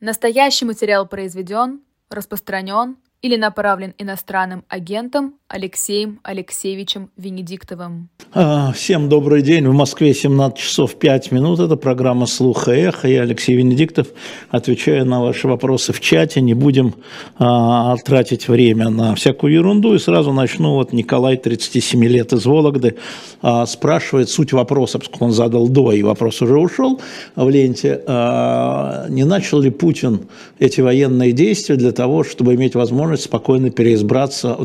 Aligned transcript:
Настоящий 0.00 0.64
материал 0.64 1.06
произведен, 1.06 1.82
распространен 2.08 2.96
или 3.20 3.36
направлен 3.36 3.94
иностранным 3.98 4.64
агентом 4.68 5.38
Алексеем 5.50 6.20
Алексеевичем 6.22 7.10
Венедиктовым. 7.16 8.08
А, 8.32 8.70
всем 8.70 9.08
добрый 9.08 9.42
день. 9.42 9.66
В 9.66 9.72
Москве 9.72 10.14
17 10.14 10.56
часов 10.56 10.94
5 10.94 11.32
минут. 11.32 11.58
Это 11.58 11.74
программа 11.74 12.26
«Слуха 12.26 12.70
эхо». 12.70 13.08
Я 13.08 13.22
Алексей 13.22 13.56
Венедиктов. 13.56 14.06
Отвечаю 14.50 15.04
на 15.06 15.20
ваши 15.20 15.48
вопросы 15.48 15.92
в 15.92 15.98
чате. 15.98 16.40
Не 16.40 16.54
будем 16.54 16.94
а, 17.36 17.96
тратить 17.96 18.46
время 18.46 18.90
на 18.90 19.16
всякую 19.16 19.52
ерунду. 19.52 19.94
И 19.94 19.98
сразу 19.98 20.32
начну. 20.32 20.74
Вот 20.74 20.92
Николай, 20.92 21.36
37 21.36 22.04
лет, 22.04 22.32
из 22.32 22.46
Вологды, 22.46 22.94
а, 23.42 23.66
спрашивает 23.66 24.30
суть 24.30 24.52
вопроса, 24.52 25.00
поскольку 25.00 25.24
он 25.24 25.32
задал 25.32 25.68
до, 25.68 25.90
и 25.90 26.04
вопрос 26.04 26.42
уже 26.42 26.56
ушел 26.58 27.00
в 27.34 27.50
ленте. 27.50 28.00
А, 28.06 29.06
не 29.08 29.24
начал 29.24 29.58
ли 29.58 29.70
Путин 29.70 30.28
эти 30.60 30.80
военные 30.80 31.32
действия 31.32 31.74
для 31.74 31.90
того, 31.90 32.22
чтобы 32.22 32.54
иметь 32.54 32.76
возможность 32.76 33.24
спокойно 33.24 33.70
переизбраться 33.70 34.54
в 34.54 34.64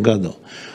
году. 0.00 0.34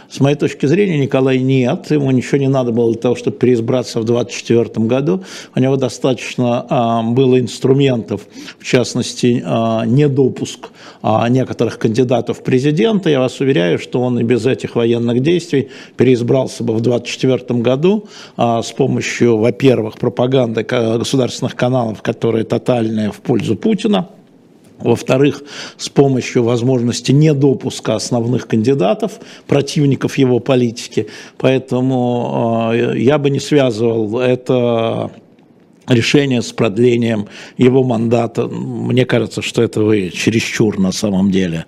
С 0.09 0.19
моей 0.19 0.35
точки 0.35 0.65
зрения, 0.65 0.97
Николай 0.97 1.37
нет, 1.37 1.91
ему 1.91 2.09
ничего 2.09 2.39
не 2.39 2.47
надо 2.47 2.71
было 2.71 2.91
для 2.91 2.99
того, 2.99 3.15
чтобы 3.15 3.37
переизбраться 3.37 3.99
в 3.99 4.05
2024 4.05 4.87
году. 4.87 5.23
У 5.55 5.59
него 5.59 5.75
достаточно 5.75 6.65
а, 6.67 7.03
было 7.03 7.39
инструментов, 7.39 8.21
в 8.57 8.65
частности, 8.65 9.43
а, 9.45 9.85
недопуск 9.85 10.71
а, 11.03 11.29
некоторых 11.29 11.77
кандидатов 11.77 12.39
в 12.39 12.43
президенты. 12.43 13.11
Я 13.11 13.19
вас 13.19 13.39
уверяю, 13.39 13.77
что 13.77 14.01
он 14.01 14.17
и 14.19 14.23
без 14.23 14.47
этих 14.47 14.75
военных 14.75 15.21
действий 15.21 15.69
переизбрался 15.95 16.63
бы 16.63 16.73
в 16.73 16.81
2024 16.81 17.59
году 17.59 18.05
а, 18.35 18.63
с 18.63 18.71
помощью, 18.71 19.37
во-первых, 19.37 19.99
пропаганды 19.99 20.63
государственных 20.63 21.55
каналов, 21.55 22.01
которые 22.01 22.45
тотальные 22.45 23.11
в 23.11 23.17
пользу 23.17 23.55
Путина, 23.55 24.09
во-вторых, 24.79 25.43
с 25.77 25.89
помощью 25.89 26.43
возможности 26.43 27.11
недопуска 27.11 27.95
основных 27.95 28.47
кандидатов, 28.47 29.19
противников 29.47 30.17
его 30.17 30.39
политики. 30.39 31.07
Поэтому 31.37 32.71
э, 32.73 32.97
я 32.97 33.17
бы 33.17 33.29
не 33.29 33.39
связывал 33.39 34.19
это 34.19 35.11
решение 35.89 36.41
с 36.41 36.51
продлением 36.51 37.27
его 37.57 37.83
мандата. 37.83 38.47
Мне 38.47 39.05
кажется, 39.05 39.41
что 39.41 39.61
это 39.61 39.81
вы 39.81 40.09
чересчур 40.09 40.79
на 40.79 40.91
самом 40.91 41.31
деле. 41.31 41.65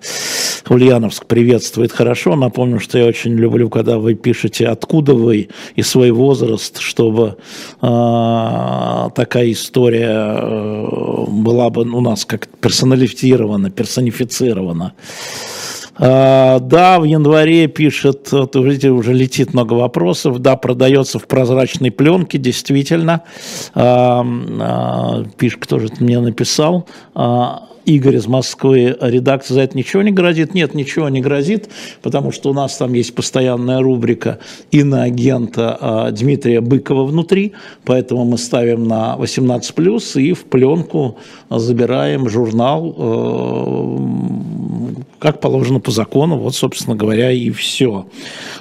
Ульяновск 0.68 1.26
приветствует 1.26 1.92
хорошо. 1.92 2.36
Напомню, 2.36 2.80
что 2.80 2.98
я 2.98 3.06
очень 3.06 3.34
люблю, 3.34 3.68
когда 3.68 3.98
вы 3.98 4.14
пишете, 4.14 4.68
откуда 4.68 5.14
вы 5.14 5.48
и 5.74 5.82
свой 5.82 6.10
возраст, 6.10 6.78
чтобы 6.78 7.36
э, 7.80 9.08
такая 9.14 9.52
история 9.52 10.38
э, 10.40 11.24
была 11.28 11.70
бы 11.70 11.82
у 11.82 12.00
нас 12.00 12.24
как 12.24 12.48
персонализирована, 12.48 13.70
персонифицирована. 13.70 14.92
А, 15.96 16.58
да, 16.58 16.98
в 16.98 17.04
январе 17.04 17.66
пишет, 17.66 18.32
вот, 18.32 18.54
видите, 18.56 18.90
уже 18.90 19.12
летит 19.12 19.54
много 19.54 19.74
вопросов. 19.74 20.38
Да, 20.38 20.56
продается 20.56 21.18
в 21.18 21.26
прозрачной 21.26 21.90
пленке, 21.90 22.38
действительно. 22.38 23.22
А, 23.74 24.24
а, 24.24 25.24
пишет, 25.36 25.60
кто 25.62 25.78
же 25.78 25.88
мне 26.00 26.20
написал. 26.20 26.86
Игорь 27.84 28.16
из 28.16 28.26
Москвы, 28.26 28.96
редакция 29.00 29.54
за 29.54 29.60
это 29.62 29.76
ничего 29.76 30.02
не 30.02 30.10
грозит? 30.10 30.54
Нет, 30.54 30.74
ничего 30.74 31.08
не 31.08 31.20
грозит, 31.20 31.68
потому 32.02 32.32
что 32.32 32.50
у 32.50 32.52
нас 32.52 32.76
там 32.76 32.92
есть 32.92 33.14
постоянная 33.14 33.80
рубрика 33.80 34.38
иноагента 34.70 36.10
Дмитрия 36.12 36.60
Быкова 36.60 37.04
внутри, 37.04 37.52
поэтому 37.84 38.24
мы 38.24 38.38
ставим 38.38 38.86
на 38.86 39.16
18+, 39.18 40.20
и 40.20 40.32
в 40.32 40.44
пленку 40.44 41.18
забираем 41.50 42.28
журнал 42.28 42.94
э, 42.96 44.32
как 45.18 45.40
положено 45.40 45.80
по 45.80 45.90
закону, 45.90 46.36
вот, 46.38 46.54
собственно 46.54 46.96
говоря, 46.96 47.30
и 47.30 47.50
все. 47.50 48.06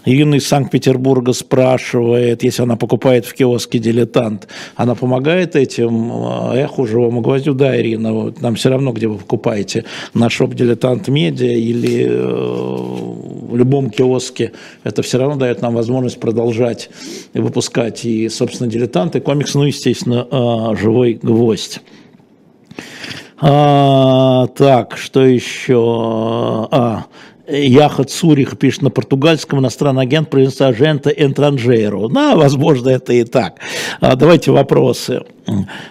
Ирина 0.06 0.36
из 0.36 0.48
Санкт-Петербурга 0.48 1.34
спрашивает, 1.34 2.44
если 2.44 2.62
она 2.64 2.76
покупает 2.76 3.26
в 3.26 3.34
киоске 3.34 3.80
«Дилетант», 3.80 4.48
она 4.76 4.96
помогает 4.96 5.56
этим 5.56 6.12
эху 6.54 6.86
живому 6.86 7.22
гвоздю? 7.22 7.54
Да, 7.54 7.76
Ирина, 7.80 8.34
нам 8.40 8.56
все 8.56 8.70
равно, 8.70 8.92
где 8.92 9.08
вы 9.12 9.18
покупаете, 9.20 9.86
на 10.14 10.30
шоп 10.30 10.54
«Дилетант 10.54 11.08
Медиа» 11.08 11.54
или 11.54 12.06
э, 12.08 13.52
в 13.52 13.56
любом 13.56 13.90
киоске, 13.90 14.52
это 14.84 15.02
все 15.02 15.18
равно 15.18 15.36
дает 15.36 15.62
нам 15.62 15.76
возможность 15.76 16.20
продолжать 16.20 16.90
выпускать 17.34 18.06
и, 18.06 18.30
собственно, 18.30 18.70
«Дилетант», 18.70 19.16
и 19.16 19.20
комикс, 19.20 19.54
ну, 19.54 19.64
естественно, 19.64 20.28
э, 20.30 20.76
«Живой 20.82 21.20
гвоздь». 21.22 21.82
А, 23.44 24.48
так, 24.56 24.98
что 24.98 25.26
еще? 25.26 26.68
А, 26.72 27.06
Яха 27.48 28.04
Цурих 28.04 28.58
пишет 28.58 28.84
на 28.84 28.92
португальском, 28.92 29.60
иностранный 29.60 30.04
агент 30.04 30.30
произносит 30.30 30.62
агента 30.62 31.10
Энтранжейру. 31.10 32.08
Да, 32.08 32.36
возможно, 32.36 32.90
это 32.90 33.14
и 33.14 33.24
так. 33.24 33.60
А, 34.00 34.16
давайте 34.16 34.52
вопросы. 34.52 35.24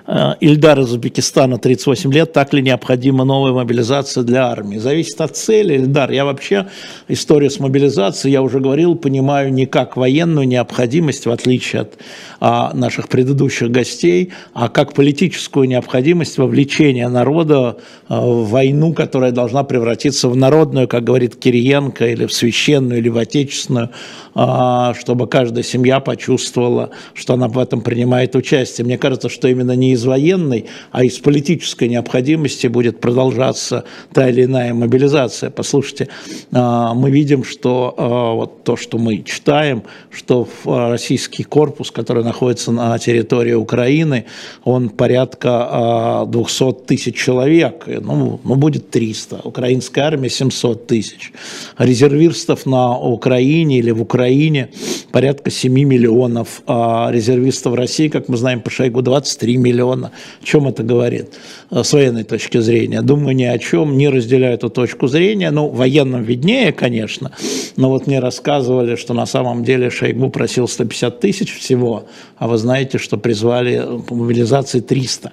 Э, 0.06 0.34
Ильдар 0.40 0.80
из 0.80 0.90
Узбекистана, 0.90 1.58
38 1.58 2.12
лет, 2.12 2.32
так 2.32 2.52
ли 2.52 2.62
необходима 2.62 3.24
новая 3.24 3.52
мобилизация 3.52 4.22
для 4.22 4.46
армии? 4.46 4.78
Зависит 4.78 5.20
от 5.20 5.36
цели, 5.36 5.74
Ильдар. 5.74 6.10
Я 6.10 6.24
вообще 6.24 6.68
историю 7.08 7.50
с 7.50 7.58
мобилизацией, 7.58 8.32
я 8.32 8.42
уже 8.42 8.60
говорил, 8.60 8.94
понимаю 8.94 9.52
не 9.52 9.66
как 9.66 9.96
военную 9.96 10.46
необходимость, 10.46 11.26
в 11.26 11.30
отличие 11.30 11.82
от 11.82 11.94
а, 12.40 12.72
наших 12.74 13.08
предыдущих 13.08 13.70
гостей, 13.70 14.32
а 14.54 14.68
как 14.68 14.94
политическую 14.94 15.68
необходимость 15.68 16.38
вовлечения 16.38 17.08
народа 17.08 17.78
а, 18.08 18.20
в 18.20 18.48
войну, 18.48 18.92
которая 18.94 19.32
должна 19.32 19.64
превратиться 19.64 20.28
в 20.28 20.36
народную, 20.36 20.86
как 20.88 21.04
говорит 21.04 21.36
Кириенко, 21.36 22.06
или 22.06 22.26
в 22.26 22.32
священную, 22.32 23.00
или 23.00 23.08
в 23.08 23.18
отечественную, 23.18 23.90
а, 24.34 24.94
чтобы 24.94 25.26
каждая 25.26 25.64
семья 25.64 26.00
почувствовала, 26.00 26.90
что 27.14 27.34
она 27.34 27.48
в 27.48 27.58
этом 27.58 27.80
принимает 27.80 28.36
участие. 28.36 28.84
Мне 28.84 28.96
кажется, 28.96 29.28
что 29.28 29.39
именно 29.48 29.72
не 29.72 29.92
из 29.92 30.04
военной, 30.04 30.66
а 30.90 31.04
из 31.04 31.18
политической 31.18 31.88
необходимости 31.88 32.66
будет 32.66 33.00
продолжаться 33.00 33.84
та 34.12 34.28
или 34.28 34.44
иная 34.44 34.74
мобилизация. 34.74 35.50
Послушайте, 35.50 36.08
а, 36.52 36.94
мы 36.94 37.10
видим, 37.10 37.44
что 37.44 37.94
а, 37.96 38.34
вот 38.34 38.64
то, 38.64 38.76
что 38.76 38.98
мы 38.98 39.22
читаем, 39.22 39.82
что 40.10 40.48
российский 40.64 41.42
корпус, 41.42 41.90
который 41.90 42.24
находится 42.24 42.72
на 42.72 42.98
территории 42.98 43.54
Украины, 43.54 44.24
он 44.64 44.88
порядка 44.88 46.24
200 46.26 46.86
тысяч 46.86 47.16
человек, 47.16 47.84
ну, 47.86 48.40
ну 48.42 48.56
будет 48.56 48.90
300, 48.90 49.40
украинская 49.44 50.04
армия 50.04 50.28
700 50.28 50.86
тысяч, 50.86 51.32
резервистов 51.78 52.66
на 52.66 52.98
Украине 52.98 53.78
или 53.78 53.90
в 53.90 54.02
Украине 54.02 54.70
порядка 55.12 55.50
7 55.50 55.72
миллионов, 55.72 56.62
а 56.66 57.10
резервистов 57.10 57.74
России, 57.74 58.08
как 58.08 58.28
мы 58.28 58.36
знаем 58.36 58.60
по 58.60 58.70
Шойгу, 58.70 59.02
23 59.30 59.56
миллиона. 59.56 60.10
О 60.42 60.44
чем 60.44 60.66
это 60.66 60.82
говорит 60.82 61.34
э, 61.70 61.82
с 61.82 61.92
военной 61.92 62.24
точки 62.24 62.58
зрения? 62.58 63.02
Думаю, 63.02 63.36
ни 63.36 63.44
о 63.44 63.58
чем, 63.58 63.96
не 63.96 64.08
разделяю 64.08 64.54
эту 64.54 64.70
точку 64.70 65.06
зрения. 65.06 65.50
Ну, 65.50 65.68
военным 65.68 66.22
виднее, 66.22 66.72
конечно, 66.72 67.32
но 67.76 67.90
вот 67.90 68.06
мне 68.06 68.20
рассказывали, 68.20 68.96
что 68.96 69.14
на 69.14 69.26
самом 69.26 69.64
деле 69.64 69.90
Шойгу 69.90 70.30
просил 70.30 70.68
150 70.68 71.20
тысяч 71.20 71.54
всего, 71.54 72.06
а 72.38 72.48
вы 72.48 72.56
знаете, 72.56 72.98
что 72.98 73.16
призвали 73.16 74.00
по 74.06 74.14
мобилизации 74.14 74.80
300. 74.80 75.32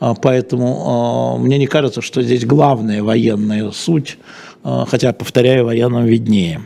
А, 0.00 0.14
поэтому 0.14 1.38
мне 1.38 1.58
не 1.58 1.66
кажется, 1.66 2.02
что 2.02 2.22
здесь 2.22 2.44
главная 2.44 3.02
военная 3.02 3.70
суть, 3.70 4.18
хотя, 4.62 5.12
повторяю, 5.12 5.64
военным 5.64 6.04
виднее 6.04 6.60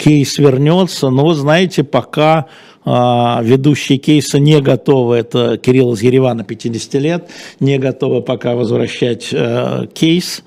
кейс 0.00 0.38
вернется, 0.38 1.10
но, 1.10 1.32
знаете, 1.34 1.84
пока 1.84 2.46
ведущие 2.84 3.98
кейса 3.98 4.38
не 4.38 4.60
готовы, 4.60 5.16
это 5.16 5.58
Кирилл 5.58 5.92
из 5.92 6.02
Еревана, 6.02 6.44
50 6.44 6.94
лет, 6.94 7.28
не 7.60 7.78
готовы 7.78 8.22
пока 8.22 8.54
возвращать 8.54 9.28
э, 9.32 9.86
кейс. 9.92 10.42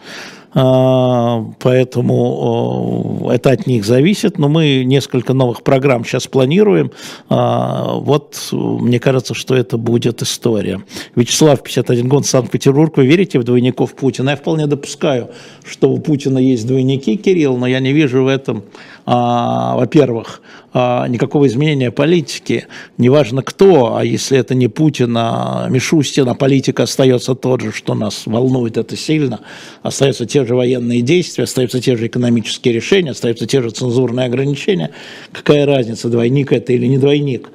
А, 0.55 1.45
поэтому 1.59 3.29
это 3.31 3.51
от 3.51 3.65
них 3.65 3.85
зависит, 3.85 4.37
но 4.37 4.49
мы 4.49 4.83
несколько 4.83 5.33
новых 5.33 5.63
программ 5.63 6.05
сейчас 6.05 6.27
планируем. 6.27 6.91
А, 7.29 7.95
вот 7.95 8.49
мне 8.51 8.99
кажется, 8.99 9.33
что 9.33 9.55
это 9.55 9.77
будет 9.77 10.21
история. 10.21 10.83
Вячеслав, 11.15 11.63
51 11.63 12.07
год, 12.07 12.25
Санкт-Петербург. 12.25 12.97
Вы 12.97 13.07
верите 13.07 13.39
в 13.39 13.43
двойников 13.43 13.95
Путина? 13.95 14.31
Я 14.31 14.35
вполне 14.35 14.67
допускаю, 14.67 15.29
что 15.65 15.89
у 15.89 15.97
Путина 15.97 16.37
есть 16.37 16.67
двойники, 16.67 17.17
Кирилл, 17.17 17.57
но 17.57 17.65
я 17.65 17.79
не 17.79 17.91
вижу 17.91 18.23
в 18.23 18.27
этом, 18.27 18.63
а, 19.05 19.75
во-первых, 19.75 20.41
никакого 20.73 21.47
изменения 21.47 21.91
политики. 21.91 22.65
Неважно 22.97 23.43
кто, 23.43 23.95
а 23.95 24.03
если 24.03 24.37
это 24.37 24.55
не 24.55 24.67
Путин, 24.67 25.15
а 25.17 25.67
Мишустин, 25.69 26.27
а 26.27 26.33
политика 26.33 26.83
остается 26.83 27.35
тот 27.35 27.61
же, 27.61 27.71
что 27.71 27.93
нас 27.93 28.23
волнует 28.25 28.77
это 28.77 28.97
сильно, 28.97 29.41
остаются 29.83 30.25
те 30.25 30.45
же 30.45 30.55
военные 30.55 31.01
действия, 31.01 31.43
остаются 31.43 31.79
те 31.79 31.95
же 31.95 32.07
экономические 32.07 32.73
решения, 32.73 33.11
остаются 33.11 33.45
те 33.45 33.61
же 33.61 33.69
цензурные 33.69 34.25
ограничения. 34.25 34.91
Какая 35.31 35.65
разница, 35.65 36.09
двойник 36.09 36.51
это 36.51 36.73
или 36.73 36.87
не 36.87 36.97
двойник? 36.97 37.49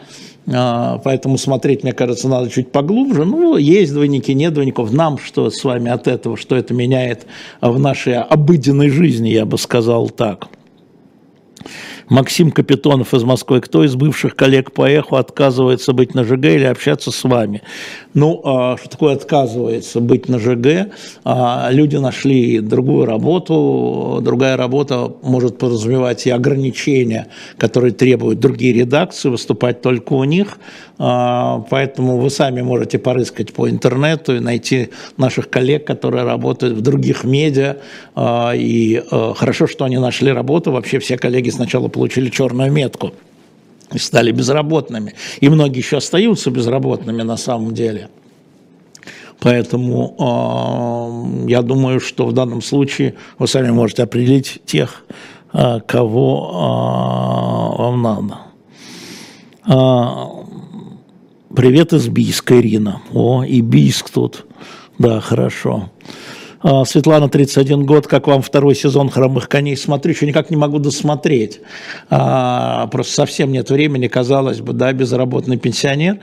а, 0.52 0.98
поэтому 0.98 1.38
смотреть, 1.38 1.82
мне 1.82 1.92
кажется, 1.92 2.28
надо 2.28 2.50
чуть 2.50 2.72
поглубже. 2.72 3.24
Ну, 3.24 3.56
есть 3.56 3.92
двойники, 3.92 4.34
нет 4.34 4.54
двойников. 4.54 4.92
Нам 4.92 5.18
что 5.18 5.50
с 5.50 5.62
вами 5.64 5.90
от 5.90 6.08
этого, 6.08 6.36
что 6.36 6.56
это 6.56 6.74
меняет 6.74 7.26
в 7.60 7.78
нашей 7.78 8.20
обыденной 8.20 8.90
жизни, 8.90 9.28
я 9.28 9.44
бы 9.44 9.58
сказал 9.58 10.08
так. 10.08 10.48
Максим 12.08 12.50
Капитонов 12.50 13.12
из 13.12 13.22
Москвы. 13.22 13.60
Кто 13.60 13.84
из 13.84 13.94
бывших 13.94 14.34
коллег 14.34 14.72
по 14.72 14.88
эху 14.88 15.16
отказывается 15.16 15.92
быть 15.92 16.14
на 16.14 16.24
ЖГ 16.24 16.44
или 16.46 16.64
общаться 16.64 17.10
с 17.10 17.24
вами? 17.24 17.62
Ну, 18.14 18.40
а, 18.44 18.76
что 18.78 18.88
такое 18.88 19.14
отказывается 19.14 20.00
быть 20.00 20.28
на 20.28 20.38
ЖГ? 20.38 20.90
А, 21.24 21.68
люди 21.70 21.96
нашли 21.96 22.60
другую 22.60 23.04
работу. 23.04 24.20
Другая 24.22 24.56
работа 24.56 25.12
может 25.22 25.58
подразумевать 25.58 26.26
и 26.26 26.30
ограничения, 26.30 27.28
которые 27.58 27.92
требуют 27.92 28.40
другие 28.40 28.72
редакции, 28.72 29.28
выступать 29.28 29.82
только 29.82 30.14
у 30.14 30.24
них. 30.24 30.58
А, 30.98 31.64
поэтому 31.68 32.18
вы 32.18 32.30
сами 32.30 32.62
можете 32.62 32.98
порыскать 32.98 33.52
по 33.52 33.68
интернету 33.68 34.34
и 34.36 34.40
найти 34.40 34.88
наших 35.18 35.50
коллег, 35.50 35.86
которые 35.86 36.24
работают 36.24 36.76
в 36.78 36.80
других 36.80 37.24
медиа. 37.24 37.76
И 38.54 39.02
хорошо, 39.36 39.66
что 39.66 39.84
они 39.84 39.98
нашли 39.98 40.32
работу. 40.32 40.72
Вообще 40.72 40.98
все 40.98 41.18
коллеги 41.18 41.50
сначала 41.50 41.88
получили 41.98 42.30
черную 42.30 42.70
метку 42.70 43.12
и 43.92 43.98
стали 43.98 44.30
безработными. 44.30 45.14
И 45.40 45.48
многие 45.48 45.78
еще 45.78 45.96
остаются 45.96 46.48
безработными 46.50 47.22
на 47.22 47.36
самом 47.36 47.74
деле. 47.74 48.08
Поэтому 49.40 50.14
э, 51.46 51.50
я 51.50 51.62
думаю, 51.62 51.98
что 51.98 52.26
в 52.26 52.32
данном 52.32 52.62
случае 52.62 53.14
вы 53.38 53.48
сами 53.48 53.70
можете 53.70 54.04
определить 54.04 54.60
тех, 54.64 55.04
э, 55.52 55.80
кого 55.86 56.50
э, 56.52 57.82
вам 57.82 58.02
надо. 58.02 58.38
Э, 59.66 61.54
привет 61.56 61.92
из 61.92 62.06
Бийска, 62.06 62.60
Ирина. 62.60 63.02
О, 63.12 63.42
и 63.42 63.60
Бийск 63.60 64.10
тут. 64.10 64.46
Да, 64.98 65.20
хорошо. 65.20 65.90
А, 66.60 66.84
Светлана, 66.84 67.28
31 67.28 67.86
год, 67.86 68.08
как 68.08 68.26
вам 68.26 68.42
второй 68.42 68.74
сезон 68.74 69.10
«Хромых 69.10 69.48
коней»? 69.48 69.76
Смотрю, 69.76 70.12
еще 70.12 70.26
никак 70.26 70.50
не 70.50 70.56
могу 70.56 70.80
досмотреть. 70.80 71.60
А, 72.10 72.88
просто 72.88 73.14
совсем 73.14 73.52
нет 73.52 73.70
времени, 73.70 74.08
казалось 74.08 74.60
бы, 74.60 74.72
да, 74.72 74.92
безработный 74.92 75.56
пенсионер, 75.56 76.18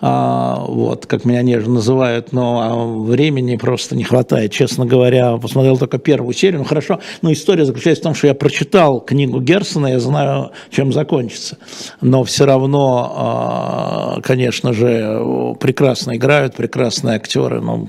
а, 0.00 0.62
вот, 0.66 1.06
как 1.06 1.24
меня 1.24 1.40
нежно 1.42 1.74
называют, 1.74 2.32
но 2.32 3.02
времени 3.02 3.56
просто 3.56 3.96
не 3.96 4.04
хватает, 4.04 4.52
честно 4.52 4.84
говоря. 4.84 5.38
Посмотрел 5.38 5.78
только 5.78 5.98
первую 5.98 6.34
серию, 6.34 6.58
ну 6.60 6.64
хорошо, 6.64 7.00
но 7.22 7.32
история 7.32 7.64
заключается 7.64 8.02
в 8.02 8.04
том, 8.04 8.14
что 8.14 8.26
я 8.26 8.34
прочитал 8.34 9.00
книгу 9.00 9.40
Герсона, 9.40 9.86
я 9.86 10.00
знаю, 10.00 10.50
чем 10.70 10.92
закончится. 10.92 11.56
Но 12.02 12.24
все 12.24 12.44
равно, 12.44 14.20
конечно 14.22 14.72
же, 14.74 15.54
прекрасно 15.60 16.16
играют, 16.16 16.56
прекрасные 16.56 17.16
актеры, 17.16 17.60
ну, 17.60 17.88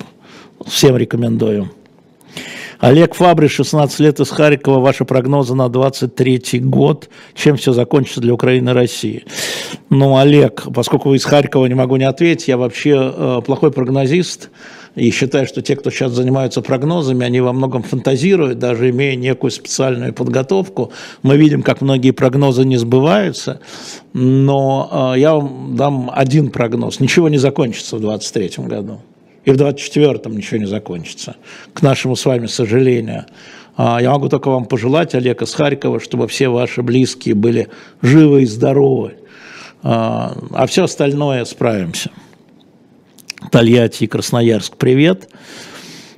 всем 0.66 0.96
рекомендую. 0.96 1.70
Олег 2.80 3.14
Фабри, 3.14 3.50
16 3.50 4.00
лет 4.00 4.20
из 4.22 4.30
Харькова. 4.30 4.80
Ваши 4.80 5.04
прогнозы 5.04 5.54
на 5.54 5.68
23 5.68 6.62
год. 6.62 7.10
Чем 7.36 7.58
все 7.58 7.74
закончится 7.74 8.22
для 8.22 8.34
Украины 8.34 8.70
и 8.70 8.74
России? 8.74 9.26
Ну, 9.90 10.16
Олег, 10.18 10.64
поскольку 10.74 11.10
вы 11.10 11.18
из 11.18 11.26
Харькова, 11.26 11.66
не 11.66 11.74
могу 11.74 11.98
не 11.98 12.06
ответить. 12.06 12.48
Я 12.48 12.56
вообще 12.58 13.14
э, 13.14 13.42
плохой 13.46 13.72
прогнозист. 13.72 14.50
И 14.96 15.12
считаю, 15.12 15.46
что 15.46 15.62
те, 15.62 15.76
кто 15.76 15.92
сейчас 15.92 16.14
занимаются 16.14 16.62
прогнозами, 16.62 17.26
они 17.26 17.42
во 17.42 17.52
многом 17.52 17.84
фантазируют, 17.84 18.60
даже 18.60 18.90
имея 18.90 19.16
некую 19.16 19.52
специальную 19.52 20.14
подготовку. 20.14 20.92
Мы 21.22 21.36
видим, 21.36 21.64
как 21.64 21.82
многие 21.82 22.12
прогнозы 22.12 22.64
не 22.64 22.78
сбываются. 22.78 23.60
Но 24.14 25.14
э, 25.16 25.20
я 25.20 25.36
вам 25.36 25.76
дам 25.76 26.10
один 26.14 26.50
прогноз. 26.50 27.02
Ничего 27.02 27.28
не 27.28 27.38
закончится 27.38 27.98
в 27.98 28.00
2023 28.00 28.66
году 28.66 29.02
и 29.50 29.54
в 29.54 29.56
24-м 29.56 30.38
ничего 30.38 30.60
не 30.60 30.66
закончится, 30.66 31.36
к 31.74 31.82
нашему 31.82 32.16
с 32.16 32.26
вами 32.26 32.46
сожалению. 32.46 33.26
А, 33.82 34.02
я 34.02 34.12
могу 34.12 34.28
только 34.28 34.50
вам 34.50 34.66
пожелать, 34.66 35.16
Олег 35.16 35.42
из 35.42 35.54
Харькова, 35.54 36.02
чтобы 36.02 36.28
все 36.28 36.50
ваши 36.50 36.82
близкие 36.82 37.34
были 37.34 37.70
живы 38.02 38.44
и 38.44 38.46
здоровы, 38.46 39.14
а, 39.84 40.36
а 40.52 40.68
все 40.68 40.84
остальное 40.84 41.46
справимся. 41.46 42.12
Тольятти 43.52 44.04
и 44.04 44.08
Красноярск, 44.08 44.76
привет. 44.76 45.30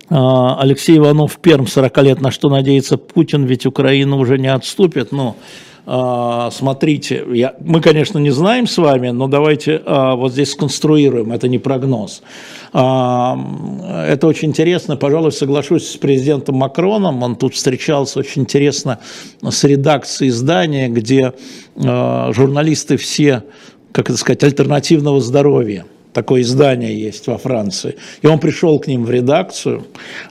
А, 0.09 0.59
Алексей 0.59 0.97
Иванов, 0.97 1.37
Перм, 1.37 1.67
40 1.67 1.97
лет, 2.01 2.19
на 2.19 2.31
что 2.31 2.49
надеется 2.49 2.97
Путин, 2.97 3.45
ведь 3.45 3.67
Украина 3.67 4.15
уже 4.15 4.39
не 4.39 4.51
отступит, 4.51 5.11
но... 5.11 5.35
Ну, 5.83 6.49
смотрите, 6.51 7.25
я, 7.33 7.55
мы, 7.59 7.81
конечно, 7.81 8.19
не 8.19 8.29
знаем 8.29 8.67
с 8.67 8.77
вами, 8.77 9.09
но 9.09 9.27
давайте 9.27 9.81
вот 9.83 10.31
здесь 10.31 10.51
сконструируем, 10.51 11.31
это 11.33 11.47
не 11.47 11.57
прогноз. 11.57 12.21
А, 12.73 13.37
это 14.07 14.27
очень 14.27 14.49
интересно, 14.49 14.95
пожалуй, 14.95 15.31
соглашусь 15.31 15.89
с 15.89 15.97
президентом 15.97 16.55
Макроном, 16.55 17.21
он 17.23 17.35
тут 17.35 17.53
встречался 17.53 18.19
очень 18.19 18.43
интересно 18.43 18.99
с 19.41 19.63
редакцией 19.63 20.29
издания, 20.29 20.87
где 20.87 21.33
журналисты 21.75 22.97
все, 22.97 23.43
как 23.91 24.09
это 24.09 24.17
сказать, 24.17 24.43
альтернативного 24.43 25.19
здоровья– 25.19 25.85
такое 26.13 26.41
издание 26.41 26.97
есть 26.99 27.27
во 27.27 27.37
Франции. 27.37 27.95
И 28.21 28.27
он 28.27 28.39
пришел 28.39 28.79
к 28.79 28.87
ним 28.87 29.05
в 29.05 29.11
редакцию 29.11 29.85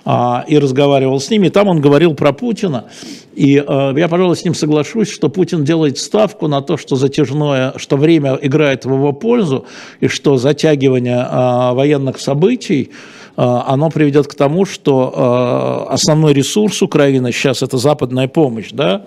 а, 0.04 0.44
и 0.46 0.58
разговаривал 0.58 1.20
с 1.20 1.30
ними. 1.30 1.46
И 1.46 1.50
там 1.50 1.68
он 1.68 1.80
говорил 1.80 2.14
про 2.14 2.32
Путина. 2.32 2.86
И 3.34 3.62
а, 3.66 3.92
я, 3.96 4.08
пожалуй, 4.08 4.36
с 4.36 4.44
ним 4.44 4.54
соглашусь, 4.54 5.10
что 5.10 5.28
Путин 5.28 5.64
делает 5.64 5.98
ставку 5.98 6.48
на 6.48 6.60
то, 6.60 6.76
что 6.76 6.96
затяжное, 6.96 7.74
что 7.76 7.96
время 7.96 8.38
играет 8.40 8.84
в 8.84 8.92
его 8.92 9.12
пользу, 9.12 9.64
и 10.00 10.08
что 10.08 10.36
затягивание 10.36 11.26
а, 11.28 11.72
военных 11.72 12.20
событий 12.20 12.90
а, 13.36 13.64
оно 13.66 13.90
приведет 13.90 14.26
к 14.26 14.34
тому, 14.34 14.66
что 14.66 15.86
основной 15.88 16.34
ресурс 16.34 16.82
Украины 16.82 17.32
сейчас 17.32 17.62
это 17.62 17.78
западная 17.78 18.28
помощь, 18.28 18.70
да, 18.72 19.06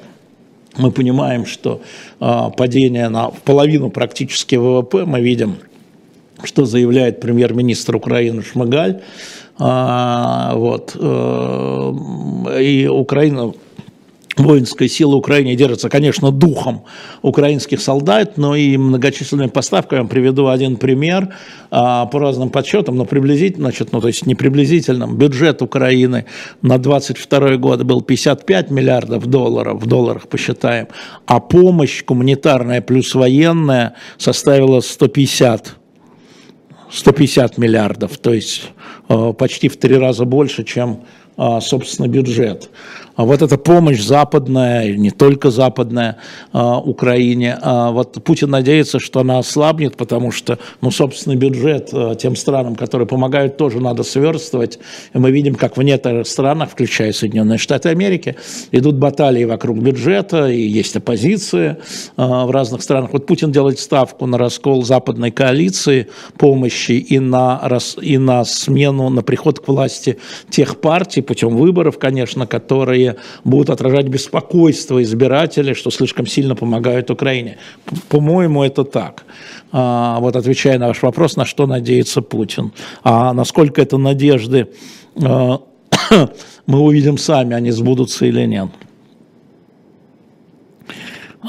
мы 0.76 0.90
понимаем, 0.90 1.46
что 1.46 1.82
э, 2.20 2.50
падение 2.58 3.08
на 3.10 3.30
половину 3.30 3.92
практически 3.92 4.56
ВВП 4.56 5.06
мы 5.06 5.22
видим 5.22 5.58
что 6.44 6.66
заявляет 6.66 7.20
премьер-министр 7.20 7.96
Украины 7.96 8.42
Шмыгаль. 8.42 9.02
А, 9.60 10.56
вот, 10.56 10.98
э, 11.00 12.60
и 12.60 12.88
Украина, 12.88 13.54
воинская 14.36 14.88
сила 14.88 15.16
Украины 15.16 15.56
держится, 15.56 15.90
конечно, 15.90 16.32
духом 16.32 16.86
украинских 17.22 17.80
солдат, 17.80 18.38
но 18.38 18.56
и 18.56 18.78
многочисленными 18.78 19.50
поставками. 19.50 20.02
Я 20.02 20.06
приведу 20.06 20.48
один 20.48 20.78
пример 20.78 21.36
а, 21.70 22.08
по 22.08 22.20
разным 22.20 22.50
подсчетам, 22.50 22.96
но 22.96 23.06
приблизительно, 23.06 23.70
значит, 23.70 23.92
ну, 23.92 24.02
то 24.02 24.08
есть 24.08 24.26
не 24.26 24.34
приблизительным, 24.34 25.18
бюджет 25.18 25.62
Украины 25.62 26.26
на 26.64 26.80
22 26.80 27.58
год 27.58 27.84
был 27.84 28.02
55 28.02 28.72
миллиардов 28.72 29.28
долларов, 29.28 29.82
в 29.82 29.86
долларах 29.86 30.28
посчитаем, 30.28 30.88
а 31.28 31.40
помощь 31.40 32.04
гуманитарная 32.04 32.82
плюс 32.82 33.14
военная 33.14 33.94
составила 34.18 34.80
150 34.80 35.76
150 36.94 37.58
миллиардов, 37.58 38.18
то 38.18 38.34
есть 38.34 38.72
э, 39.10 39.34
почти 39.38 39.68
в 39.68 39.78
три 39.78 39.98
раза 39.98 40.26
больше, 40.26 40.64
чем, 40.64 41.06
э, 41.38 41.60
собственно, 41.62 42.08
бюджет. 42.08 42.70
А 43.16 43.26
вот 43.26 43.42
эта 43.42 43.58
помощь 43.58 44.02
западная, 44.02 44.96
не 44.96 45.12
только 45.12 45.52
западная 45.52 46.18
а, 46.52 46.80
Украине, 46.80 47.58
а 47.62 47.92
вот 47.92 48.24
Путин 48.24 48.50
надеется, 48.50 49.00
что 49.00 49.20
она 49.20 49.38
ослабнет, 49.38 49.96
потому 49.98 50.32
что, 50.32 50.58
ну, 50.82 50.90
собственный 50.90 51.36
бюджет 51.36 51.92
тем 52.20 52.36
странам, 52.36 52.76
которые 52.76 53.08
помогают, 53.08 53.58
тоже 53.58 53.80
надо 53.80 54.04
сверстывать. 54.04 54.80
И 55.14 55.18
мы 55.20 55.32
видим, 55.32 55.56
как 55.56 55.78
в 55.78 55.82
некоторых 55.84 56.28
странах, 56.28 56.72
включая 56.72 57.14
Соединенные 57.14 57.58
Штаты 57.60 57.90
Америки, 57.90 58.36
идут 58.72 58.96
баталии 58.96 59.44
вокруг 59.44 59.78
бюджета, 59.78 60.48
и 60.48 60.62
есть 60.62 60.96
оппозиция 60.96 61.78
в 62.18 62.52
разных 62.52 62.82
странах. 62.82 63.14
Вот 63.14 63.28
Путин 63.28 63.52
делает 63.52 63.80
ставку 63.80 64.26
на 64.26 64.38
раскол 64.38 64.84
западной 64.84 65.32
коалиции 65.32 66.08
помощи 66.38 66.94
и 66.94 67.20
на, 67.20 67.62
и 68.02 68.18
на 68.18 68.44
смену, 68.46 69.10
на 69.10 69.22
приход 69.22 69.60
к 69.60 69.68
власти 69.68 70.18
тех 70.50 70.82
партий 70.82 71.22
путем 71.22 71.56
выборов, 71.56 72.00
конечно, 72.00 72.48
которые 72.48 73.03
которые 73.12 73.16
будут 73.44 73.70
отражать 73.70 74.08
беспокойство 74.08 75.02
избирателей, 75.02 75.74
что 75.74 75.92
слишком 75.92 76.28
сильно 76.28 76.56
помогают 76.56 77.12
Украине. 77.12 77.58
По-моему, 78.10 78.64
это 78.64 78.84
так. 78.84 79.24
А, 79.72 80.20
вот 80.20 80.36
отвечая 80.36 80.80
на 80.80 80.88
ваш 80.88 81.02
вопрос, 81.04 81.38
на 81.38 81.46
что 81.46 81.68
надеется 81.68 82.22
Путин. 82.22 82.72
А 83.04 83.34
насколько 83.34 83.82
это 83.82 83.98
надежды 83.98 84.68
а, 85.22 85.60
мы 86.68 86.80
увидим 86.80 87.18
сами, 87.18 87.56
они 87.56 87.72
сбудутся 87.72 88.26
или 88.26 88.46
нет. 88.46 88.70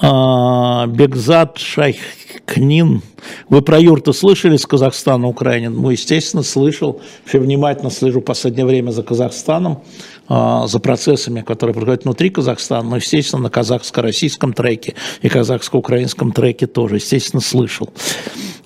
А, 0.03 0.87
Бекзат 0.87 1.59
Шайхкнин. 1.59 3.03
Вы 3.49 3.63
про 3.63 3.79
юрты 3.79 4.13
слышали 4.13 4.57
с 4.57 4.67
Казахстана, 4.67 5.29
Украине? 5.29 5.69
Ну, 5.71 5.91
естественно, 5.91 6.43
слышал. 6.43 7.01
Вообще 7.23 7.39
внимательно 7.39 7.91
слежу 7.91 8.21
в 8.21 8.25
последнее 8.25 8.67
время 8.67 8.91
за 8.91 9.03
Казахстаном. 9.03 9.83
А, 10.27 10.67
за 10.67 10.79
процессами, 10.79 11.43
которые 11.43 11.75
происходят 11.75 12.05
внутри 12.05 12.31
Казахстана, 12.31 12.89
но, 12.89 12.97
естественно, 12.97 13.43
на 13.43 13.51
казахско-российском 13.51 14.55
треке 14.55 14.95
и 15.21 15.29
казахско-украинском 15.29 16.33
треке 16.33 16.67
тоже, 16.67 16.97
естественно, 16.97 17.43
слышал. 17.43 17.91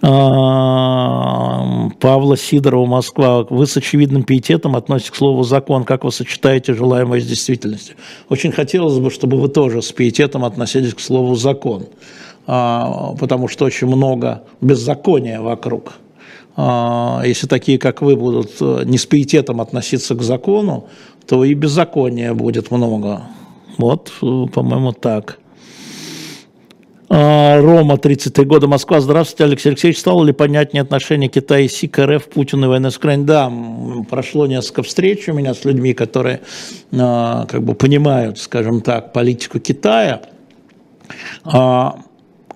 А, 0.01 1.89
Павла 1.99 2.37
Сидорова, 2.37 2.87
Москва. 2.87 3.43
Вы 3.51 3.67
с 3.67 3.77
очевидным 3.77 4.23
пиететом 4.23 4.77
относитесь 4.77 5.11
к 5.11 5.17
слову 5.17 5.43
«закон». 5.43 5.85
Как 5.85 6.05
вы 6.05 6.13
сочетаете 6.13 6.75
желаемое 6.75 7.21
с 7.21 7.27
действительностью? 7.27 7.97
Очень 8.29 8.53
хотелось 8.53 8.99
бы, 8.99 9.11
чтобы 9.11 9.41
вы 9.41 9.49
тоже 9.49 9.83
с 9.83 9.91
пиететом 9.91 10.45
относились 10.45 10.95
к 10.95 11.01
слову 11.01 11.35
«закон», 11.35 11.87
а, 12.47 13.15
потому 13.19 13.49
что 13.49 13.65
очень 13.65 13.89
много 13.89 14.45
беззакония 14.61 15.41
вокруг. 15.41 15.95
Если 16.57 17.47
такие, 17.47 17.79
как 17.79 18.03
вы, 18.03 18.17
будут 18.17 18.51
э, 18.61 18.83
не 18.85 18.99
с 18.99 19.07
пиететом 19.07 19.61
относиться 19.61 20.17
к 20.17 20.23
закону, 20.23 20.89
то 21.29 21.45
и 21.45 21.53
беззакония 21.55 22.33
будет 22.33 22.71
много. 22.71 23.23
Вот, 23.77 24.13
по-моему, 24.21 24.93
так. 24.93 25.39
А, 27.11 27.61
Рома, 27.61 27.99
33 27.99 28.45
года, 28.45 28.67
Москва. 28.67 29.01
Здравствуйте, 29.01 29.45
Алексей 29.45 29.69
Алексеевич. 29.69 30.01
Стало 30.01 30.25
ли 30.25 30.33
понятнее 30.33 30.83
отношение 30.83 31.29
Китая 31.29 31.61
и 31.61 31.69
СИК 31.69 32.01
Путина 32.33 32.65
и 32.65 32.69
войны 32.69 32.91
с 32.91 32.97
Украиной? 32.97 33.27
Да, 33.27 33.53
прошло 34.11 34.47
несколько 34.47 34.83
встреч 34.83 35.29
у 35.29 35.35
меня 35.35 35.55
с 35.55 35.65
людьми, 35.65 35.93
которые 35.93 36.41
а, 36.93 37.47
как 37.47 37.63
бы 37.63 37.75
понимают, 37.75 38.39
скажем 38.39 38.81
так, 38.81 39.13
политику 39.13 39.59
Китая. 39.61 40.23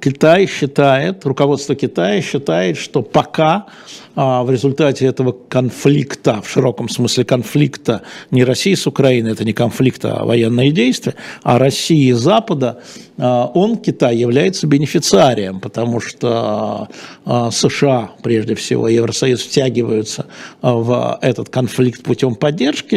А, 0.03 0.05
Китай 0.05 0.47
считает, 0.47 1.25
руководство 1.25 1.75
Китая 1.75 2.21
считает, 2.23 2.77
что 2.77 3.03
пока 3.03 3.67
а, 4.15 4.43
в 4.43 4.51
результате 4.51 5.07
этого 5.07 5.33
конфликта, 5.33 6.43
в 6.43 6.49
широком 6.49 6.89
смысле 6.89 7.25
конфликта, 7.25 8.03
не 8.31 8.45
России 8.45 8.75
с 8.75 8.87
Украиной, 8.87 9.33
это 9.33 9.45
не 9.45 9.53
конфликт, 9.55 10.05
а 10.05 10.25
военные 10.25 10.71
действия, 10.71 11.15
а 11.43 11.59
России 11.59 12.09
и 12.09 12.13
Запада, 12.13 12.83
а, 13.19 13.51
он, 13.55 13.79
Китай, 13.79 14.17
является 14.17 14.67
бенефициарием, 14.67 15.61
потому 15.61 16.01
что 16.01 16.89
а, 17.25 17.51
США, 17.51 18.11
прежде 18.23 18.55
всего, 18.55 18.89
Евросоюз 18.89 19.41
втягиваются 19.43 20.27
в 20.61 21.19
этот 21.23 21.49
конфликт 21.49 22.03
путем 22.03 22.35
поддержки. 22.35 22.97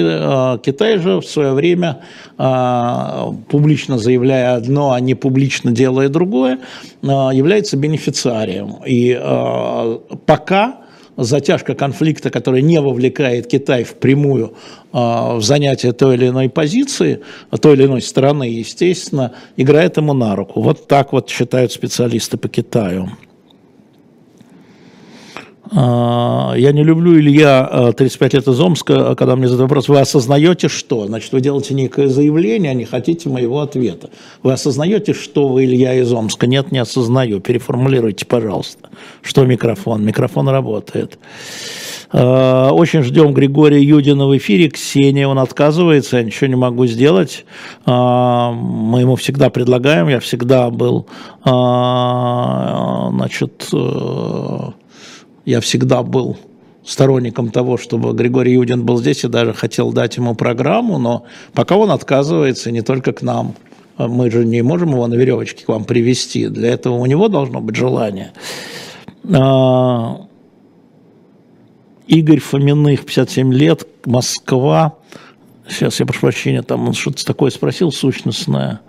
Китай 0.59 0.97
же 0.97 1.21
в 1.21 1.25
свое 1.25 1.53
время, 1.53 2.01
публично 2.37 3.97
заявляя 3.97 4.55
одно, 4.55 4.91
а 4.91 4.99
не 4.99 5.15
публично 5.15 5.71
делая 5.71 6.09
другое, 6.09 6.59
является 7.05 7.77
бенефициарием. 7.77 8.77
И 8.85 9.13
пока 10.25 10.85
затяжка 11.17 11.75
конфликта, 11.75 12.29
которая 12.29 12.61
не 12.61 12.79
вовлекает 12.79 13.47
Китай 13.47 13.83
впрямую 13.83 14.55
а, 14.91 15.35
в 15.35 15.43
занятие 15.43 15.93
той 15.93 16.15
или 16.15 16.27
иной 16.27 16.49
позиции, 16.49 17.21
той 17.61 17.73
или 17.73 17.85
иной 17.85 18.01
стороны, 18.01 18.43
естественно, 18.43 19.33
играет 19.57 19.97
ему 19.97 20.13
на 20.13 20.35
руку. 20.35 20.61
Вот 20.61 20.87
так 20.87 21.13
вот 21.13 21.29
считают 21.29 21.71
специалисты 21.71 22.37
по 22.37 22.47
Китаю. 22.47 23.09
А, 25.77 26.53
я 26.55 26.71
не 26.71 26.83
люблю 26.83 27.19
Илья, 27.19 27.91
35 27.97 28.33
лет 28.33 28.47
из 28.47 28.59
Омска, 28.59 29.13
когда 29.15 29.35
мне 29.35 29.49
задают 29.49 29.69
вопрос, 29.69 29.89
вы 29.89 29.99
осознаете 29.99 30.69
что? 30.69 31.05
Значит, 31.05 31.33
вы 31.33 31.41
делаете 31.41 31.73
некое 31.73 32.07
заявление, 32.07 32.71
а 32.71 32.73
не 32.73 32.85
хотите 32.85 33.27
моего 33.27 33.59
ответа. 33.59 34.09
Вы 34.41 34.53
осознаете, 34.53 35.13
что 35.13 35.49
вы 35.49 35.65
Илья 35.65 35.93
из 35.95 36.13
Омска? 36.13 36.47
Нет, 36.47 36.71
не 36.71 36.79
осознаю. 36.79 37.41
Переформулируйте, 37.41 38.25
пожалуйста. 38.25 38.89
Что 39.21 39.45
микрофон? 39.45 40.05
Микрофон 40.05 40.47
работает. 40.47 41.19
А, 42.11 42.71
очень 42.71 43.03
ждем 43.03 43.33
Григория 43.33 43.81
Юдина 43.81 44.27
в 44.27 44.37
эфире. 44.37 44.69
Ксения, 44.69 45.27
он 45.27 45.39
отказывается, 45.39 46.15
я 46.17 46.23
ничего 46.23 46.47
не 46.47 46.55
могу 46.55 46.85
сделать. 46.85 47.43
А, 47.85 48.53
мы 48.53 49.01
ему 49.01 49.17
всегда 49.17 49.49
предлагаем, 49.49 50.07
я 50.07 50.21
всегда 50.21 50.69
был, 50.69 51.07
значит, 53.11 53.67
э, 53.73 54.71
я 55.45 55.61
всегда 55.61 56.03
был 56.03 56.37
сторонником 56.83 57.49
того, 57.49 57.77
чтобы 57.77 58.13
Григорий 58.13 58.53
Юдин 58.53 58.85
был 58.85 58.97
здесь 58.97 59.23
и 59.23 59.27
даже 59.27 59.53
хотел 59.53 59.91
дать 59.91 60.17
ему 60.17 60.35
программу, 60.35 60.97
но 60.99 61.23
пока 61.53 61.75
он 61.77 61.91
отказывается 61.91 62.71
не 62.71 62.81
только 62.81 63.11
к 63.11 63.21
нам. 63.21 63.55
Мы 63.97 64.29
же 64.29 64.45
не 64.45 64.61
можем 64.61 64.91
его 64.91 65.07
на 65.07 65.15
веревочке 65.15 65.65
к 65.65 65.69
вам 65.69 65.85
привести. 65.85 66.47
Для 66.47 66.71
этого 66.73 66.95
у 66.95 67.05
него 67.05 67.29
должно 67.29 67.61
быть 67.61 67.77
желание. 67.77 68.33
А, 69.33 70.21
Игорь 72.07 72.39
Фоминых, 72.39 73.05
57 73.05 73.53
лет, 73.53 73.87
Москва. 74.05 74.95
Сейчас 75.67 75.99
я 75.99 76.05
прошу 76.05 76.21
прощения, 76.21 76.61
там 76.61 76.87
он 76.87 76.93
что-то 76.93 77.25
такое 77.25 77.49
спросил 77.51 77.91
сущностное. 77.91 78.81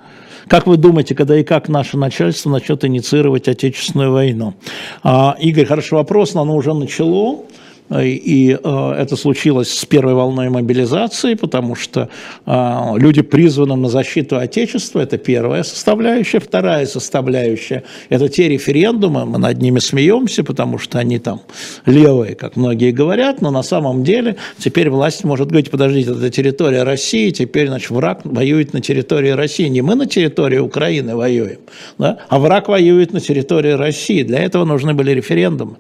Как 0.48 0.68
вы 0.68 0.76
думаете, 0.76 1.14
когда 1.16 1.36
и 1.38 1.42
как 1.42 1.68
наше 1.68 1.96
начальство 1.96 2.50
начнет 2.50 2.84
инициировать 2.84 3.48
Отечественную 3.48 4.12
войну? 4.12 4.54
А, 5.02 5.36
Игорь, 5.40 5.66
хороший 5.66 5.94
вопрос, 5.94 6.34
но 6.34 6.42
оно 6.42 6.54
уже 6.54 6.72
начало. 6.72 7.44
И 7.90 8.58
э, 8.62 8.94
это 8.98 9.14
случилось 9.16 9.72
с 9.72 9.84
первой 9.84 10.14
волной 10.14 10.48
мобилизации, 10.48 11.34
потому 11.34 11.76
что 11.76 12.08
э, 12.44 12.92
люди 12.96 13.22
призваны 13.22 13.76
на 13.76 13.88
защиту 13.88 14.38
Отечества, 14.38 15.00
это 15.00 15.18
первая 15.18 15.62
составляющая. 15.62 16.40
Вторая 16.40 16.86
составляющая– 16.86 17.84
это 18.08 18.28
те 18.28 18.48
референдумы, 18.48 19.24
мы 19.24 19.38
над 19.38 19.62
ними 19.62 19.78
смеемся, 19.78 20.42
потому 20.42 20.78
что 20.78 20.98
они 20.98 21.20
там 21.20 21.42
левые, 21.84 22.34
как 22.34 22.56
многие 22.56 22.90
говорят, 22.90 23.40
но 23.40 23.52
на 23.52 23.62
самом 23.62 24.02
деле 24.02 24.36
теперь 24.58 24.90
власть 24.90 25.22
может 25.22 25.48
говорить, 25.48 25.70
подождите, 25.70 26.10
это 26.10 26.28
территория 26.30 26.82
России, 26.82 27.30
теперь, 27.30 27.68
значит, 27.68 27.90
враг 27.90 28.22
воюет 28.24 28.72
на 28.72 28.80
территории 28.80 29.30
России. 29.30 29.68
Не 29.68 29.82
мы 29.82 29.94
на 29.94 30.06
территории 30.06 30.58
Украины 30.58 31.14
воюем, 31.14 31.60
да? 31.98 32.18
а 32.28 32.38
враг 32.40 32.66
воюет 32.68 33.12
на 33.12 33.20
территории 33.20 33.72
России. 33.72 34.24
Для 34.24 34.40
этого 34.40 34.64
нужны 34.64 34.92
были 34.92 35.12
референдумы. 35.12 35.76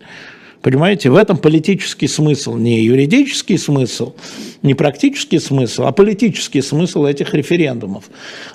Понимаете, 0.62 1.10
в 1.10 1.16
этом 1.16 1.36
политический 1.36 2.08
смысл, 2.08 2.56
не 2.56 2.82
юридический 2.82 3.58
смысл, 3.58 4.14
не 4.62 4.74
практический 4.74 5.38
смысл, 5.38 5.84
а 5.86 5.92
политический 5.92 6.60
смысл 6.60 7.04
этих 7.04 7.34
референдумов. 7.34 8.04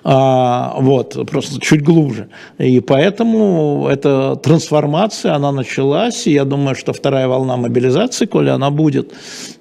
А, 0.04 0.76
вот, 0.80 1.18
просто 1.30 1.62
чуть 1.62 1.84
глубже. 1.84 2.28
И 2.58 2.80
поэтому 2.82 3.88
эта 3.90 4.36
трансформация, 4.36 5.36
она 5.36 5.52
началась, 5.52 6.28
и 6.28 6.34
я 6.34 6.44
думаю, 6.44 6.76
что 6.76 6.92
вторая 6.92 7.28
волна 7.28 7.56
мобилизации, 7.56 8.26
коли 8.26 8.50
она 8.50 8.72
будет, 8.72 9.14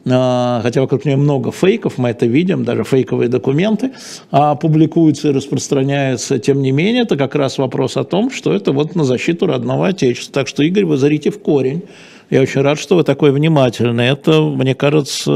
а, 0.08 0.60
хотя 0.62 0.80
вокруг 0.80 1.04
нее 1.04 1.16
много 1.16 1.52
фейков, 1.52 1.98
мы 1.98 2.08
это 2.08 2.26
видим, 2.26 2.64
даже 2.64 2.84
фейковые 2.84 3.28
документы 3.28 3.92
а, 4.30 4.54
публикуются 4.54 5.28
и 5.28 5.32
распространяются, 5.32 6.38
тем 6.38 6.62
не 6.62 6.72
менее, 6.72 7.02
это 7.02 7.16
как 7.16 7.34
раз 7.34 7.58
вопрос 7.58 7.96
о 7.96 8.04
том, 8.04 8.30
что 8.30 8.52
это 8.52 8.72
вот 8.72 8.96
на 8.96 9.04
защиту 9.04 9.46
родного 9.46 9.88
Отечества. 9.88 10.34
Так 10.34 10.48
что, 10.48 10.62
Игорь, 10.62 10.84
вы 10.84 10.96
зарите 10.96 11.30
в 11.30 11.38
корень. 11.40 11.82
Я 12.30 12.40
очень 12.42 12.62
рад, 12.62 12.78
что 12.78 12.94
вы 12.96 13.02
такой 13.02 13.32
внимательный. 13.32 14.06
Это, 14.06 14.40
мне 14.40 14.74
кажется, 14.76 15.30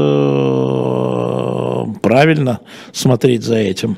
правильно 2.01 2.61
смотреть 2.93 3.43
за 3.43 3.57
этим. 3.57 3.97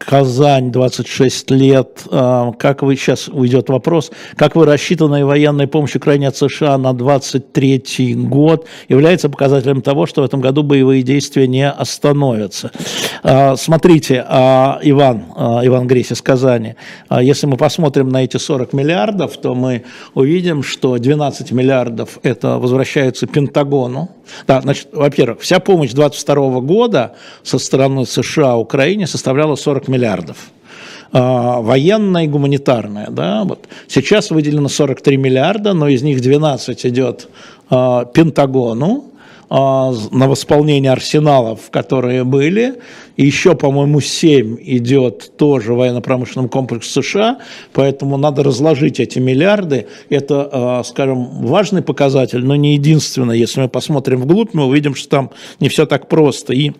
Казань, 0.00 0.72
26 0.72 1.50
лет. 1.50 2.04
А, 2.10 2.52
как 2.52 2.82
вы, 2.82 2.96
сейчас 2.96 3.28
уйдет 3.28 3.68
вопрос, 3.68 4.10
как 4.34 4.56
вы 4.56 4.64
рассчитанная 4.64 5.26
военная 5.26 5.66
помощь 5.66 5.94
Украине 5.94 6.28
от 6.28 6.36
США 6.36 6.78
на 6.78 6.94
23 6.94 8.14
год 8.14 8.66
является 8.88 9.28
показателем 9.28 9.82
того, 9.82 10.06
что 10.06 10.22
в 10.22 10.24
этом 10.24 10.40
году 10.40 10.62
боевые 10.62 11.02
действия 11.02 11.46
не 11.46 11.68
остановятся? 11.68 12.72
А, 13.22 13.56
смотрите, 13.56 14.24
а, 14.26 14.80
Иван, 14.82 15.24
Иван 15.36 15.86
Гресь 15.86 16.12
из 16.12 16.22
Казани, 16.22 16.76
если 17.20 17.46
мы 17.46 17.58
посмотрим 17.58 18.08
на 18.08 18.24
эти 18.24 18.38
40 18.38 18.72
миллиардов, 18.72 19.36
то 19.36 19.54
мы 19.54 19.84
увидим, 20.14 20.62
что 20.62 20.96
12 20.96 21.52
миллиардов 21.52 22.18
это 22.22 22.58
возвращаются 22.58 23.26
Пентагону. 23.26 24.08
Да, 24.46 24.60
значит, 24.60 24.88
во-первых, 24.92 25.40
вся 25.40 25.60
помощь 25.60 25.90
22 25.90 26.60
года 26.60 27.16
со 27.42 27.58
стороны 27.58 28.06
США 28.06 28.56
Украине 28.56 29.06
составляла 29.06 29.56
40 29.56 29.89
миллиардов 29.90 30.50
а, 31.12 31.60
военная 31.60 32.24
и 32.24 32.28
гуманитарная. 32.28 33.08
Да? 33.10 33.44
Вот. 33.44 33.68
Сейчас 33.88 34.30
выделено 34.30 34.68
43 34.68 35.16
миллиарда, 35.16 35.72
но 35.72 35.88
из 35.88 36.02
них 36.02 36.20
12 36.20 36.86
идет 36.86 37.28
э, 37.70 38.04
Пентагону 38.14 39.06
э, 39.50 39.54
на 39.54 40.28
восполнение 40.28 40.92
арсеналов, 40.92 41.70
которые 41.70 42.22
были. 42.22 42.80
И 43.16 43.26
еще, 43.26 43.56
по-моему, 43.56 44.00
7 44.00 44.58
идет 44.62 45.36
тоже 45.36 45.74
военно-промышленным 45.74 46.48
комплексу 46.48 47.02
США, 47.02 47.38
поэтому 47.72 48.16
надо 48.16 48.44
разложить 48.44 49.00
эти 49.00 49.18
миллиарды. 49.18 49.88
Это, 50.10 50.82
скажем, 50.86 51.44
важный 51.44 51.82
показатель, 51.82 52.42
но 52.44 52.54
не 52.56 52.74
единственный. 52.74 53.38
Если 53.38 53.60
мы 53.60 53.68
посмотрим 53.68 54.20
вглубь, 54.22 54.54
мы 54.54 54.64
увидим, 54.64 54.94
что 54.94 55.08
там 55.08 55.30
не 55.58 55.68
все 55.68 55.84
так 55.84 56.08
просто. 56.08 56.54
И 56.54 56.72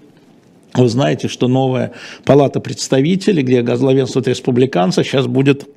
вы 0.74 0.88
знаете, 0.88 1.28
что 1.28 1.48
новая 1.48 1.92
палата 2.24 2.60
представителей, 2.60 3.42
где 3.42 3.62
главенствует 3.62 4.28
республиканцы, 4.28 5.02
сейчас 5.02 5.26
будет 5.26 5.68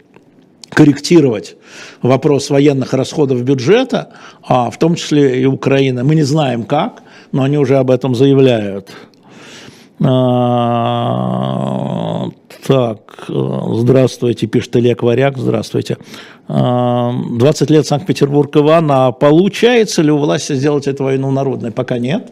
корректировать 0.70 1.56
вопрос 2.02 2.50
военных 2.50 2.94
расходов 2.94 3.44
бюджета, 3.44 4.14
а 4.42 4.70
в 4.70 4.78
том 4.78 4.96
числе 4.96 5.42
и 5.42 5.46
Украины. 5.46 6.04
Мы 6.04 6.16
не 6.16 6.24
знаем 6.24 6.64
как, 6.64 7.04
но 7.32 7.44
они 7.44 7.58
уже 7.58 7.78
об 7.78 7.92
этом 7.92 8.16
заявляют. 8.16 8.92
А, 10.04 11.44
Так, 12.68 13.26
э, 13.28 13.34
здравствуйте, 13.74 14.48
пишет 14.48 14.78
Илья 14.78 14.96
Кваряк, 14.96 15.38
здравствуйте. 15.38 15.98
20 16.48 17.70
лет 17.70 17.88
Санкт-Петербург, 17.88 18.56
Иван, 18.56 18.92
а 18.92 19.12
получается 19.12 20.02
ли 20.02 20.12
у 20.12 20.18
власти 20.18 20.54
сделать 20.54 20.88
эту 20.88 21.06
войну 21.06 21.32
народной? 21.32 21.72
Пока 21.72 22.00
нет. 22.00 22.32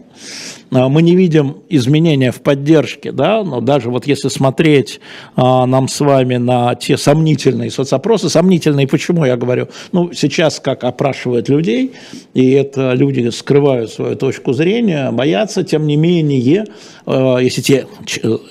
А, 0.74 0.88
мы 0.88 1.02
не 1.02 1.16
видим 1.16 1.58
изменения 1.70 2.32
в 2.32 2.42
поддержке, 2.42 3.12
да, 3.12 3.44
но 3.44 3.60
даже 3.60 3.90
вот 3.90 4.08
если 4.08 4.30
смотреть 4.30 5.02
а, 5.36 5.66
нам 5.66 5.88
с 5.88 6.00
вами 6.00 6.38
на 6.38 6.76
те 6.76 6.98
сомнительные 6.98 7.70
соцопросы, 7.72 8.30
сомнительные 8.30 8.88
почему, 8.88 9.26
я 9.26 9.36
говорю, 9.36 9.68
ну, 9.92 10.14
сейчас 10.14 10.60
как 10.60 10.86
опрашивают 10.86 11.50
людей, 11.50 11.94
и 12.34 12.52
это 12.52 12.94
люди 12.94 13.30
скрывают 13.30 13.92
свою 13.92 14.16
точку 14.16 14.54
зрения, 14.54 15.12
боятся, 15.12 15.64
тем 15.64 15.88
не 15.88 15.98
менее, 15.98 16.66
а, 17.06 17.38
если 17.38 17.62
те, 17.62 17.88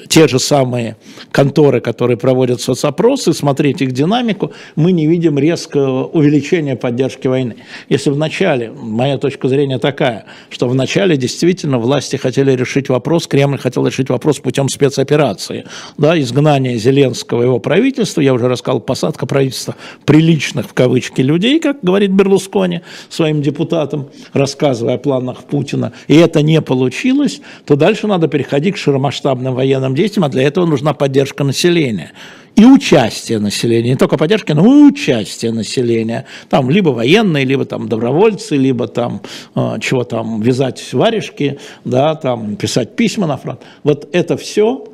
те 0.09 0.29
же 0.29 0.39
самые 0.39 0.97
конторы, 1.33 1.81
которые 1.81 2.19
проводят 2.19 2.61
соцопросы, 2.61 3.33
смотреть 3.33 3.81
их 3.81 3.93
динамику, 3.93 4.53
мы 4.77 4.93
не 4.93 5.07
видим 5.07 5.39
резкого 5.51 6.05
увеличения 6.05 6.77
поддержки 6.77 7.27
войны. 7.27 7.57
Если 7.89 8.11
в 8.11 8.17
начале, 8.17 8.71
моя 8.71 9.19
точка 9.19 9.49
зрения 9.49 9.79
такая, 9.79 10.27
что 10.49 10.69
в 10.69 10.75
начале 10.75 11.17
действительно 11.17 11.79
власти 11.79 12.17
хотели 12.17 12.53
решить 12.53 12.89
вопрос, 12.89 13.27
Кремль 13.27 13.59
хотел 13.59 13.85
решить 13.87 14.11
вопрос 14.11 14.39
путем 14.39 14.69
спецоперации. 14.69 15.65
Да, 15.99 16.19
изгнание 16.21 16.77
Зеленского 16.79 17.43
и 17.43 17.47
его 17.47 17.59
правительства, 17.59 18.21
я 18.21 18.33
уже 18.33 18.49
рассказал, 18.49 18.81
посадка 18.81 19.27
правительства 19.27 19.75
приличных, 20.05 20.67
в 20.67 20.73
кавычки, 20.73 21.21
людей, 21.21 21.59
как 21.59 21.79
говорит 21.83 22.13
Берлускони 22.13 22.83
своим 23.09 23.43
депутатам, 23.43 24.09
рассказывая 24.33 24.95
о 24.95 24.99
планах 24.99 25.45
Путина, 25.45 25.93
и 26.07 26.15
это 26.15 26.43
не 26.43 26.63
получилось, 26.63 27.41
то 27.65 27.75
дальше 27.75 28.07
надо 28.07 28.29
переходить 28.29 28.75
к 28.75 28.79
широкомасштабным 28.79 29.55
военным 29.55 29.97
действиям, 29.97 30.25
а 30.25 30.29
для 30.29 30.43
этого 30.43 30.67
нужна 30.67 30.95
поддержка 30.95 31.43
населения 31.43 32.13
и 32.61 32.65
участие 32.67 33.39
населения, 33.39 33.91
не 33.91 33.97
только 33.97 34.19
поддержки, 34.19 34.53
но 34.53 34.67
и 34.67 34.83
участие 34.91 35.51
населения. 35.51 36.27
Там 36.51 36.69
либо 36.69 36.91
военные, 36.91 37.47
либо 37.47 37.65
там 37.65 37.89
добровольцы, 37.89 38.55
либо 38.57 38.87
там 38.87 39.23
э, 39.55 39.79
чего 39.81 40.05
там, 40.05 40.43
вязать 40.43 40.93
варежки, 40.93 41.59
да, 41.87 42.15
там 42.17 42.57
писать 42.57 42.97
письма 42.97 43.27
на 43.27 43.39
фронт. 43.39 43.61
Вот 43.83 44.09
это 44.13 44.37
все 44.37 44.85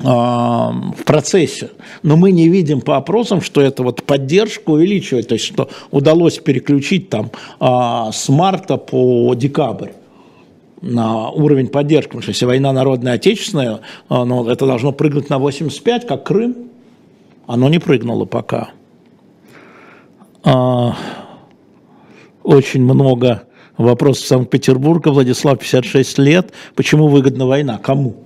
а, 0.00 0.72
в 0.96 1.02
процессе, 1.04 1.70
но 2.04 2.16
мы 2.16 2.30
не 2.30 2.48
видим 2.48 2.80
по 2.80 2.96
опросам, 2.96 3.40
что 3.40 3.60
это 3.60 3.82
вот 3.82 4.04
поддержка 4.04 4.70
увеличивает, 4.70 5.28
то 5.28 5.34
есть 5.34 5.46
что 5.46 5.68
удалось 5.90 6.38
переключить 6.38 7.10
там 7.10 7.32
а, 7.58 8.12
с 8.12 8.28
марта 8.28 8.76
по 8.76 9.34
декабрь 9.34 9.90
на 10.80 11.30
уровень 11.30 11.68
поддержки, 11.68 12.08
потому 12.08 12.22
что 12.22 12.30
если 12.30 12.44
война 12.44 12.72
народная 12.72 13.14
отечественная, 13.14 13.80
ну, 14.10 14.48
это 14.48 14.66
должно 14.66 14.92
прыгнуть 14.92 15.30
на 15.30 15.38
85, 15.38 16.06
как 16.06 16.24
Крым, 16.24 16.54
оно 17.46 17.68
не 17.68 17.78
прыгнуло 17.78 18.24
пока. 18.24 18.70
А, 20.42 20.96
очень 22.42 22.82
много 22.82 23.44
вопросов 23.76 24.26
Санкт-Петербурга. 24.26 25.08
Владислав, 25.08 25.58
56 25.58 26.18
лет. 26.18 26.52
Почему 26.74 27.08
выгодна 27.08 27.46
война? 27.46 27.78
Кому? 27.78 28.16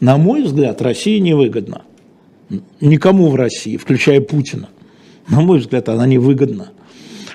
На 0.00 0.16
мой 0.16 0.42
взгляд, 0.42 0.82
России 0.82 1.18
невыгодна. 1.18 1.82
Никому 2.80 3.30
в 3.30 3.36
России, 3.36 3.76
включая 3.76 4.20
Путина. 4.20 4.68
На 5.28 5.40
мой 5.40 5.60
взгляд, 5.60 5.88
она 5.88 6.06
невыгодна. 6.06 6.70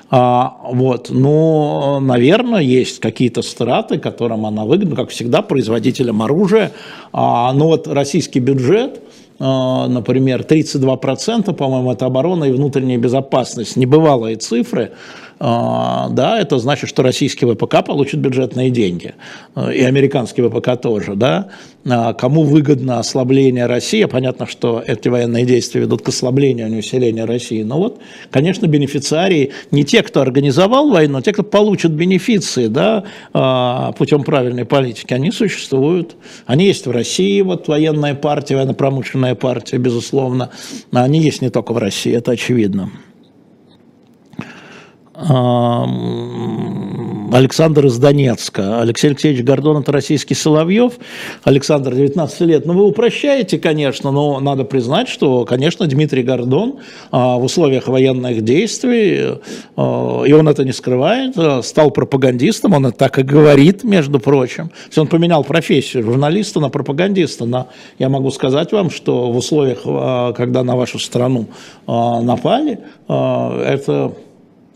А, 0.10 0.62
вот, 0.72 1.10
но, 1.10 2.00
наверное, 2.00 2.62
есть 2.62 3.00
какие-то 3.00 3.42
страты, 3.42 3.98
которым 3.98 4.46
она 4.46 4.66
выгодна, 4.66 4.96
как 4.96 5.10
всегда, 5.10 5.42
производителям 5.42 6.22
оружия. 6.22 6.72
А, 7.12 7.52
но 7.54 7.68
вот 7.68 7.88
российский 7.88 8.40
бюджет– 8.40 9.02
например, 9.40 10.42
32%, 10.42 11.54
по-моему, 11.54 11.92
это 11.92 12.06
оборона 12.06 12.46
и 12.46 12.52
внутренняя 12.52 12.98
безопасность, 12.98 13.76
небывалые 13.76 14.36
цифры, 14.38 14.92
а, 14.92 15.27
да, 15.40 16.38
это 16.40 16.58
значит, 16.58 16.90
что 16.90 17.04
российский 17.04 17.46
ВПК 17.46 17.86
получит 17.86 18.20
бюджетные 18.20 18.72
деньги, 18.72 19.14
а, 19.54 19.70
и 19.70 19.84
американский 19.84 20.42
ВПК 20.42 20.82
тоже, 20.82 21.16
да. 21.16 21.50
Кому 22.18 22.44
выгодно 22.44 23.00
ослабление 23.00 23.66
России, 23.66 24.04
понятно, 24.06 24.46
что 24.46 24.84
эти 24.86 25.08
военные 25.08 25.46
действия 25.46 25.82
ведут 25.82 26.02
к 26.02 26.10
ослаблению, 26.10 26.66
а 26.66 26.70
не 26.70 26.80
усилению 26.80 27.26
России, 27.26 27.64
но 27.64 27.78
вот, 27.78 28.02
конечно, 28.30 28.68
бенефициарии 28.68 29.54
не 29.72 29.86
те, 29.86 30.04
кто 30.04 30.20
организовал 30.20 30.90
войну, 30.90 31.20
а 31.20 31.22
те, 31.22 31.32
кто 31.32 31.44
получит 31.44 31.92
бенефиции, 31.92 32.68
да, 32.68 33.06
путем 33.98 34.24
правильной 34.24 34.66
политики, 34.66 35.14
они 35.14 35.32
существуют, 35.32 36.18
они 36.46 36.66
есть 36.66 36.88
в 36.88 36.92
России, 36.92 37.40
вот 37.40 37.70
военная 37.70 38.16
партия, 38.16 38.56
военно-промышленная 38.56 39.36
партия, 39.36 39.78
безусловно, 39.78 40.50
они 40.92 41.20
есть 41.20 41.42
не 41.42 41.50
только 41.50 41.72
в 41.72 41.78
России, 41.78 42.14
это 42.14 42.32
очевидно. 42.32 42.92
Александр 47.32 47.88
из 47.88 47.98
Донецка. 47.98 48.82
Алексей 48.82 49.08
Алексеевич 49.08 49.44
Гордон– 49.44 49.78
это 49.82 49.92
российский 49.92 50.36
Соловьев. 50.36 50.94
Александр, 51.44 51.96
19 51.96 52.42
лет. 52.42 52.66
Ну, 52.68 52.74
вы 52.74 52.86
упрощаете, 52.86 53.58
конечно, 53.58 54.12
но 54.12 54.40
надо 54.40 54.64
признать, 54.64 55.10
что, 55.10 55.44
конечно, 55.46 55.88
Дмитрий 55.88 56.22
Гордон 56.22 56.76
а, 57.12 57.38
в 57.38 57.44
условиях 57.44 57.88
военных 57.88 58.44
действий, 58.44 59.40
а, 59.76 60.24
и 60.24 60.32
он 60.34 60.48
это 60.48 60.64
не 60.64 60.72
скрывает, 60.72 61.34
а, 61.36 61.64
стал 61.64 61.90
пропагандистом, 61.90 62.74
он 62.74 62.86
это 62.86 62.98
так 62.98 63.18
и 63.18 63.24
говорит, 63.24 63.84
между 63.84 64.20
прочим. 64.20 64.70
То 64.70 64.86
есть 64.86 64.98
он 65.00 65.08
поменял 65.08 65.44
профессию 65.44 66.04
журналиста 66.04 66.60
на 66.60 66.70
пропагандиста. 66.70 67.46
На, 67.46 67.68
я 67.98 68.10
могу 68.10 68.30
сказать 68.30 68.72
вам, 68.72 68.92
что 68.92 69.32
в 69.32 69.38
условиях, 69.38 69.82
когда 70.36 70.64
на 70.64 70.76
вашу 70.76 71.00
страну 71.00 71.48
напали, 71.88 72.80
это 73.08 74.14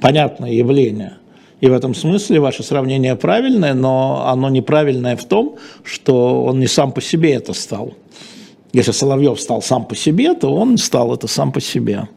понятное 0.02 0.52
явление. 0.52 1.14
И 1.62 1.68
в 1.68 1.74
этом 1.74 1.94
смысле 1.94 2.40
ваше 2.40 2.64
сравнение 2.64 3.16
правильное, 3.16 3.76
но 3.76 4.26
оно 4.28 4.50
неправильное 4.50 5.16
в 5.16 5.24
том, 5.26 5.58
что 5.84 6.44
он 6.44 6.60
не 6.60 6.68
сам 6.68 6.92
по 6.92 7.02
себе 7.02 7.34
это 7.34 7.54
стал. 7.54 7.94
Если 8.74 8.92
Соловьев 8.92 9.40
стал 9.40 9.62
сам 9.62 9.86
по 9.86 9.96
себе, 9.96 10.34
то 10.34 10.54
он 10.54 10.78
стал 10.78 11.14
это 11.14 11.28
сам 11.28 11.52
по 11.52 11.62
себе. 11.62 12.08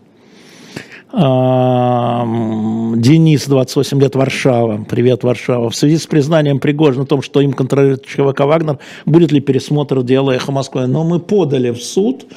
Денис, 2.97 3.47
28 3.47 4.01
лет, 4.01 4.17
Варшава. 4.17 4.85
Привет, 4.89 5.23
Варшава. 5.23 5.71
В 5.71 5.77
связи 5.77 5.99
с 5.99 6.09
признанием 6.09 6.59
Пригожина 6.59 7.05
о 7.05 7.07
том, 7.07 7.23
что 7.23 7.41
им 7.41 7.53
контролирует 7.53 8.05
ЧВК 8.05 8.41
«Вагнер», 8.41 8.81
будет 9.07 9.31
ли 9.31 9.39
пересмотр 9.39 10.03
дела 10.03 10.33
«Эхо 10.33 10.51
Москвы»? 10.51 10.89
Но 10.89 11.05
мы 11.05 11.21
подали 11.21 11.71
в 11.71 11.81
суд 11.81 12.25
э, 12.25 12.29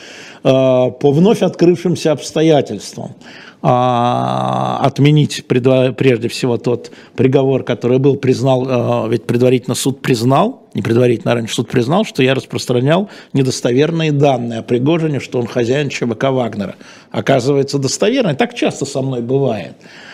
по 0.44 1.12
вновь 1.12 1.42
открывшимся 1.42 2.12
обстоятельствам 2.12 3.16
а, 3.16 3.47
отменить 3.62 5.46
прежде 5.48 6.28
всего 6.28 6.58
тот 6.58 6.92
приговор, 7.16 7.64
который 7.64 7.98
был 7.98 8.16
признал, 8.16 8.66
а, 8.70 9.08
ведь 9.08 9.24
предварительно 9.24 9.74
суд 9.76 10.02
признал, 10.02 10.64
не 10.76 10.84
предварительно, 10.84 11.32
а 11.32 11.36
раньше 11.36 11.56
суд 11.56 11.68
признал, 11.68 12.06
что 12.06 12.22
я 12.22 12.36
распространял 12.36 13.10
недостоверные 13.34 14.12
данные 14.12 14.60
о 14.60 14.64
Пригожине, 14.64 15.20
что 15.20 15.40
он 15.40 15.48
хозяин 15.48 15.90
ЧВК 15.90 16.26
Вагнера. 16.26 16.76
Оказывается, 17.12 17.80
достоверно. 17.80 18.36
Так 18.36 18.54
часто 18.54 18.86
со 18.86 19.02
мной 19.02 19.22
бывает 19.22 19.74
а, 19.82 20.07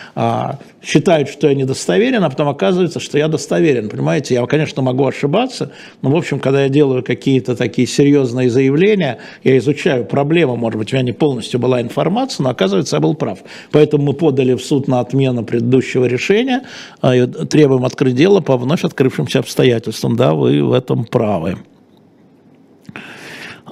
считают, 0.82 1.28
что 1.28 1.48
я 1.48 1.54
недостоверен, 1.54 2.22
а 2.22 2.30
потом 2.30 2.48
оказывается, 2.48 3.00
что 3.00 3.18
я 3.18 3.28
достоверен. 3.28 3.88
Понимаете, 3.88 4.34
я, 4.34 4.46
конечно, 4.46 4.82
могу 4.82 5.06
ошибаться, 5.06 5.72
но, 6.02 6.10
в 6.10 6.16
общем, 6.16 6.38
когда 6.38 6.62
я 6.62 6.68
делаю 6.68 7.02
какие-то 7.02 7.56
такие 7.56 7.86
серьезные 7.86 8.50
заявления, 8.50 9.18
я 9.42 9.58
изучаю 9.58 10.04
проблему, 10.04 10.56
может 10.56 10.78
быть, 10.78 10.92
у 10.92 10.96
меня 10.96 11.04
не 11.04 11.12
полностью 11.12 11.58
была 11.58 11.80
информация, 11.80 12.44
но 12.44 12.50
оказывается, 12.50 12.96
я 12.96 13.00
был 13.00 13.14
прав. 13.14 13.40
Поэтому 13.72 14.04
мы 14.04 14.12
подали 14.12 14.54
в 14.54 14.62
суд 14.62 14.88
на 14.88 15.00
отмену 15.00 15.44
предыдущего 15.44 16.04
решения, 16.04 16.62
а, 17.00 17.26
требуем 17.26 17.84
открыть 17.84 18.14
дело 18.14 18.40
по 18.40 18.56
вновь 18.56 18.84
открывшимся 18.84 19.40
обстоятельствам. 19.40 20.16
Да, 20.16 20.34
вы 20.34 20.62
в 20.62 20.72
этом 20.72 21.04
правы. 21.04 21.58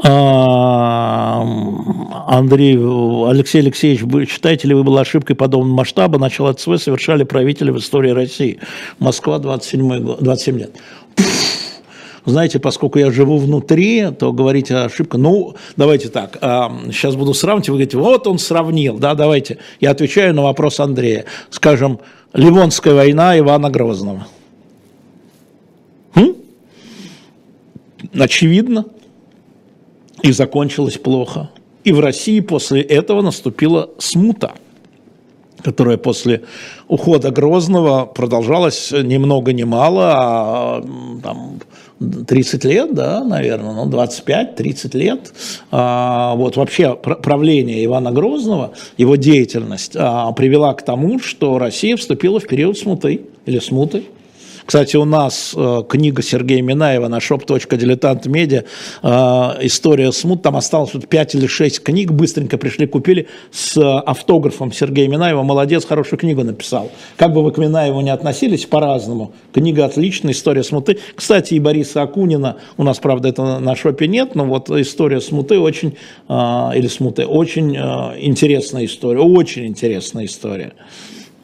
А, 0.05 1.47
Андрей, 2.27 2.77
Алексей 2.77 3.61
Алексеевич, 3.61 4.03
вы 4.03 4.27
считаете 4.27 4.67
ли 4.67 4.75
вы 4.75 4.83
была 4.83 5.03
ошибкой 5.03 5.37
подобного 5.37 5.77
масштаба? 5.77 6.19
Начало 6.19 6.53
ЦВ 6.55 6.79
совершали 6.79 7.23
правители 7.23 7.71
в 7.71 7.79
истории 7.79 8.11
России. 8.11 8.59
Москва 8.99 9.39
27, 9.39 10.17
27 10.19 10.59
лет. 10.59 10.73
Знаете, 12.25 12.59
поскольку 12.59 12.99
я 12.99 13.11
живу 13.11 13.39
внутри, 13.39 14.09
то 14.11 14.33
говорить 14.33 14.71
о 14.71 14.85
ошибке. 14.85 15.19
Ну, 15.19 15.55
давайте 15.77 16.09
так, 16.09 16.39
сейчас 16.41 17.15
буду 17.17 17.35
сравнивать, 17.35 17.69
вы 17.69 17.75
говорите, 17.75 17.99
вот 17.99 18.27
он 18.27 18.39
сравнил, 18.39 18.99
да, 18.99 19.15
давайте. 19.15 19.59
Я 19.81 19.91
отвечаю 19.91 20.35
на 20.35 20.43
вопрос 20.43 20.81
Андрея. 20.81 21.27
Скажем, 21.51 22.01
Ливонская 22.33 22.95
война 22.95 23.39
Ивана 23.39 23.71
Грозного. 23.71 24.27
Хм? 26.15 26.35
Очевидно 28.15 28.87
и 30.23 30.33
закончилось 30.33 30.99
плохо. 30.99 31.51
И 31.85 31.93
в 31.93 32.01
России 32.01 32.41
после 32.41 32.81
этого 32.81 33.23
наступила 33.23 33.91
смута. 33.99 34.53
которая 35.63 35.97
после 35.97 36.43
ухода 36.89 37.31
Грозного 37.31 38.05
продолжалась 38.05 38.91
ни 38.91 39.17
много 39.17 39.53
ни 39.53 39.63
мало, 39.63 40.15
а 40.17 40.85
там, 41.23 41.61
30 42.27 42.65
лет, 42.65 42.95
да, 42.95 43.23
наверное, 43.23 43.73
ну, 43.73 43.89
25-30 43.89 44.97
лет. 44.97 45.33
А, 45.71 46.35
вот 46.35 46.57
вообще 46.57 46.97
правление 46.97 47.85
Ивана 47.85 48.11
Грозного, 48.11 48.73
его 48.97 49.15
деятельность 49.15 49.93
а, 49.97 50.33
привела 50.33 50.75
к 50.75 50.85
тому, 50.85 51.21
что 51.21 51.59
Россия 51.59 51.97
вступила 51.97 52.41
в 52.41 52.47
период 52.49 52.77
смуты 52.77 53.23
или 53.47 53.61
смуты. 53.61 54.05
Кстати, 54.65 54.97
у 54.97 55.05
нас 55.05 55.55
э, 55.57 55.83
книга 55.89 56.23
Сергея 56.23 56.63
Минаева 56.63 57.09
на 57.09 57.19
shop.diletant.media 57.19 58.65
э, 59.03 59.67
«История 59.67 60.13
смут», 60.13 60.43
там 60.43 60.57
осталось 60.57 60.95
вот 60.95 61.09
5 61.09 61.35
или 61.35 61.47
6 61.47 61.83
книг, 61.83 62.13
быстренько 62.13 62.59
пришли, 62.59 62.87
купили 62.87 63.29
с 63.51 63.77
автографом 64.01 64.73
Сергея 64.73 65.09
Минаева. 65.09 65.43
Молодец, 65.43 65.85
хорошую 65.85 66.19
книгу 66.19 66.45
написал. 66.45 66.91
Как 67.17 67.33
бы 67.33 67.43
вы 67.43 67.53
к 67.53 67.59
Минаеву 67.59 68.01
не 68.01 68.11
относились, 68.11 68.65
по-разному. 68.67 69.33
Книга 69.53 69.85
отличная, 69.85 70.33
«История 70.33 70.63
смуты». 70.63 70.99
Кстати, 71.15 71.55
и 71.55 71.61
Бориса 71.61 72.03
Акунина, 72.03 72.57
у 72.77 72.85
нас, 72.85 72.99
правда, 72.99 73.29
это 73.29 73.59
на 73.59 73.77
шопе 73.77 74.07
нет, 74.07 74.35
но 74.35 74.45
вот 74.45 74.71
«История 74.71 75.21
смуты» 75.21 75.59
очень, 75.59 75.97
э, 76.29 76.71
или 76.75 76.87
смуты, 76.87 77.27
очень 77.27 77.77
э, 77.77 78.19
интересная 78.21 78.85
история, 78.85 79.21
очень 79.21 79.67
интересная 79.67 80.25
история. 80.25 80.73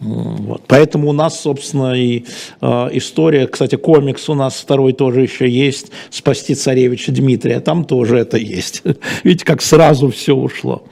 Вот. 0.00 0.62
Поэтому 0.68 1.08
у 1.08 1.12
нас, 1.12 1.40
собственно, 1.40 1.94
и 1.94 2.24
э, 2.60 2.88
история, 2.92 3.48
кстати, 3.48 3.76
комикс 3.76 4.28
у 4.28 4.34
нас 4.34 4.54
второй 4.54 4.92
тоже 4.92 5.22
еще 5.22 5.48
есть, 5.48 5.90
«Спасти 6.10 6.54
царевича 6.54 7.10
Дмитрия», 7.10 7.60
там 7.60 7.84
тоже 7.84 8.18
это 8.18 8.36
есть. 8.36 8.82
Видите, 9.24 9.44
как 9.44 9.60
сразу 9.60 10.10
все 10.10 10.36
ушло. 10.36 10.84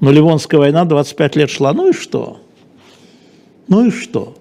Но 0.00 0.10
Ливонская 0.10 0.58
война 0.58 0.84
25 0.84 1.36
лет 1.36 1.50
шла, 1.50 1.72
ну 1.72 1.90
и 1.90 1.92
что? 1.92 2.38
Ну 3.68 3.86
и 3.86 3.90
что? 3.90 4.34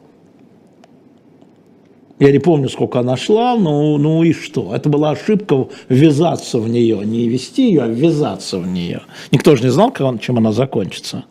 Я 2.19 2.31
не 2.31 2.39
помню, 2.39 2.67
сколько 2.69 2.99
она 2.99 3.15
шла, 3.15 3.55
но 3.55 3.97
ну 3.99 4.23
и 4.23 4.33
что? 4.33 4.73
Это 4.73 4.89
была 4.89 5.11
ошибка 5.11 5.67
ввязаться 5.87 6.57
в 6.57 6.67
нее, 6.67 7.05
не 7.05 7.29
вести 7.29 7.67
ее, 7.67 7.83
а 7.83 7.87
ввязаться 7.87 8.57
в 8.57 8.67
нее. 8.67 9.01
Никто 9.31 9.55
же 9.55 9.63
не 9.63 9.69
знал, 9.69 9.93
чем 10.19 10.37
она 10.37 10.51
закончится. 10.51 11.25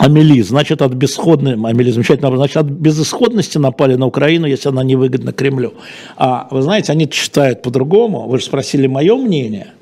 Амели, 0.00 0.40
значит, 0.40 0.80
от 0.80 0.94
бесходной, 0.94 1.52
Амели 1.52 1.90
замечательно, 1.90 2.34
значит, 2.34 2.56
от 2.56 2.66
безысходности 2.66 3.58
напали 3.58 3.96
на 3.96 4.06
Украину, 4.06 4.46
если 4.46 4.70
она 4.70 4.82
невыгодна 4.82 5.32
Кремлю. 5.34 5.74
А 6.16 6.48
вы 6.50 6.62
знаете, 6.62 6.92
они 6.92 7.06
читают 7.10 7.60
по-другому. 7.60 8.26
Вы 8.26 8.38
же 8.38 8.46
спросили 8.46 8.86
мое 8.86 9.14
мнение. 9.16 9.74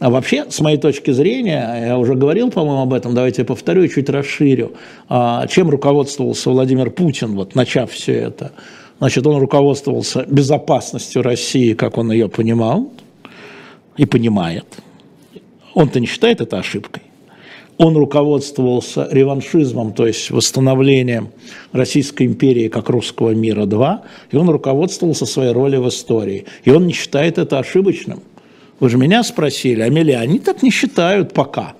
А 0.00 0.10
вообще, 0.10 0.46
с 0.50 0.58
моей 0.58 0.78
точки 0.78 1.12
зрения, 1.12 1.84
я 1.86 1.96
уже 1.96 2.16
говорил, 2.16 2.50
по-моему, 2.50 2.82
об 2.82 2.92
этом, 2.92 3.14
давайте 3.14 3.42
я 3.42 3.46
повторю 3.46 3.84
и 3.84 3.88
чуть 3.88 4.08
расширю. 4.08 4.72
А, 5.08 5.46
чем 5.46 5.70
руководствовался 5.70 6.50
Владимир 6.50 6.90
Путин, 6.90 7.36
вот 7.36 7.54
начав 7.54 7.92
все 7.92 8.14
это? 8.14 8.50
Значит, 8.98 9.24
он 9.28 9.38
руководствовался 9.38 10.24
безопасностью 10.26 11.22
России, 11.22 11.74
как 11.74 11.98
он 11.98 12.10
ее 12.10 12.28
понимал 12.28 12.90
и 13.96 14.06
понимает. 14.06 14.66
Он-то 15.72 16.00
не 16.00 16.06
считает 16.06 16.40
это 16.40 16.58
ошибкой 16.58 17.04
он 17.78 17.96
руководствовался 17.96 19.08
реваншизмом, 19.10 19.92
то 19.92 20.06
есть 20.06 20.30
восстановлением 20.30 21.28
Российской 21.72 22.26
империи 22.26 22.68
как 22.68 22.88
русского 22.88 23.30
мира 23.30 23.66
2, 23.66 24.02
и 24.30 24.36
он 24.36 24.48
руководствовался 24.48 25.26
своей 25.26 25.52
ролью 25.52 25.82
в 25.82 25.88
истории. 25.88 26.46
И 26.64 26.70
он 26.70 26.86
не 26.86 26.92
считает 26.92 27.38
это 27.38 27.58
ошибочным. 27.58 28.20
Вы 28.80 28.88
же 28.88 28.98
меня 28.98 29.22
спросили, 29.22 29.82
Амелия, 29.82 30.20
они 30.20 30.38
так 30.38 30.62
не 30.62 30.70
считают 30.70 31.32
пока. 31.32 31.74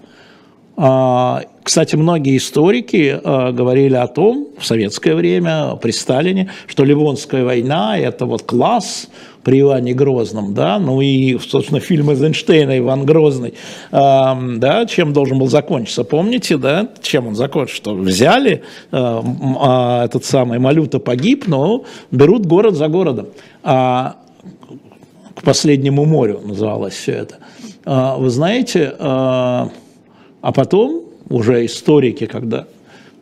А, 0.79 1.43
кстати, 1.63 1.97
многие 1.97 2.37
историки 2.37 3.19
а, 3.23 3.53
говорили 3.53 3.95
о 3.95 4.07
том 4.07 4.49
в 4.59 4.67
советское 4.67 5.15
время, 5.15 5.77
при 5.77 5.91
Сталине, 5.91 6.51
что 6.67 6.85
Ливонская 6.85 7.45
война– 7.45 7.99
это 7.99 8.27
вот 8.27 8.43
класс 8.43 9.09
при 9.47 9.61
Иване 9.61 9.95
Грозном, 9.95 10.55
да, 10.55 10.81
ну 10.81 11.01
и, 11.01 11.39
собственно, 11.39 11.79
фильм 11.79 12.11
Эйзенштейна 12.11 12.79
«Иван 12.79 13.07
Грозный», 13.07 13.55
э, 13.93 14.35
да, 14.57 14.87
чем 14.87 15.13
должен 15.13 15.39
был 15.39 15.47
закончиться, 15.47 16.03
помните, 16.03 16.57
да, 16.57 16.89
чем 17.01 17.29
он 17.29 17.37
закончился, 17.37 17.77
что 17.77 17.95
взяли, 17.95 18.65
э, 18.91 18.97
э, 18.97 20.05
этот 20.05 20.25
самый 20.25 20.59
Малюта 20.59 20.99
погиб, 20.99 21.45
но 21.47 21.85
берут 22.11 22.45
город 22.45 22.75
за 22.75 22.89
городом, 22.89 23.29
а, 23.63 24.17
к 25.37 25.43
последнему 25.43 26.05
морю 26.07 26.41
называлось 26.45 26.95
все 26.95 27.13
это. 27.13 27.37
А, 27.85 28.17
вы 28.17 28.31
знаете, 28.31 28.97
а, 28.99 29.69
а 30.41 30.51
потом 30.51 31.05
уже 31.29 31.65
историки, 31.67 32.27
когда 32.27 32.67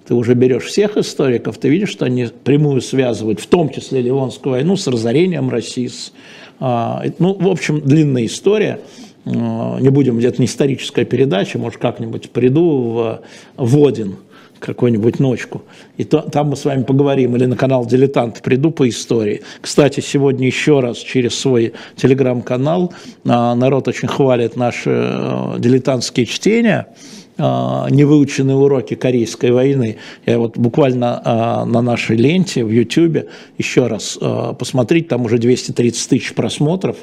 ты 0.07 0.15
уже 0.15 0.35
берешь 0.35 0.65
всех 0.65 0.97
историков, 0.97 1.59
ты 1.59 1.69
видишь, 1.69 1.91
что 1.91 2.05
они 2.05 2.27
прямую 2.45 2.81
связывают, 2.81 3.41
в 3.41 3.47
том 3.47 3.71
числе 3.71 4.03
Ливонскую 4.03 4.53
войну, 4.53 4.77
с 4.77 4.87
разорением 4.87 5.49
России. 5.49 5.87
С, 5.87 6.13
а, 6.61 7.03
ну, 7.19 7.35
в 7.35 7.49
общем, 7.49 7.81
длинная 7.81 8.27
история. 8.27 8.81
А, 9.25 9.79
не 9.81 9.89
будем, 9.89 10.19
где-то 10.19 10.41
не 10.41 10.47
историческая 10.47 11.05
передача, 11.05 11.59
может, 11.59 11.81
как-нибудь 11.81 12.31
приду 12.31 12.91
в, 12.91 13.21
в 13.57 13.87
Один 13.87 14.17
какую-нибудь 14.61 15.19
ночку. 15.19 15.63
И 15.99 16.05
то, 16.05 16.21
там 16.23 16.49
мы 16.49 16.57
с 16.57 16.65
вами 16.65 16.85
поговорим, 16.85 17.37
или 17.37 17.45
на 17.45 17.57
канал 17.57 17.85
«Дилетант» 17.85 18.41
приду 18.41 18.71
по 18.71 18.89
истории. 18.89 19.43
Кстати, 19.61 20.01
сегодня 20.01 20.47
еще 20.47 20.81
раз 20.81 20.99
через 20.99 21.35
свой 21.35 21.75
телеграм-канал 21.97 22.95
а, 23.27 23.55
народ 23.55 23.89
очень 23.89 24.09
хвалит 24.09 24.57
наши 24.57 24.91
а, 24.91 25.59
дилетантские 25.59 26.27
чтения– 26.27 26.89
невыученные 27.37 28.57
уроки 28.57 28.95
Корейской 28.95 29.51
войны. 29.51 29.97
Я 30.25 30.39
вот 30.39 30.57
буквально 30.57 31.21
а, 31.25 31.65
на 31.65 31.83
нашей 31.83 32.17
ленте 32.17 32.65
в 32.65 32.71
YouTube 32.71 33.29
еще 33.59 33.89
раз 33.89 34.17
а, 34.21 34.53
посмотреть, 34.53 35.09
там 35.09 35.25
уже 35.25 35.39
230 35.39 36.09
тысяч 36.09 36.35
просмотров 36.35 36.97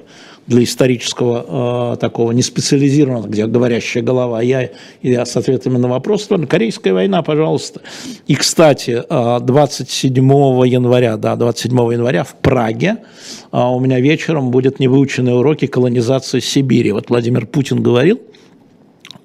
для 0.48 0.64
исторического 0.64 1.96
такого 1.98 2.32
неспециализированного, 2.32 3.28
где 3.28 3.46
говорящая 3.46 4.04
голова, 4.04 4.42
я, 4.42 4.72
я 5.04 5.24
с 5.24 5.38
ответами 5.38 5.78
на 5.78 5.88
вопросы. 5.88 6.36
Корейская 6.48 6.94
война, 6.94 7.22
пожалуйста. 7.22 7.82
И, 8.26 8.34
кстати, 8.34 9.04
27 9.08 10.16
января, 10.66 11.18
да, 11.18 11.36
27 11.36 11.78
января 11.94 12.24
в 12.24 12.36
Праге 12.36 12.98
у 13.52 13.80
меня 13.80 14.00
вечером 14.00 14.50
будет 14.50 14.80
невыученные 14.80 15.36
уроки 15.36 15.68
колонизации 15.68 16.40
Сибири. 16.40 16.92
Вот 16.92 17.12
Владимир 17.12 17.46
Путин 17.46 17.84
говорил, 17.84 18.20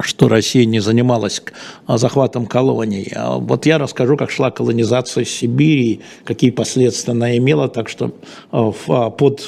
что 0.01 0.29
Россия 0.29 0.65
не 0.65 0.81
занималась 0.81 1.43
а, 1.87 1.99
захватом 1.99 2.47
колоний. 2.47 3.13
А 3.15 3.39
вот 3.39 3.67
я 3.67 3.79
расскажу, 3.79 4.17
как 4.17 4.31
шла 4.31 4.51
колонизация 4.51 5.25
Сибири, 5.25 6.03
какие 6.25 6.51
последствия 6.51 7.13
она 7.13 7.37
имела, 7.37 7.69
так 7.69 7.89
что 7.89 8.13
а, 8.51 8.71
под 9.11 9.41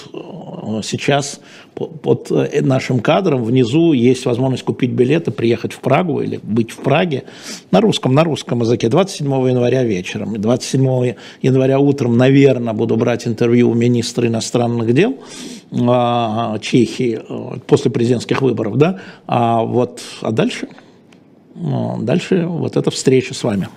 сейчас 0.83 1.41
под 1.79 2.31
э, 2.31 2.61
нашим 2.63 3.01
кадром 3.01 3.45
внизу 3.45 3.93
есть 3.93 4.27
возможность 4.27 4.65
купить 4.65 4.91
билеты, 4.91 5.31
приехать 5.31 5.73
в 5.73 5.81
Прагу 5.81 6.21
или 6.21 6.41
быть 6.43 6.71
в 6.71 6.79
Праге 6.79 7.25
на 7.71 7.81
русском, 7.81 8.15
на 8.15 8.25
русском 8.25 8.61
языке 8.61 8.89
27 8.89 9.27
января 9.49 9.85
вечером. 9.85 10.41
27 10.41 11.15
января 11.43 11.79
утром, 11.79 12.17
наверное, 12.17 12.75
буду 12.75 12.97
брать 12.97 13.27
интервью 13.27 13.71
у 13.71 13.75
министра 13.75 14.27
иностранных 14.27 14.93
дел 14.93 15.17
а, 15.73 16.59
Чехии 16.59 17.21
э, 17.29 17.59
после 17.67 17.91
президентских 17.91 18.43
выборов, 18.43 18.77
да, 18.77 19.01
а 19.27 19.63
вот, 19.63 20.01
а 20.23 20.33
дальше, 20.33 20.69
ну, 21.55 21.99
дальше 22.03 22.47
вот 22.47 22.77
эта 22.77 22.91
встреча 22.91 23.35
с 23.35 23.45
вами. 23.45 23.69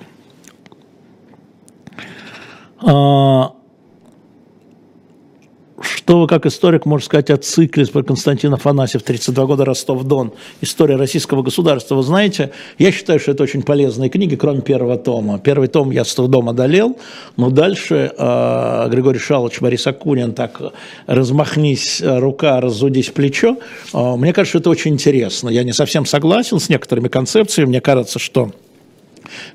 Что 6.04 6.20
вы, 6.20 6.28
как 6.28 6.48
историк, 6.48 6.88
можете 6.88 7.06
сказать 7.06 7.30
о 7.30 7.38
цикле 7.38 7.86
про 7.86 8.02
Константин 8.02 8.54
Афанасьев, 8.56 9.04
32 9.04 9.46
года, 9.46 9.66
Ростов-Дон, 9.66 10.34
история 10.60 10.96
российского 10.96 11.44
государства? 11.44 11.94
Вы 11.94 12.02
знаете, 12.02 12.52
я 12.80 12.92
считаю, 12.92 13.20
что 13.20 13.32
это 13.32 13.44
очень 13.44 13.62
полезные 13.62 14.10
книги, 14.10 14.36
кроме 14.36 14.62
первого 14.62 14.98
тома. 14.98 15.38
Первый 15.38 15.68
том 15.68 15.92
я 15.92 16.04
с 16.04 16.14
трудом 16.16 16.50
одолел, 16.50 16.98
но 17.38 17.52
дальше 17.52 18.12
э, 18.18 18.88
Григорий 18.90 19.20
Шалович, 19.20 19.62
Борис 19.62 19.86
Акунин, 19.86 20.34
так 20.34 20.60
размахнись 21.06 22.02
рука, 22.04 22.60
разудись 22.60 23.12
плечо. 23.12 23.60
Э, 23.94 24.16
мне 24.16 24.34
кажется, 24.34 24.58
это 24.58 24.72
очень 24.72 24.94
интересно. 24.94 25.50
Я 25.50 25.64
не 25.64 25.72
совсем 25.72 26.08
согласен 26.08 26.60
с 26.60 26.68
некоторыми 26.68 27.10
концепциями. 27.10 27.70
Мне 27.70 27.82
кажется, 27.82 28.18
что 28.18 28.52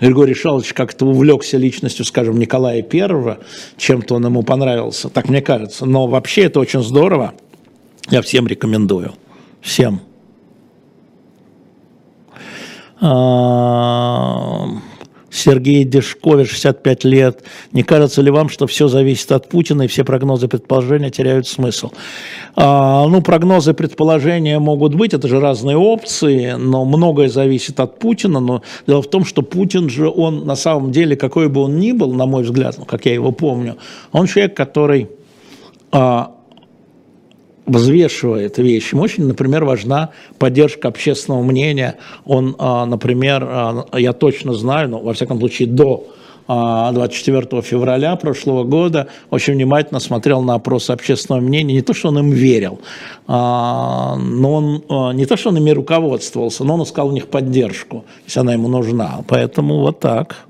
Григорий 0.01 0.35
Шалович 0.35 0.73
как-то 0.73 1.07
увлекся 1.07 1.57
личностью, 1.57 2.05
скажем, 2.05 2.39
Николая 2.39 2.83
Первого, 2.83 3.39
чем-то 3.77 4.17
он 4.17 4.27
ему 4.27 4.43
понравился, 4.43 5.09
так 5.09 5.29
мне 5.29 5.41
кажется. 5.41 5.87
Но 5.87 6.07
вообще 6.07 6.45
это 6.45 6.61
очень 6.61 6.83
здорово, 6.83 7.35
я 8.11 8.23
всем 8.23 8.47
рекомендую, 8.47 9.13
всем. 9.61 10.01
Сергей 15.37 15.85
Дешкович, 15.85 16.51
65 16.51 17.05
лет. 17.05 17.43
Не 17.73 17.83
кажется 17.83 18.23
ли 18.23 18.31
вам, 18.31 18.49
что 18.49 18.67
все 18.67 18.89
зависит 18.89 19.31
от 19.33 19.49
Путина 19.49 19.83
и 19.83 19.87
все 19.87 20.05
прогнозы 20.05 20.49
предположения 20.49 21.11
теряют 21.11 21.47
смысл? 21.47 21.91
А, 22.55 23.07
ну, 23.07 23.21
прогнозы 23.23 23.75
предположения 23.75 24.59
могут 24.59 24.95
быть, 24.95 25.15
это 25.15 25.29
же 25.29 25.41
разные 25.41 25.77
опции, 25.77 26.53
но 26.53 26.85
многое 26.85 27.29
зависит 27.29 27.81
от 27.81 27.99
Путина. 27.99 28.41
Но 28.41 28.63
дело 28.87 29.03
в 29.03 29.11
том, 29.11 29.25
что 29.25 29.43
Путин 29.43 29.91
же, 29.91 30.09
он 30.09 30.47
на 30.47 30.57
самом 30.57 30.91
деле, 30.91 31.17
какой 31.17 31.49
бы 31.49 31.61
он 31.63 31.79
ни 31.79 31.93
был, 31.93 32.13
на 32.15 32.27
мой 32.27 32.43
взгляд, 32.43 32.77
ну, 32.79 32.85
как 32.85 33.07
я 33.07 33.15
его 33.15 33.33
помню, 33.33 33.77
он 34.13 34.27
человек, 34.27 34.57
который 34.57 35.09
а, 35.93 36.36
взвешивает 37.67 38.59
вещи. 38.59 38.95
Ему 38.95 39.03
очень, 39.03 39.27
например, 39.27 39.65
важна 39.65 40.11
поддержка 40.39 40.89
общественного 40.89 41.43
мнения. 41.43 41.97
Он, 42.25 42.55
а, 42.59 42.87
например, 42.87 43.45
а, 43.47 43.87
я 43.95 44.13
точно 44.13 44.55
знаю, 44.55 44.89
но 44.89 44.99
во 45.01 45.13
всяком 45.13 45.39
случае 45.39 45.69
до 45.69 46.07
24 46.49 47.49
а, 47.51 47.63
февраля 47.63 48.15
прошлого 48.15 48.63
года 48.63 49.09
очень 49.31 49.55
внимательно 49.55 49.99
смотрел 49.99 50.43
на 50.43 50.55
опрос 50.55 50.91
общественного 50.91 51.43
мнения. 51.43 51.75
Не 51.75 51.83
то, 51.83 51.93
что 51.93 52.09
он 52.09 52.21
им 52.21 52.31
верил, 52.31 52.81
но 53.27 54.23
он 54.89 55.17
не 55.17 55.27
то, 55.27 55.37
что 55.37 55.49
он 55.49 55.57
ими 55.57 55.71
руководствовался, 55.71 56.63
но 56.63 56.75
он 56.75 56.85
искал 56.85 57.09
у 57.09 57.13
них 57.13 57.27
поддержку, 57.27 58.05
если 58.27 58.41
она 58.41 58.53
ему 58.53 58.69
нужна. 58.69 59.25
Поэтому 59.27 59.81
вот 59.81 59.99
так. 59.99 60.47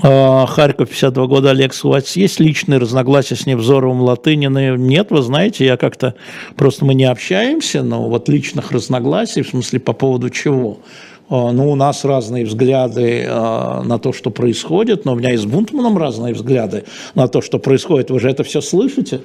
А, 0.00 0.46
Харьков, 0.46 0.90
52 0.90 1.26
года, 1.26 1.50
Алекс, 1.50 1.84
у 1.84 1.88
вас 1.88 2.14
есть 2.16 2.38
личные 2.38 2.78
разногласия 2.78 3.34
с 3.34 3.46
Невзоровым, 3.46 4.02
Латыниной? 4.02 4.78
Нет, 4.78 5.10
вы 5.10 5.22
знаете, 5.22 5.64
я 5.66 5.76
как-то, 5.76 6.14
просто 6.56 6.84
мы 6.84 6.94
не 6.94 7.04
общаемся, 7.04 7.82
но 7.82 8.08
вот 8.08 8.28
личных 8.28 8.70
разногласий, 8.70 9.42
в 9.42 9.48
смысле, 9.48 9.80
по 9.80 9.92
поводу 9.92 10.30
чего? 10.30 10.78
А, 11.28 11.50
ну, 11.50 11.72
у 11.72 11.74
нас 11.74 12.04
разные 12.04 12.46
взгляды 12.46 13.26
а, 13.28 13.82
на 13.82 13.98
то, 13.98 14.12
что 14.12 14.30
происходит, 14.30 15.04
но 15.04 15.14
у 15.14 15.16
меня 15.16 15.32
и 15.32 15.36
с 15.36 15.44
Бунтманом 15.44 15.98
разные 15.98 16.32
взгляды 16.32 16.84
на 17.16 17.26
то, 17.26 17.40
что 17.42 17.58
происходит. 17.58 18.10
Вы 18.10 18.20
же 18.20 18.30
это 18.30 18.44
все 18.44 18.60
слышите? 18.60 19.22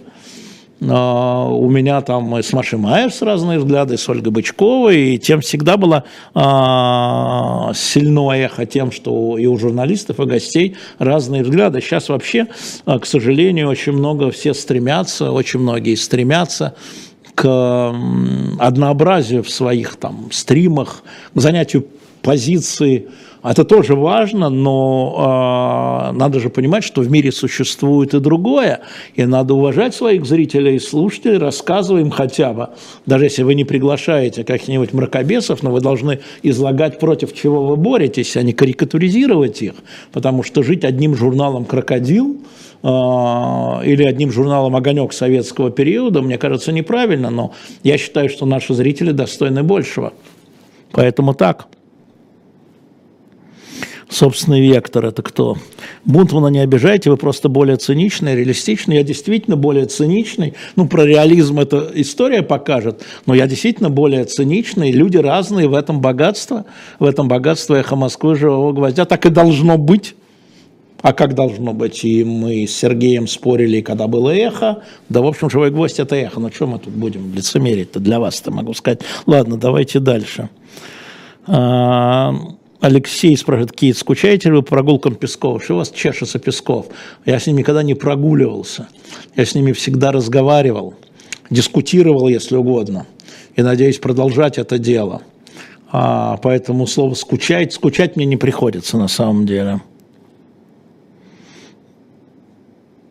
А, 0.89 1.47
у 1.47 1.69
меня 1.69 2.01
там 2.01 2.33
с 2.35 2.51
Машей 2.53 2.79
Майерс 2.79 3.21
разные 3.21 3.59
взгляды, 3.59 3.97
с 3.97 4.09
Ольгой 4.09 4.31
Бычковой, 4.31 5.15
и 5.15 5.17
тем 5.17 5.41
всегда 5.41 5.77
было 5.77 6.03
а, 6.33 7.71
сильное 7.73 8.45
эхо 8.45 8.65
тем, 8.65 8.91
что 8.91 9.37
и 9.37 9.45
у 9.45 9.57
журналистов, 9.57 10.19
и 10.19 10.25
гостей 10.25 10.75
разные 10.99 11.43
взгляды. 11.43 11.81
Сейчас 11.81 12.09
вообще, 12.09 12.47
а, 12.85 12.99
к 12.99 13.05
сожалению, 13.05 13.69
очень 13.69 13.93
много 13.93 14.31
все 14.31 14.53
стремятся, 14.53 15.31
очень 15.31 15.59
многие 15.59 15.95
стремятся 15.95 16.75
к 17.35 17.95
однообразию 18.59 19.43
в 19.43 19.49
своих 19.49 19.95
там 19.95 20.29
стримах, 20.31 21.03
к 21.33 21.39
занятию 21.39 21.85
позиции. 22.23 23.07
Это 23.43 23.65
тоже 23.65 23.93
важно, 23.95 24.49
но 24.49 26.11
э, 26.13 26.17
надо 26.17 26.39
же 26.39 26.49
понимать, 26.49 26.85
что 26.85 27.01
в 27.01 27.11
мире 27.11 27.31
существует 27.33 28.13
и 28.13 28.21
другое, 28.21 28.79
и 29.15 29.25
надо 29.25 29.53
уважать 29.53 29.93
своих 29.93 30.25
зрителей 30.25 30.77
и 30.77 30.79
слушателей, 30.79 31.37
рассказываем 31.37 32.09
хотя 32.09 32.53
бы, 32.53 32.69
даже 33.05 33.25
если 33.25 33.43
вы 33.43 33.55
не 33.55 33.65
приглашаете 33.65 34.45
каких-нибудь 34.45 34.93
мракобесов, 34.93 35.61
но 35.61 35.71
вы 35.71 35.81
должны 35.81 36.21
излагать, 36.41 36.99
против 36.99 37.35
чего 37.35 37.65
вы 37.65 37.75
боретесь, 37.75 38.37
а 38.37 38.43
не 38.43 38.53
карикатуризировать 38.53 39.61
их, 39.61 39.73
потому 40.13 40.43
что 40.43 40.63
жить 40.63 40.85
одним 40.85 41.13
журналом 41.13 41.65
«Крокодил» 41.65 42.37
э, 42.81 42.87
или 42.87 44.05
одним 44.05 44.31
журналом 44.31 44.77
«Огонек» 44.77 45.11
советского 45.11 45.69
периода, 45.69 46.21
мне 46.21 46.37
кажется, 46.37 46.71
неправильно, 46.71 47.29
но 47.29 47.53
я 47.83 47.97
считаю, 47.97 48.29
что 48.29 48.45
наши 48.45 48.73
зрители 48.73 49.11
достойны 49.11 49.63
большего. 49.63 50.13
Поэтому 50.93 51.33
так 51.33 51.67
собственный 54.13 54.61
вектор. 54.61 55.05
Это 55.05 55.21
кто? 55.21 55.57
Бунтмана 56.05 56.47
не 56.47 56.59
обижайте, 56.59 57.09
вы 57.09 57.17
просто 57.17 57.49
более 57.49 57.77
циничный, 57.77 58.35
реалистичный. 58.35 58.97
Я 58.97 59.03
действительно 59.03 59.57
более 59.57 59.85
циничный. 59.85 60.53
Ну, 60.75 60.87
про 60.87 61.05
реализм 61.05 61.59
эта 61.59 61.89
история 61.95 62.43
покажет, 62.43 63.03
но 63.25 63.33
я 63.33 63.47
действительно 63.47 63.89
более 63.89 64.25
циничный. 64.25 64.91
Люди 64.91 65.17
разные, 65.17 65.67
в 65.67 65.73
этом 65.73 65.99
богатство. 65.99 66.65
В 66.99 67.05
этом 67.05 67.27
богатство 67.27 67.75
эхо 67.75 67.95
Москвы, 67.95 68.35
живого 68.35 68.71
гвоздя. 68.71 69.05
Так 69.05 69.25
и 69.25 69.29
должно 69.29 69.77
быть. 69.77 70.15
А 71.01 71.11
как 71.11 71.35
должно 71.35 71.73
быть? 71.73 72.05
И 72.05 72.23
мы 72.23 72.65
с 72.65 72.77
Сергеем 72.77 73.27
спорили, 73.27 73.81
когда 73.81 74.07
было 74.07 74.29
эхо. 74.29 74.83
Да, 75.09 75.21
в 75.21 75.27
общем, 75.27 75.49
живой 75.49 75.69
гвоздь– 75.69 75.99
это 76.01 76.15
эхо. 76.15 76.39
Ну, 76.39 76.49
что 76.49 76.65
мы 76.65 76.79
тут 76.79 76.93
будем 76.93 77.33
лицемерить-то 77.35 77.99
для 77.99 78.21
вас-то, 78.21 78.51
могу 78.51 78.73
сказать. 78.73 79.01
Ладно, 79.25 79.57
давайте 79.57 79.99
дальше. 79.99 80.47
Алексей 82.83 83.37
спрашивает, 83.37 83.71
Кит, 83.71 83.97
скучаете 83.97 84.49
ли 84.49 84.55
вы 84.55 84.61
по 84.61 84.71
прогулкам 84.71 85.15
Песков? 85.15 85.63
Что 85.63 85.75
у 85.75 85.77
вас 85.77 85.89
чешется 85.89 86.37
Песков? 86.37 86.87
Я 87.23 87.39
с 87.39 87.47
ними 87.47 87.59
никогда 87.59 87.81
не 87.81 87.93
прогуливался. 87.93 88.89
Я 89.37 89.45
с 89.45 89.55
ними 89.55 89.71
всегда 89.71 90.11
разговаривал, 90.11 90.93
дискутировал, 91.49 92.27
если 92.27 92.57
угодно. 92.57 93.07
И 93.55 93.61
надеюсь 93.61 93.99
продолжать 93.99 94.57
это 94.57 94.79
дело. 94.79 95.21
А, 95.93 96.35
поэтому 96.43 96.85
слово 96.85 97.13
«скучать», 97.13 97.71
скучать 97.71 98.17
мне 98.17 98.25
не 98.25 98.35
приходится 98.35 98.97
на 98.97 99.07
самом 99.07 99.45
деле. 99.45 99.81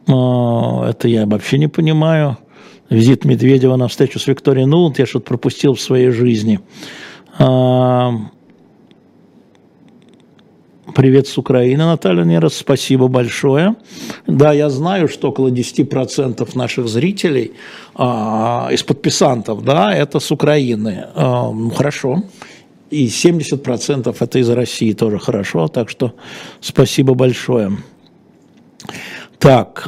А, 0.07 0.91
это 0.91 1.09
я 1.09 1.25
вообще 1.25 1.57
не 1.57 1.69
понимаю. 1.69 2.37
Визит 2.91 3.25
Медведева 3.25 3.77
на 3.77 3.89
встречу 3.89 4.19
с 4.19 4.27
Викторией 4.27 4.67
Нуланд 4.67 4.99
я 4.99 5.07
что-то 5.07 5.25
пропустил 5.25 5.73
в 5.73 5.81
своей 5.81 6.11
жизни. 6.11 6.61
А, 7.39 8.13
Привет 10.95 11.27
с 11.27 11.39
Украины, 11.39 11.85
Наталья 11.87 12.25
Нерас, 12.25 12.55
спасибо 12.55 13.09
большое. 13.09 13.77
Да, 14.27 14.53
я 14.53 14.69
знаю, 14.69 15.09
что 15.09 15.31
около 15.31 15.49
10% 15.49 16.51
наших 16.55 16.89
зрителей 16.89 17.53
а, 17.95 18.69
из 18.71 18.83
подписантов, 18.83 19.65
да, 19.65 19.95
это 19.95 20.21
с 20.21 20.31
Украины. 20.31 21.07
А, 21.15 21.51
ну, 21.51 21.71
хорошо. 21.71 22.23
И 22.91 23.07
70% 23.07 24.17
это 24.21 24.39
из 24.39 24.51
России 24.51 24.93
тоже 24.93 25.19
хорошо, 25.19 25.69
так 25.69 25.89
что 25.89 26.13
спасибо 26.61 27.15
большое. 27.15 27.79
Так, 29.43 29.87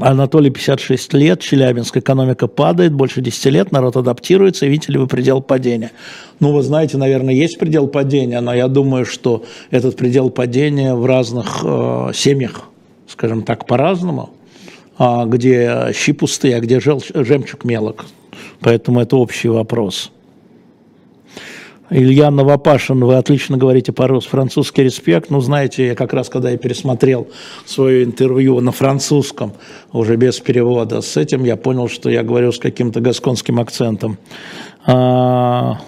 Анатолий, 0.00 0.48
56 0.48 1.12
лет, 1.12 1.40
Челябинск, 1.40 1.98
экономика 1.98 2.46
падает, 2.46 2.94
больше 2.94 3.20
10 3.20 3.44
лет, 3.52 3.70
народ 3.70 3.98
адаптируется, 3.98 4.64
видите 4.64 4.92
ли 4.92 4.98
вы 4.98 5.06
предел 5.06 5.42
падения? 5.42 5.90
Ну, 6.40 6.52
вы 6.52 6.62
знаете, 6.62 6.96
наверное, 6.96 7.34
есть 7.34 7.58
предел 7.58 7.86
падения, 7.86 8.40
но 8.40 8.54
я 8.54 8.68
думаю, 8.68 9.04
что 9.04 9.44
этот 9.70 9.94
предел 9.96 10.30
падения 10.30 10.94
в 10.94 11.04
разных 11.04 11.60
э, 11.62 12.12
семьях, 12.14 12.62
скажем 13.08 13.42
так, 13.42 13.66
по-разному, 13.66 14.30
а 14.96 15.26
где 15.26 15.92
щи 15.94 16.14
пустые, 16.14 16.56
а 16.56 16.60
где 16.60 16.80
жемчуг 16.80 17.64
мелок. 17.64 18.06
Поэтому 18.60 19.00
это 19.02 19.18
общий 19.18 19.48
вопрос. 19.48 20.12
Илья 21.88 22.30
Новопашин, 22.32 23.04
вы 23.04 23.14
отлично 23.14 23.56
говорите 23.56 23.92
по-русски, 23.92 24.30
французский 24.30 24.82
респект. 24.82 25.30
Ну, 25.30 25.40
знаете, 25.40 25.86
я 25.86 25.94
как 25.94 26.12
раз, 26.12 26.28
когда 26.28 26.50
я 26.50 26.56
пересмотрел 26.56 27.28
свое 27.64 28.02
интервью 28.02 28.60
на 28.60 28.72
французском, 28.72 29.52
уже 29.92 30.16
без 30.16 30.40
перевода, 30.40 31.00
с 31.00 31.16
этим 31.16 31.44
я 31.44 31.56
понял, 31.56 31.88
что 31.88 32.10
я 32.10 32.24
говорю 32.24 32.50
с 32.50 32.58
каким-то 32.58 33.00
гасконским 33.00 33.60
акцентом. 33.60 34.18
А... 34.84 35.78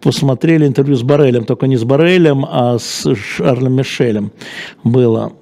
Посмотрели 0.00 0.66
интервью 0.66 0.96
с 0.96 1.02
Барелем, 1.02 1.44
только 1.44 1.68
не 1.68 1.76
с 1.76 1.84
Барелем, 1.84 2.44
а 2.44 2.76
с 2.78 3.14
Шарлем 3.14 3.74
Мишелем 3.74 4.32
было. 4.82 5.32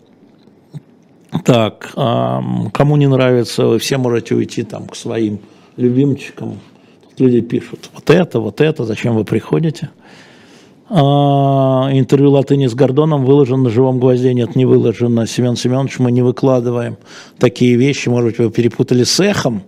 Так, 1.45 1.93
кому 1.95 2.97
не 2.97 3.07
нравится, 3.07 3.67
вы 3.67 3.79
все 3.79 3.97
можете 3.97 4.35
уйти 4.35 4.63
там 4.63 4.87
к 4.87 4.97
своим 4.97 5.41
любимчикам, 5.79 6.59
люди 7.21 7.41
пишут, 7.41 7.91
вот 7.95 8.11
это, 8.11 8.41
вот 8.41 8.61
это, 8.61 8.85
зачем 8.85 9.15
вы 9.15 9.25
приходите? 9.25 9.91
А, 10.93 11.89
интервью 11.93 12.33
Латыни 12.33 12.67
с 12.67 12.75
Гордоном 12.75 13.25
выложено 13.25 13.65
на 13.65 13.71
живом 13.71 14.01
гвозде, 14.01 14.35
нет, 14.35 14.57
не 14.57 14.65
выложено. 14.65 15.27
Семен 15.27 15.55
Семенович, 15.55 16.01
мы 16.01 16.11
не 16.11 16.23
выкладываем 16.23 16.97
такие 17.39 17.77
вещи, 17.77 18.09
может 18.09 18.31
быть, 18.31 18.39
вы 18.39 18.51
перепутали 18.51 19.05
с 19.05 19.21
эхом. 19.21 19.63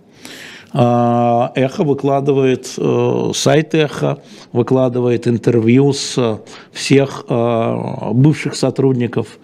А, 0.73 1.51
эхо 1.55 1.83
выкладывает, 1.83 2.73
э, 2.77 3.31
сайт 3.35 3.75
Эхо 3.75 4.23
выкладывает 4.51 5.27
интервью 5.27 5.93
с 5.93 6.41
всех 6.71 7.25
э, 7.29 8.09
бывших 8.11 8.55
сотрудников 8.55 9.37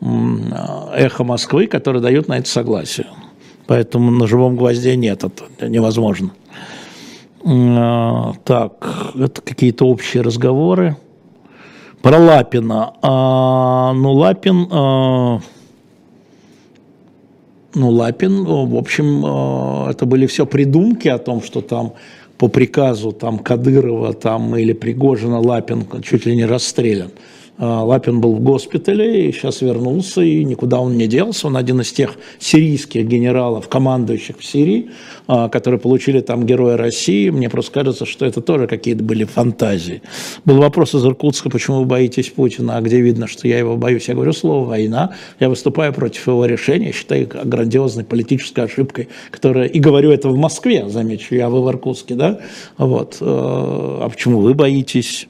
Эхо 0.00 1.22
Москвы, 1.22 1.68
которые 1.68 2.02
дают 2.02 2.26
на 2.26 2.38
это 2.38 2.48
согласие. 2.48 3.06
Поэтому 3.68 4.10
на 4.10 4.26
живом 4.26 4.56
гвозде 4.56 4.96
нет, 4.96 5.22
это 5.22 5.68
невозможно. 5.68 6.32
А, 7.44 8.32
так, 8.44 9.12
это 9.14 9.42
какие-то 9.42 9.86
общие 9.86 10.22
разговоры. 10.22 10.96
Про 12.02 12.18
Лапина. 12.18 12.94
А, 13.02 13.92
ну, 13.92 14.12
Лапин... 14.12 14.68
А, 14.70 15.40
ну, 17.74 17.88
Лапин, 17.88 18.44
в 18.44 18.76
общем, 18.76 19.24
это 19.88 20.04
были 20.04 20.26
все 20.26 20.44
придумки 20.44 21.08
о 21.08 21.18
том, 21.18 21.42
что 21.42 21.62
там 21.62 21.94
по 22.36 22.48
приказу 22.48 23.12
там 23.12 23.38
Кадырова 23.38 24.12
там, 24.12 24.56
или 24.56 24.72
Пригожина 24.72 25.38
Лапин 25.40 25.86
чуть 26.02 26.26
ли 26.26 26.36
не 26.36 26.44
расстрелян. 26.44 27.10
А, 27.64 27.84
Лапин 27.84 28.20
был 28.20 28.34
в 28.34 28.40
госпитале 28.40 29.28
и 29.28 29.32
сейчас 29.32 29.60
вернулся, 29.60 30.20
и 30.20 30.42
никуда 30.42 30.80
он 30.80 30.96
не 30.96 31.06
делся. 31.06 31.46
Он 31.46 31.56
один 31.56 31.80
из 31.80 31.92
тех 31.92 32.16
сирийских 32.40 33.06
генералов, 33.06 33.68
командующих 33.68 34.40
в 34.40 34.44
Сирии, 34.44 34.90
а, 35.28 35.48
которые 35.48 35.78
получили 35.78 36.18
там 36.18 36.44
Героя 36.44 36.76
России. 36.76 37.30
Мне 37.30 37.48
просто 37.48 37.70
кажется, 37.70 38.04
что 38.04 38.26
это 38.26 38.40
тоже 38.40 38.66
какие-то 38.66 39.04
были 39.04 39.22
фантазии. 39.22 40.02
Был 40.44 40.56
вопрос 40.56 40.96
из 40.96 41.06
Иркутска, 41.06 41.50
почему 41.50 41.78
вы 41.78 41.84
боитесь 41.84 42.30
Путина, 42.30 42.78
а 42.78 42.80
где 42.80 43.00
видно, 43.00 43.28
что 43.28 43.46
я 43.46 43.58
его 43.58 43.76
боюсь. 43.76 44.08
Я 44.08 44.14
говорю 44.14 44.32
слово 44.32 44.66
«война». 44.66 45.12
Я 45.38 45.48
выступаю 45.48 45.92
против 45.92 46.26
его 46.26 46.44
решения, 46.46 46.86
я 46.86 46.92
считаю 46.92 47.28
грандиозной 47.28 48.02
политической 48.02 48.64
ошибкой, 48.64 49.08
которая... 49.30 49.68
И 49.68 49.78
говорю 49.78 50.10
это 50.10 50.28
в 50.30 50.36
Москве, 50.36 50.88
замечу, 50.88 51.36
я 51.36 51.48
вы 51.48 51.62
в 51.62 51.68
Иркутске, 51.70 52.16
да? 52.16 52.40
Вот. 52.76 53.18
Э, 53.20 53.24
а 53.24 54.08
почему 54.08 54.40
вы 54.40 54.52
боитесь? 54.54 55.28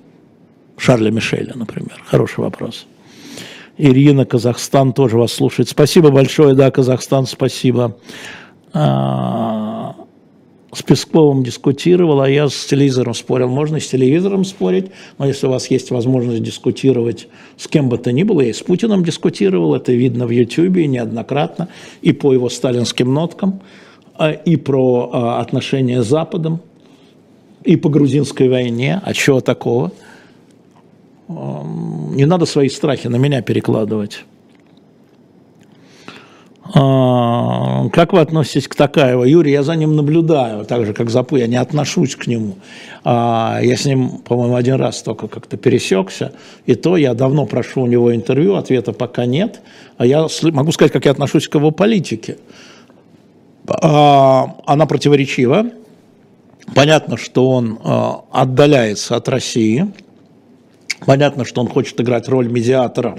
Шарля 0.83 1.13
Мишеля, 1.13 1.53
например? 1.55 2.03
Хороший 2.07 2.41
вопрос. 2.41 2.87
Ирина, 3.79 4.25
Казахстан 4.25 4.93
тоже 4.93 5.17
вас 5.17 5.33
слушает. 5.33 5.69
Спасибо 5.69 6.11
большое, 6.11 6.57
да, 6.57 6.73
Казахстан, 6.73 7.27
спасибо. 7.27 7.97
А, 8.73 9.95
с 10.75 10.83
Песковым 10.83 11.45
дискутировал, 11.45 12.21
а 12.21 12.29
я 12.29 12.49
с 12.49 12.67
телевизором 12.67 13.15
спорил. 13.15 13.49
Можно 13.49 13.79
с 13.79 13.87
телевизором 13.87 14.45
спорить, 14.45 14.87
но 15.19 15.27
если 15.29 15.47
у 15.47 15.51
вас 15.51 15.71
есть 15.71 15.93
возможность 15.93 16.43
дискутировать 16.43 17.29
с 17.57 17.69
кем 17.69 17.89
бы 17.89 17.97
то 17.97 18.11
ни 18.11 18.25
было, 18.25 18.41
я 18.41 18.51
и 18.51 18.53
с 18.53 18.61
Путиным 18.61 19.05
дискутировал, 19.05 19.77
это 19.77 19.93
видно 19.93 20.27
в 20.27 20.31
Ютьюбе 20.31 20.89
неоднократно, 20.89 21.69
и 22.01 22.13
по 22.13 22.33
его 22.33 22.49
сталинским 22.49 23.15
ноткам, 23.15 23.61
а, 24.17 24.33
и 24.33 24.57
про 24.57 25.11
а, 25.13 25.41
отношения 25.41 26.03
с 26.03 26.09
Западом, 26.09 26.61
и 27.63 27.77
по 27.77 27.89
грузинской 27.89 28.49
войне, 28.49 29.01
а 29.05 29.15
чего 29.15 29.41
такого– 29.41 29.93
не 32.15 32.25
надо 32.27 32.47
свои 32.47 32.69
страхи 32.69 33.09
на 33.09 33.17
меня 33.17 33.43
перекладывать. 33.43 34.25
А, 36.75 37.89
как 37.91 38.13
вы 38.13 38.21
относитесь 38.21 38.69
к 38.69 38.75
Такаеву? 38.75 39.25
Юрий, 39.25 39.53
я 39.53 39.63
за 39.63 39.75
ним 39.75 39.97
наблюдаю, 39.97 40.65
так 40.65 40.87
же, 40.87 40.95
как 40.95 41.11
Запу, 41.11 41.37
я 41.37 41.47
не 41.47 41.57
отношусь 41.57 42.17
к 42.17 42.27
нему. 42.27 42.57
А, 43.05 43.59
я 43.63 43.77
с 43.77 43.85
ним, 43.85 44.19
по-моему, 44.19 44.55
один 44.55 44.77
раз 44.77 45.03
только 45.03 45.29
как-то 45.29 45.57
пересекся, 45.57 46.33
и 46.65 46.75
то 46.75 46.97
я 46.97 47.15
давно 47.15 47.47
прошу 47.47 47.83
у 47.83 47.87
него 47.87 48.15
интервью, 48.15 48.55
ответа 48.55 48.93
пока 48.93 49.27
нет. 49.27 49.61
А 49.99 50.07
я 50.07 50.27
могу 50.53 50.73
сказать, 50.73 50.93
как 50.93 51.05
я 51.05 51.11
отношусь 51.11 51.49
к 51.49 51.55
его 51.55 51.73
политике. 51.73 52.39
Она 53.67 54.87
противоречива. 54.89 55.67
Понятно, 56.75 57.17
что 57.17 57.51
он 57.51 57.79
отдаляется 58.33 59.17
от 59.17 59.29
России– 59.29 59.93
Понятно, 61.07 61.45
что 61.45 61.61
он 61.61 61.69
хочет 61.69 62.01
играть 62.01 62.29
роль 62.29 62.49
медиатора 62.49 63.19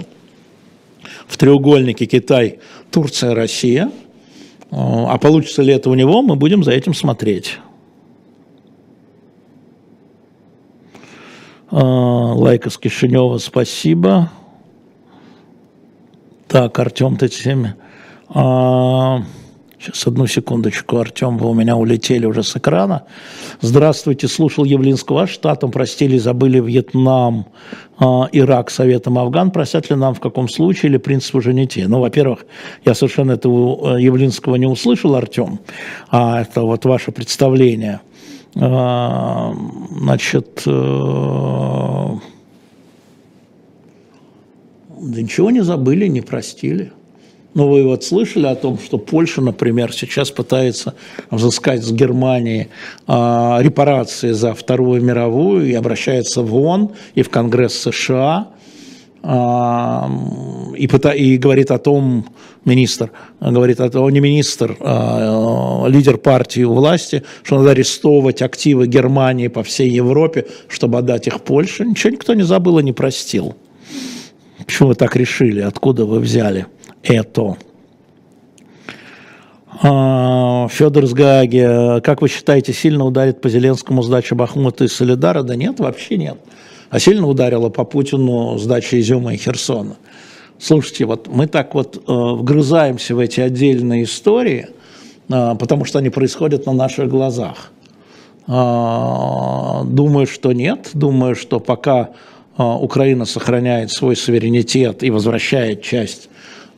в 1.28 1.38
треугольнике 1.38 2.06
Китай, 2.06 2.60
Турция, 2.92 3.36
Россия. 3.36 3.92
А 4.72 5.18
получится 5.18 5.62
ли 5.62 5.74
это 5.74 5.90
у 5.90 5.94
него, 5.94 6.22
мы 6.22 6.36
будем 6.36 6.64
за 6.64 6.72
этим 6.72 6.94
смотреть. 6.94 7.60
А, 11.70 12.34
лайк 12.34 12.68
из 12.68 12.78
Кишинева, 12.78 13.38
спасибо. 13.38 14.32
Так, 16.48 16.78
Артем 16.80 17.16
Т7. 17.16 17.74
Сейчас, 19.84 20.08
одну 20.08 20.28
секундочку, 20.28 20.98
Артем, 20.98 21.38
вы 21.38 21.50
у 21.50 21.54
меня 21.54 21.76
улетели 21.76 22.26
уже 22.26 22.42
с 22.42 22.56
экрана. 22.56 23.04
Здравствуйте, 23.60 24.30
слушал 24.30 24.64
Явлинского, 24.64 25.28
штатом 25.28 25.72
простили, 25.72 26.18
забыли 26.18 26.62
Вьетнам, 26.62 27.48
э, 28.00 28.06
Ирак, 28.32 28.72
Советом, 28.72 29.20
Афган. 29.20 29.52
Просят 29.52 29.90
ли 29.90 29.98
нам 29.98 30.14
в 30.14 30.22
каком 30.22 30.48
случае 30.48 30.92
или 30.92 30.98
принцип 30.98 31.36
уже 31.36 31.54
не 31.54 31.68
те? 31.68 31.86
Ну, 31.90 32.00
во-первых, 32.00 32.46
я 32.86 32.94
совершенно 32.94 33.34
этого 33.34 33.98
э, 33.98 34.02
Явлинского 34.02 34.56
не 34.56 34.68
услышал, 34.68 35.16
Артем, 35.16 35.60
а 36.10 36.42
это 36.42 36.62
вот 36.62 36.86
ваше 36.86 37.12
представление. 37.12 38.00
Э, 38.56 39.52
значит, 40.00 40.64
э, 40.66 42.08
да 45.02 45.22
ничего 45.22 45.52
не 45.52 45.62
забыли, 45.62 46.08
не 46.08 46.22
простили. 46.22 46.94
Но 47.54 47.70
вы 47.70 47.84
вот 47.84 48.04
слышали 48.04 48.48
о 48.48 48.56
том, 48.56 48.80
что 48.80 48.98
Польша, 48.98 49.42
например, 49.42 49.94
сейчас 49.94 50.32
пытается 50.32 50.96
взыскать 51.30 51.84
с 51.84 51.92
Германии 51.92 52.70
э, 53.08 53.58
репарации 53.60 54.32
за 54.32 54.54
Вторую 54.54 55.02
мировую 55.04 55.68
и 55.68 55.74
обращается 55.74 56.42
в 56.42 56.56
ООН 56.56 56.92
и 57.14 57.22
в 57.22 57.30
Конгресс 57.30 57.76
США 57.76 58.48
э, 59.22 59.28
и, 60.78 60.88
пыта, 60.88 61.12
и 61.12 61.38
говорит 61.38 61.70
о 61.70 61.78
том, 61.78 62.26
министр, 62.66 63.12
говорит 63.40 63.80
о 63.82 63.90
том, 63.90 64.10
не 64.10 64.20
министр, 64.20 64.76
а 64.80 65.86
лидер 65.88 66.18
партии 66.18 66.64
у 66.64 66.74
власти, 66.74 67.24
что 67.44 67.58
надо 67.58 67.72
арестовывать 67.72 68.42
активы 68.42 68.88
Германии 68.88 69.48
по 69.48 69.62
всей 69.62 69.90
Европе, 69.90 70.48
чтобы 70.70 70.98
отдать 70.98 71.28
их 71.28 71.42
Польше. 71.42 71.86
Ничего 71.86 72.14
никто 72.14 72.34
не 72.34 72.44
забыл 72.44 72.80
и 72.80 72.84
не 72.84 72.94
простил. 72.94 73.56
Почему 74.66 74.90
вы 74.90 74.96
так 74.96 75.16
решили? 75.16 75.62
Откуда 75.62 76.06
вы 76.06 76.20
взяли? 76.20 76.66
Это. 77.04 77.58
А, 79.82 80.68
Федор 80.70 81.06
Сгаги, 81.06 82.00
как 82.02 82.22
вы 82.22 82.30
считаете, 82.30 82.74
сильно 82.74 83.06
ударит 83.06 83.42
по 83.42 83.50
Зеленскому 83.50 84.02
сдача 84.02 84.36
Бахмута 84.36 84.86
и 84.86 84.88
Солидара? 84.88 85.44
Да 85.44 85.56
нет, 85.56 85.80
вообще 85.80 86.18
нет. 86.18 86.38
А 86.90 87.00
сильно 87.00 87.28
ударила 87.28 87.70
по 87.70 87.84
Путину 87.84 88.58
сдача 88.58 89.00
Изюма 89.00 89.34
и 89.34 89.38
Херсона. 89.38 89.98
Слушайте, 90.60 91.06
вот 91.06 91.28
мы 91.28 91.48
так 91.48 91.74
вот 91.74 91.98
э, 91.98 92.02
вгрызаемся 92.08 93.16
в 93.16 93.20
эти 93.20 93.42
отдельные 93.42 94.04
истории, 94.04 94.68
э, 95.28 95.56
потому 95.60 95.84
что 95.86 96.00
они 96.00 96.10
происходят 96.10 96.66
на 96.66 96.74
наших 96.74 97.10
глазах. 97.10 97.72
Э, 98.48 99.84
думаю, 99.86 100.28
что 100.28 100.54
нет. 100.54 100.92
Думаю, 100.94 101.36
что 101.36 101.60
пока 101.60 102.12
э, 102.58 102.64
Украина 102.64 103.26
сохраняет 103.26 103.92
свой 103.92 104.16
суверенитет 104.16 105.04
и 105.04 105.10
возвращает 105.10 105.82
часть 105.82 106.30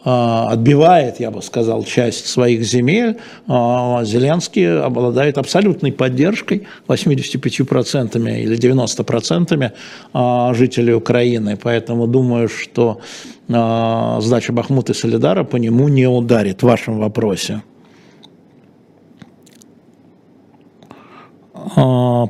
отбивает, 0.05 1.19
я 1.19 1.31
бы 1.31 1.41
сказал, 1.41 1.83
часть 1.83 2.27
своих 2.27 2.63
земель, 2.63 3.17
а, 3.47 4.03
Зеленский 4.03 4.79
обладает 4.79 5.37
абсолютной 5.37 5.91
поддержкой, 5.91 6.67
85% 6.87 8.43
или 8.43 8.55
90% 8.55 9.71
а, 10.13 10.53
жителей 10.53 10.93
Украины. 10.93 11.57
Поэтому 11.61 12.07
думаю, 12.07 12.49
что 12.49 12.99
сдача 13.47 14.51
Бахмута 14.53 14.93
и 14.93 14.95
Солидара 14.95 15.43
по 15.43 15.57
нему 15.57 15.87
не 15.87 16.07
ударит 16.07 16.63
в 16.63 16.65
вашем 16.65 16.99
вопросе. 16.99 17.61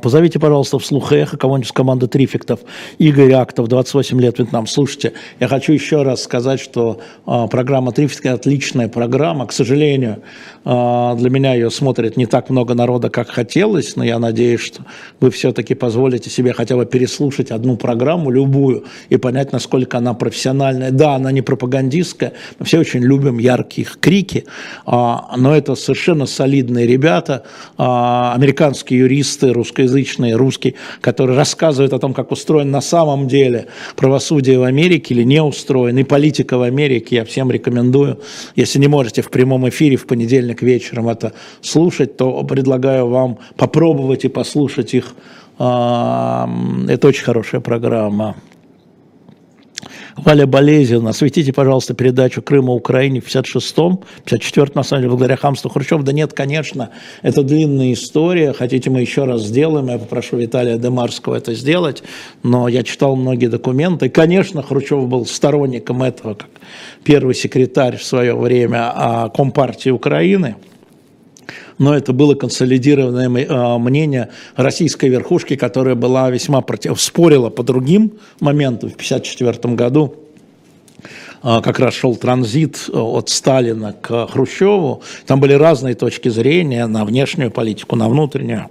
Позовите, 0.02 0.38
пожалуйста, 0.38 0.78
вслух 0.78 1.12
эхо 1.12 1.36
кого-нибудь 1.36 1.68
из 1.68 1.72
команды 1.72 2.06
Трифектов. 2.06 2.60
Игорь 2.98 3.32
Актов, 3.32 3.68
28 3.68 4.20
лет, 4.20 4.38
Вьетнам. 4.38 4.66
Слушайте, 4.66 5.12
я 5.40 5.48
хочу 5.48 5.72
еще 5.72 6.02
раз 6.02 6.22
сказать, 6.22 6.60
что 6.60 7.00
а, 7.26 7.46
программа 7.46 7.92
Трифектов 7.92 8.34
отличная 8.34 8.88
программа. 8.88 9.46
К 9.46 9.52
сожалению, 9.52 10.22
а, 10.64 11.14
для 11.14 11.30
меня 11.30 11.54
ее 11.54 11.70
смотрит 11.70 12.16
не 12.16 12.26
так 12.26 12.50
много 12.50 12.74
народа, 12.74 13.10
как 13.10 13.28
хотелось, 13.28 13.96
но 13.96 14.04
я 14.04 14.18
надеюсь, 14.18 14.60
что 14.60 14.84
вы 15.20 15.30
все-таки 15.30 15.74
позволите 15.74 16.30
себе 16.30 16.52
хотя 16.52 16.76
бы 16.76 16.86
переслушать 16.86 17.50
одну 17.50 17.76
программу, 17.76 18.30
любую, 18.30 18.84
и 19.10 19.16
понять, 19.16 19.52
насколько 19.52 19.98
она 19.98 20.14
профессиональная. 20.14 20.90
Да, 20.90 21.14
она 21.16 21.32
не 21.32 21.42
пропагандистская, 21.42 22.32
мы 22.58 22.66
все 22.66 22.78
очень 22.78 23.02
любим 23.02 23.38
яркие 23.38 23.86
крики, 24.00 24.44
но 24.86 25.54
это 25.54 25.74
совершенно 25.74 26.26
солидные 26.26 26.86
ребята, 26.86 27.44
американские 27.76 29.00
юристы, 29.00 29.25
русскоязычные, 29.42 30.36
русские, 30.36 30.74
которые 31.00 31.36
рассказывают 31.36 31.92
о 31.92 31.98
том, 31.98 32.14
как 32.14 32.32
устроен 32.32 32.70
на 32.70 32.80
самом 32.80 33.28
деле 33.28 33.66
правосудие 33.96 34.58
в 34.58 34.62
Америке 34.62 35.14
или 35.14 35.22
не 35.22 35.42
устроен, 35.42 35.98
и 35.98 36.04
политика 36.04 36.58
в 36.58 36.62
Америке. 36.62 37.16
Я 37.16 37.24
всем 37.24 37.50
рекомендую, 37.50 38.20
если 38.54 38.78
не 38.78 38.88
можете 38.88 39.22
в 39.22 39.30
прямом 39.30 39.68
эфире 39.68 39.96
в 39.96 40.06
понедельник 40.06 40.62
вечером 40.62 41.08
это 41.08 41.32
слушать, 41.60 42.16
то 42.16 42.42
предлагаю 42.44 43.08
вам 43.08 43.38
попробовать 43.56 44.24
и 44.24 44.28
послушать 44.28 44.94
их. 44.94 45.14
Это 45.58 47.00
очень 47.02 47.24
хорошая 47.24 47.60
программа. 47.60 48.36
Валя 50.16 50.46
Болезина, 50.46 51.10
осветите, 51.10 51.52
пожалуйста, 51.52 51.92
передачу 51.92 52.40
Крыма 52.40 52.72
Украине 52.72 53.20
в 53.20 53.26
56-м, 53.26 54.00
54-м, 54.24 54.72
на 54.74 54.82
самом 54.82 55.02
деле, 55.02 55.10
благодаря 55.10 55.36
хамству 55.36 55.68
Хрущев. 55.68 56.02
Да 56.02 56.12
нет, 56.12 56.32
конечно, 56.32 56.90
это 57.22 57.42
длинная 57.42 57.92
история. 57.92 58.54
Хотите, 58.54 58.88
мы 58.88 59.02
еще 59.02 59.24
раз 59.24 59.42
сделаем. 59.42 59.88
Я 59.88 59.98
попрошу 59.98 60.38
Виталия 60.38 60.78
Демарского 60.78 61.34
это 61.34 61.54
сделать. 61.54 62.02
Но 62.42 62.66
я 62.66 62.82
читал 62.82 63.14
многие 63.14 63.48
документы. 63.48 64.08
конечно, 64.08 64.62
Хрущев 64.62 65.06
был 65.06 65.26
сторонником 65.26 66.02
этого, 66.02 66.34
как 66.34 66.48
первый 67.04 67.34
секретарь 67.34 67.98
в 67.98 68.04
свое 68.04 68.34
время 68.34 68.92
а, 68.94 69.28
Компартии 69.28 69.90
Украины. 69.90 70.56
Но 71.78 71.94
это 71.94 72.12
было 72.12 72.34
консолидированное 72.34 73.28
э, 73.28 73.78
мнение 73.78 74.30
российской 74.54 75.08
верхушки, 75.08 75.56
которая 75.56 75.94
была 75.94 76.30
весьма 76.30 76.60
против, 76.60 77.00
спорила 77.00 77.50
по 77.50 77.62
другим 77.62 78.12
моментам 78.40 78.90
в 78.90 78.94
1954 78.94 79.74
году 79.74 80.14
э, 81.42 81.60
как 81.62 81.78
раз 81.78 81.94
шел 81.94 82.16
транзит 82.16 82.88
от 82.92 83.28
Сталина 83.28 83.94
к 84.00 84.28
Хрущеву. 84.28 85.02
Там 85.26 85.40
были 85.40 85.52
разные 85.52 85.94
точки 85.94 86.28
зрения 86.28 86.86
на 86.86 87.04
внешнюю 87.04 87.50
политику, 87.50 87.96
на 87.96 88.08
внутреннюю. 88.08 88.68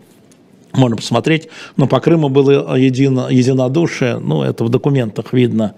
Можно 0.74 0.98
посмотреть. 0.98 1.48
Но 1.78 1.88
по 1.88 2.00
Крыму 2.00 2.30
было 2.30 2.76
едино, 2.76 3.28
единодушие. 3.30 4.20
Ну, 4.20 4.44
это 4.44 4.64
в 4.64 4.70
документах 4.70 5.32
видно. 5.32 5.76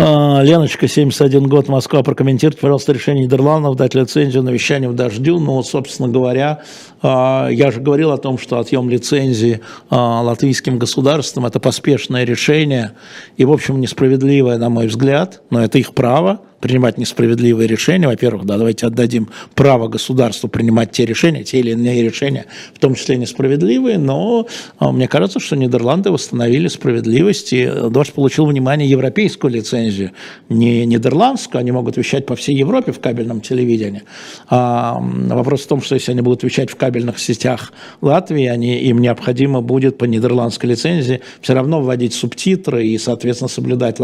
А, 0.00 0.42
Леночка, 0.44 0.86
71 0.86 1.48
год, 1.48 1.66
Москва, 1.66 2.04
прокомментируйте, 2.04 2.60
пожалуйста, 2.60 2.92
решение 2.92 3.24
Нидерландов 3.24 3.74
дать 3.74 3.96
лицензию 3.96 4.44
на 4.44 4.50
вещание 4.50 4.88
в 4.88 4.94
дождю. 4.94 5.40
Ну, 5.40 5.60
собственно 5.64 6.08
говоря, 6.08 6.62
а, 7.02 7.48
я 7.48 7.72
же 7.72 7.80
говорил 7.80 8.12
о 8.12 8.16
том, 8.16 8.38
что 8.38 8.60
отъем 8.60 8.88
лицензии 8.88 9.60
а, 9.90 10.22
латвийским 10.22 10.78
государством– 10.78 11.46
это 11.46 11.58
поспешное 11.58 12.22
решение 12.22 12.92
и, 13.36 13.44
в 13.44 13.50
общем, 13.50 13.80
несправедливое, 13.80 14.56
на 14.56 14.68
мой 14.68 14.86
взгляд, 14.86 15.42
но 15.50 15.64
это 15.64 15.78
их 15.78 15.92
право 15.94 16.42
принимать 16.60 16.98
несправедливые 16.98 17.68
решения. 17.68 18.06
Во-первых, 18.06 18.44
да, 18.44 18.58
давайте 18.58 18.86
отдадим 18.86 19.28
право 19.54 19.88
государству 19.88 20.48
принимать 20.48 20.92
те 20.92 21.06
решения, 21.06 21.44
те 21.44 21.60
или 21.60 21.72
иные 21.72 22.02
решения, 22.02 22.46
в 22.74 22.78
том 22.78 22.94
числе 22.94 23.16
несправедливые, 23.16 23.98
но 23.98 24.46
а, 24.78 24.92
мне 24.92 25.08
кажется, 25.08 25.40
что 25.40 25.56
Нидерланды 25.56 26.10
восстановили 26.10 26.68
справедливость, 26.68 27.52
и 27.52 27.66
Дождь 27.90 28.12
получил 28.12 28.46
внимание 28.46 28.88
европейскую 28.88 29.52
лицензию, 29.52 30.12
не 30.48 30.86
нидерландскую, 30.86 31.60
они 31.60 31.72
могут 31.72 31.96
вещать 31.96 32.26
по 32.26 32.36
всей 32.36 32.56
Европе 32.56 32.92
в 32.92 33.00
кабельном 33.00 33.40
телевидении. 33.40 34.02
А 34.48 34.98
вопрос 35.00 35.62
в 35.62 35.66
том, 35.68 35.82
что 35.82 35.94
если 35.94 36.12
они 36.12 36.22
будут 36.22 36.42
вещать 36.42 36.70
в 36.70 36.76
кабельных 36.76 37.18
сетях 37.18 37.72
Латвии, 38.00 38.46
они, 38.46 38.78
им 38.80 38.98
необходимо 38.98 39.60
будет 39.60 39.98
по 39.98 40.04
нидерландской 40.04 40.70
лицензии 40.70 41.20
все 41.40 41.54
равно 41.54 41.80
вводить 41.80 42.14
субтитры 42.14 42.86
и, 42.86 42.98
соответственно, 42.98 43.48
соблюдать 43.48 43.96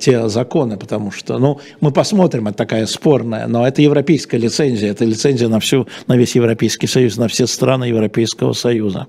те 0.00 0.28
законы, 0.28 0.76
потому 0.76 1.10
что, 1.10 1.38
ну, 1.38 1.60
мы 1.80 1.87
мы 1.88 1.92
посмотрим, 1.92 2.48
это 2.48 2.58
такая 2.58 2.84
спорная, 2.84 3.46
но 3.46 3.66
это 3.66 3.80
европейская 3.80 4.36
лицензия, 4.36 4.90
это 4.90 5.06
лицензия 5.06 5.48
на, 5.48 5.58
всю, 5.58 5.88
на 6.06 6.18
весь 6.18 6.36
Европейский 6.36 6.86
Союз, 6.86 7.16
на 7.16 7.28
все 7.28 7.46
страны 7.46 7.84
Европейского 7.84 8.52
Союза. 8.52 9.06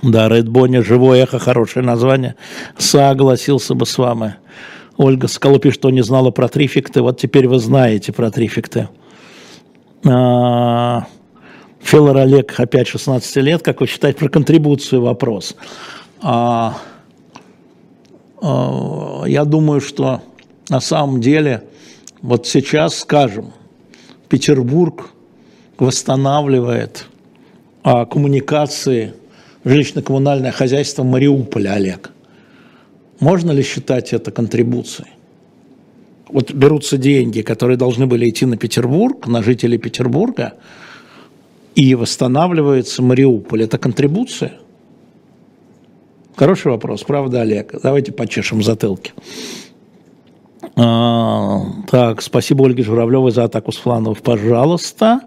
Да, 0.00 0.28
Red 0.28 0.44
Bonnie, 0.44 0.84
живое 0.84 1.24
эхо, 1.24 1.40
хорошее 1.40 1.84
название. 1.84 2.36
Согласился 2.78 3.74
бы 3.74 3.84
с 3.84 3.98
вами. 3.98 4.36
Ольга 4.96 5.26
Скалупи, 5.26 5.72
что 5.72 5.90
не 5.90 6.02
знала 6.02 6.30
про 6.30 6.46
трификты, 6.46 7.02
вот 7.02 7.18
теперь 7.18 7.48
вы 7.48 7.58
знаете 7.58 8.12
про 8.12 8.30
трификты. 8.30 8.88
А, 10.06 11.08
Фелор 11.80 12.16
Олег, 12.16 12.60
опять 12.60 12.86
16 12.86 13.36
лет, 13.38 13.62
как 13.62 13.80
вы 13.80 13.88
считаете, 13.88 14.20
про 14.20 14.28
контрибуцию 14.28 15.02
вопрос. 15.02 15.56
А, 16.22 16.78
а, 18.40 19.24
я 19.26 19.44
думаю, 19.44 19.80
что 19.80 20.22
на 20.70 20.80
самом 20.80 21.20
деле, 21.20 21.64
вот 22.22 22.46
сейчас, 22.46 23.00
скажем, 23.00 23.52
Петербург 24.28 25.10
восстанавливает 25.78 27.06
а, 27.82 28.06
коммуникации 28.06 29.14
жилищно-коммунальное 29.64 30.52
хозяйство 30.52 31.02
Мариуполя, 31.02 31.72
Олег. 31.72 32.12
Можно 33.18 33.50
ли 33.50 33.62
считать 33.62 34.12
это 34.12 34.30
контрибуцией? 34.30 35.10
Вот 36.28 36.52
берутся 36.52 36.96
деньги, 36.96 37.42
которые 37.42 37.76
должны 37.76 38.06
были 38.06 38.30
идти 38.30 38.46
на 38.46 38.56
Петербург, 38.56 39.26
на 39.26 39.42
жителей 39.42 39.78
Петербурга, 39.78 40.54
и 41.74 41.96
восстанавливается 41.96 43.02
Мариуполь. 43.02 43.64
Это 43.64 43.76
контрибуция? 43.76 44.52
Хороший 46.36 46.70
вопрос, 46.70 47.02
правда, 47.02 47.40
Олег? 47.40 47.74
Давайте 47.82 48.12
почешем 48.12 48.62
затылки. 48.62 49.12
А, 50.82 51.60
так, 51.88 52.22
спасибо 52.22 52.64
Ольге 52.64 52.82
Журавлевой 52.82 53.32
за 53.32 53.44
атаку 53.44 53.70
с 53.70 53.76
фланов, 53.76 54.22
пожалуйста. 54.22 55.20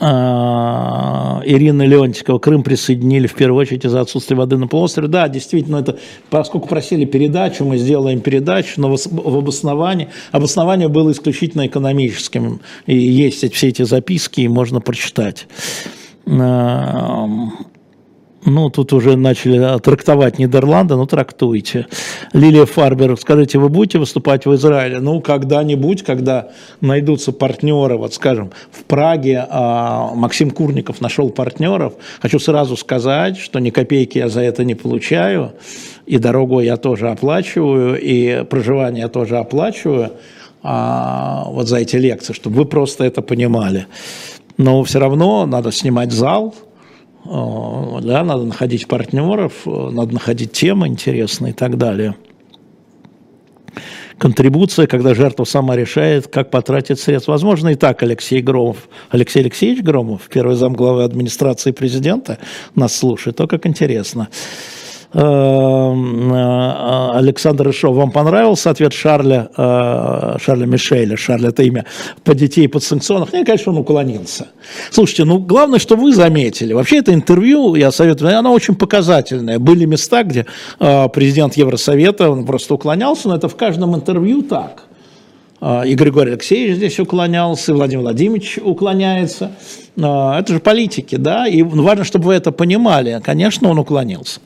А, 0.00 1.40
Ирина 1.44 1.82
Леонтикова, 1.86 2.40
Крым 2.40 2.64
присоединили 2.64 3.28
в 3.28 3.34
первую 3.34 3.62
очередь 3.62 3.84
из-за 3.84 4.00
отсутствия 4.00 4.36
воды 4.36 4.56
на 4.56 4.66
полуострове. 4.66 5.06
Да, 5.06 5.28
действительно, 5.28 5.76
это, 5.76 6.00
поскольку 6.30 6.66
просили 6.66 7.04
передачу, 7.04 7.64
мы 7.64 7.78
сделаем 7.78 8.18
передачу, 8.20 8.80
но 8.80 8.96
в 8.96 9.36
обосновании, 9.36 10.08
обоснование 10.32 10.88
было 10.88 11.12
исключительно 11.12 11.68
экономическим. 11.68 12.60
И 12.86 12.96
есть 12.96 13.54
все 13.54 13.68
эти 13.68 13.82
записки, 13.82 14.40
и 14.40 14.48
можно 14.48 14.80
прочитать. 14.80 15.46
Ну, 18.46 18.70
тут 18.70 18.92
уже 18.92 19.16
начали 19.16 19.58
а, 19.58 19.80
трактовать 19.80 20.38
Нидерланды, 20.38 20.94
ну, 20.94 21.04
трактуйте. 21.04 21.88
Лилия 22.32 22.64
Фарбер, 22.64 23.16
скажите, 23.18 23.58
вы 23.58 23.68
будете 23.68 23.98
выступать 23.98 24.46
в 24.46 24.54
Израиле? 24.54 25.00
Ну, 25.00 25.20
когда-нибудь, 25.20 26.04
когда 26.04 26.50
найдутся 26.80 27.32
партнеры, 27.32 27.96
вот, 27.96 28.14
скажем, 28.14 28.52
в 28.70 28.84
Праге 28.84 29.44
а, 29.50 30.14
Максим 30.14 30.52
Курников 30.52 31.00
нашел 31.00 31.30
партнеров, 31.30 31.94
хочу 32.22 32.38
сразу 32.38 32.76
сказать, 32.76 33.36
что 33.36 33.58
ни 33.58 33.70
копейки 33.70 34.18
я 34.18 34.28
за 34.28 34.42
это 34.42 34.62
не 34.62 34.76
получаю, 34.76 35.54
и 36.06 36.18
дорогу 36.18 36.60
я 36.60 36.76
тоже 36.76 37.08
оплачиваю, 37.10 38.00
и 38.00 38.44
проживание 38.44 39.02
я 39.02 39.08
тоже 39.08 39.38
оплачиваю, 39.38 40.12
а, 40.62 41.46
вот 41.48 41.66
за 41.66 41.78
эти 41.78 41.96
лекции, 41.96 42.32
чтобы 42.32 42.58
вы 42.58 42.64
просто 42.64 43.02
это 43.02 43.22
понимали. 43.22 43.88
Но 44.56 44.84
все 44.84 45.00
равно 45.00 45.46
надо 45.46 45.72
снимать 45.72 46.12
зал, 46.12 46.54
да, 48.02 48.24
надо 48.24 48.44
находить 48.44 48.86
партнеров, 48.86 49.52
э, 49.66 49.90
надо 49.90 50.14
находить 50.14 50.52
темы 50.52 50.86
интересные 50.86 51.52
и 51.52 51.54
так 51.54 51.76
далее. 51.76 52.14
Контрибуция, 54.18 54.86
когда 54.86 55.14
жертва 55.14 55.44
сама 55.44 55.76
решает, 55.76 56.28
как 56.28 56.50
потратить 56.50 56.98
средства. 56.98 57.32
Возможно, 57.32 57.68
и 57.68 57.74
так 57.74 58.02
Алексей 58.02 58.40
Громов, 58.40 58.88
Алексей 59.10 59.40
Алексеевич 59.40 59.82
Громов, 59.84 60.22
первый 60.32 60.56
зам 60.56 60.72
главы 60.72 61.04
администрации 61.04 61.72
президента, 61.72 62.38
нас 62.74 62.96
слушает, 62.96 63.36
то 63.36 63.46
как 63.46 63.66
интересно. 63.66 64.28
Эм, 65.12 66.32
э, 66.32 67.12
Александр 67.14 67.70
Ишов, 67.70 67.94
вам 67.94 68.10
понравился 68.10 68.70
ответ 68.70 68.92
Шарля, 68.92 69.48
э, 69.56 70.36
Шарля 70.40 70.66
Мишеля, 70.66 71.16
Шарля 71.16 71.50
это 71.50 71.62
имя, 71.62 71.84
по 72.24 72.34
детей 72.34 72.68
подсанкционных? 72.68 73.32
Мне, 73.32 73.44
конечно, 73.44 73.72
он 73.72 73.78
уклонился. 73.78 74.48
Слушайте, 74.90 75.24
ну, 75.24 75.38
главное, 75.38 75.78
что 75.78 75.96
вы 75.96 76.12
заметили. 76.12 76.72
Вообще, 76.72 76.98
это 76.98 77.14
интервью, 77.14 77.76
я 77.76 77.92
советую, 77.92 78.36
оно 78.36 78.52
очень 78.52 78.74
показательное. 78.74 79.60
Были 79.60 79.84
места, 79.84 80.24
где 80.24 80.44
э, 80.80 81.08
президент 81.08 81.56
Евросовета, 81.56 82.28
он 82.30 82.44
просто 82.44 82.74
уклонялся, 82.74 83.28
но 83.28 83.36
это 83.36 83.48
в 83.48 83.56
каждом 83.56 83.94
интервью 83.94 84.42
так. 84.42 84.82
И 85.86 85.94
Григорий 85.94 86.32
Алексеевич 86.32 86.76
здесь 86.76 87.00
уклонялся, 87.00 87.72
и 87.72 87.74
Владимир 87.74 88.02
Владимирович 88.02 88.58
уклоняется. 88.62 89.52
Это 89.96 90.44
же 90.48 90.60
политики, 90.60 91.16
да, 91.16 91.48
и 91.48 91.62
важно, 91.62 92.04
чтобы 92.04 92.26
вы 92.26 92.34
это 92.34 92.52
понимали. 92.52 93.22
Конечно, 93.24 93.70
он 93.70 93.78
уклонился. 93.78 94.40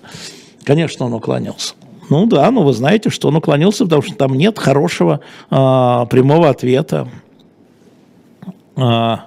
Конечно, 0.65 1.07
он 1.07 1.15
уклонился. 1.15 1.75
Ну 2.11 2.27
да, 2.27 2.51
но 2.51 2.63
вы 2.65 2.73
знаете, 2.73 3.09
что 3.09 3.29
он 3.29 3.37
уклонился, 3.37 3.85
потому 3.85 4.03
что 4.03 4.15
там 4.17 4.35
нет 4.35 4.59
хорошего 4.59 5.21
а, 5.49 6.07
прямого 6.07 6.49
ответа. 6.49 7.09
А, 8.77 9.27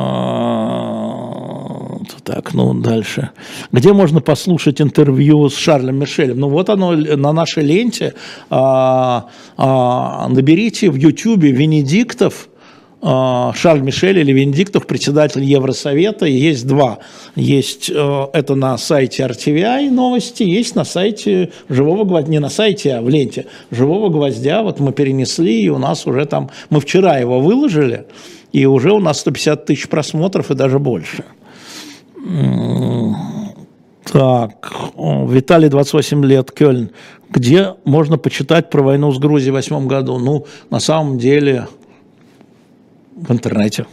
так, 2.23 2.55
ну 2.55 2.75
дальше. 2.75 3.31
Где 3.73 3.93
можно 3.93 4.21
послушать 4.21 4.81
интервью 4.81 5.49
с 5.49 5.57
Шарлем 5.57 5.99
Мишелем? 5.99 6.39
Ну 6.39 6.49
вот 6.49 6.71
оно 6.71 6.93
на 6.93 7.33
нашей 7.33 7.65
ленте. 7.65 8.15
А, 8.51 9.27
а, 9.57 10.29
наберите 10.29 10.91
в 10.91 10.95
Ютьюбе 10.97 11.51
Венедиктов 11.51 12.49
Шарль 13.03 13.83
Мишель 13.83 14.19
или 14.19 14.33
Венедиктов, 14.33 14.87
председатель 14.87 15.45
Евросовета. 15.45 16.27
Есть 16.27 16.67
два. 16.67 16.99
Есть 17.37 17.91
э, 17.95 18.27
это 18.33 18.55
на 18.55 18.79
сайте 18.79 19.23
RTVI 19.23 19.91
новости, 19.91 20.43
есть 20.43 20.75
на 20.75 20.85
сайте 20.85 21.53
Живого 21.69 22.05
Гвоздя, 22.05 22.31
не 22.31 22.39
на 22.39 22.49
сайте, 22.49 22.95
а 22.95 23.03
в 23.03 23.09
ленте 23.09 23.47
Живого 23.71 24.09
Гвоздя. 24.09 24.63
Вот 24.63 24.81
мы 24.81 24.93
перенесли, 24.93 25.63
и 25.63 25.69
у 25.69 25.79
нас 25.79 26.07
уже 26.07 26.25
там, 26.25 26.51
мы 26.71 26.81
вчера 26.81 27.19
его 27.19 27.41
выложили, 27.41 28.07
и 28.53 28.65
уже 28.65 28.93
у 28.93 28.99
нас 28.99 29.21
150 29.21 29.67
тысяч 29.67 29.89
просмотров 29.89 30.51
и 30.51 30.55
даже 30.55 30.79
больше. 30.79 31.25
Так, 34.11 34.73
Виталий, 34.97 35.69
28 35.69 36.25
лет, 36.25 36.51
Кёльн. 36.51 36.91
Где 37.29 37.75
можно 37.85 38.19
почитать 38.19 38.71
про 38.71 38.83
войну 38.83 39.13
с 39.13 39.19
Грузией 39.19 39.51
в 39.51 39.55
2008 39.55 39.87
году? 39.87 40.19
Ну, 40.19 40.47
на 40.71 40.81
самом 40.81 41.19
деле, 41.19 41.67
в 43.17 43.33
интернете. 43.33 43.87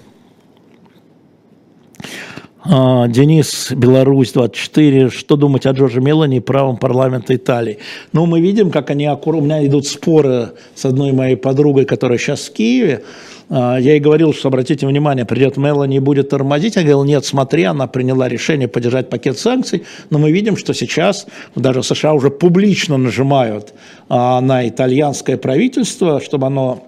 А, 2.66 3.08
Денис, 3.08 3.72
Беларусь, 3.72 4.32
24. 4.32 5.10
Что 5.10 5.36
думать 5.36 5.66
о 5.66 5.72
Джорджи 5.72 6.00
Мелани 6.00 6.38
и 6.38 6.40
правом 6.40 6.78
парламента 6.78 7.36
Италии? 7.36 7.80
Ну, 8.14 8.26
мы 8.26 8.40
видим, 8.40 8.72
как 8.72 8.90
они 8.90 9.06
аккуратно... 9.06 9.44
У 9.44 9.46
меня 9.46 9.66
идут 9.66 9.86
споры 9.86 10.52
с 10.76 10.86
одной 10.86 11.12
моей 11.12 11.36
подругой, 11.36 11.86
которая 11.86 12.18
сейчас 12.18 12.48
в 12.48 12.54
Киеве. 12.54 13.04
А, 13.50 13.78
я 13.78 13.92
ей 13.92 14.00
говорил, 14.00 14.34
что, 14.34 14.48
обратите 14.48 14.88
внимание, 14.88 15.26
придет 15.26 15.58
Мелани 15.58 15.98
и 15.98 16.00
будет 16.00 16.30
тормозить. 16.30 16.78
Я 16.78 16.84
говорил, 16.84 17.04
нет, 17.04 17.26
смотри, 17.26 17.64
она 17.64 17.88
приняла 17.88 18.30
решение 18.30 18.70
поддержать 18.70 19.10
пакет 19.10 19.38
санкций. 19.38 19.84
Но 20.10 20.20
мы 20.20 20.32
видим, 20.32 20.56
что 20.56 20.74
сейчас 20.74 21.28
даже 21.56 21.84
США 21.84 22.14
уже 22.14 22.30
публично 22.30 22.98
нажимают 22.98 23.74
а, 24.08 24.40
на 24.40 24.68
итальянское 24.68 25.36
правительство, 25.36 26.22
чтобы 26.22 26.48
оно 26.48 26.84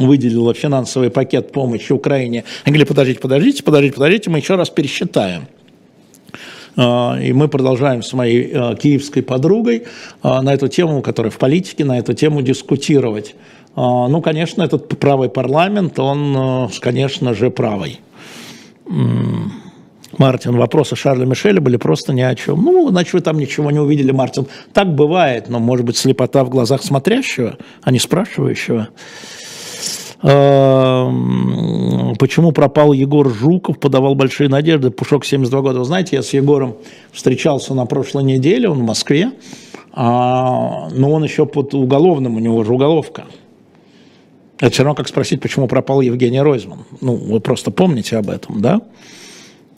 выделила 0.00 0.54
финансовый 0.54 1.10
пакет 1.10 1.52
помощи 1.52 1.92
Украине. 1.92 2.44
Они 2.64 2.72
говорили, 2.72 2.88
подождите, 2.88 3.20
подождите, 3.20 3.62
подождите, 3.62 3.94
подождите, 3.94 4.30
мы 4.30 4.38
еще 4.38 4.56
раз 4.56 4.70
пересчитаем. 4.70 5.46
А, 6.76 7.18
и 7.20 7.32
мы 7.32 7.48
продолжаем 7.48 8.02
с 8.02 8.12
моей 8.12 8.50
а, 8.54 8.74
киевской 8.74 9.22
подругой 9.22 9.84
а, 10.22 10.42
на 10.42 10.54
эту 10.54 10.68
тему, 10.68 11.02
которая 11.02 11.30
в 11.30 11.38
политике, 11.38 11.84
на 11.84 11.98
эту 11.98 12.14
тему 12.14 12.42
дискутировать. 12.42 13.34
Ну, 13.76 14.20
конечно, 14.20 14.64
этот 14.64 14.88
правый 14.98 15.28
парламент, 15.28 15.96
он, 16.00 16.68
конечно 16.80 17.34
же, 17.34 17.50
правый. 17.50 18.00
Мартин, 20.18 20.56
вопросы 20.56 20.96
Шарля 20.96 21.24
Мишеля 21.24 21.60
были 21.60 21.76
просто 21.76 22.12
ни 22.12 22.20
о 22.20 22.34
чем. 22.34 22.62
Ну, 22.62 22.88
значит, 22.90 23.14
вы 23.14 23.20
там 23.20 23.38
ничего 23.38 23.70
не 23.70 23.78
увидели, 23.78 24.10
Мартин. 24.10 24.48
Так 24.72 24.92
бывает, 24.92 25.48
но, 25.48 25.60
может 25.60 25.86
быть, 25.86 25.96
слепота 25.96 26.42
в 26.42 26.50
глазах 26.50 26.82
смотрящего, 26.82 27.58
а 27.82 27.92
не 27.92 28.00
спрашивающего. 28.00 28.88
Эм, 30.22 32.14
почему 32.18 32.52
пропал 32.52 32.92
Егор 32.92 33.30
Жуков, 33.30 33.78
подавал 33.78 34.14
большие 34.14 34.50
надежды, 34.50 34.90
Пушок 34.90 35.24
72 35.24 35.60
года. 35.62 35.78
Вы 35.78 35.84
знаете, 35.86 36.16
я 36.16 36.22
с 36.22 36.34
Егором 36.34 36.76
встречался 37.10 37.72
на 37.74 37.86
прошлой 37.86 38.24
неделе, 38.24 38.68
он 38.68 38.80
в 38.80 38.82
Москве, 38.82 39.32
а, 39.92 40.88
но 40.90 41.10
он 41.10 41.24
еще 41.24 41.46
под 41.46 41.72
уголовным, 41.74 42.36
у 42.36 42.38
него 42.38 42.62
же 42.64 42.74
уголовка. 42.74 43.24
Это 44.58 44.70
все 44.72 44.82
равно 44.82 44.94
как 44.94 45.08
спросить, 45.08 45.40
почему 45.40 45.68
пропал 45.68 46.02
Евгений 46.02 46.40
Ройзман. 46.40 46.80
Ну, 47.00 47.14
вы 47.14 47.40
просто 47.40 47.70
помните 47.70 48.18
об 48.18 48.28
этом, 48.28 48.60
да? 48.60 48.82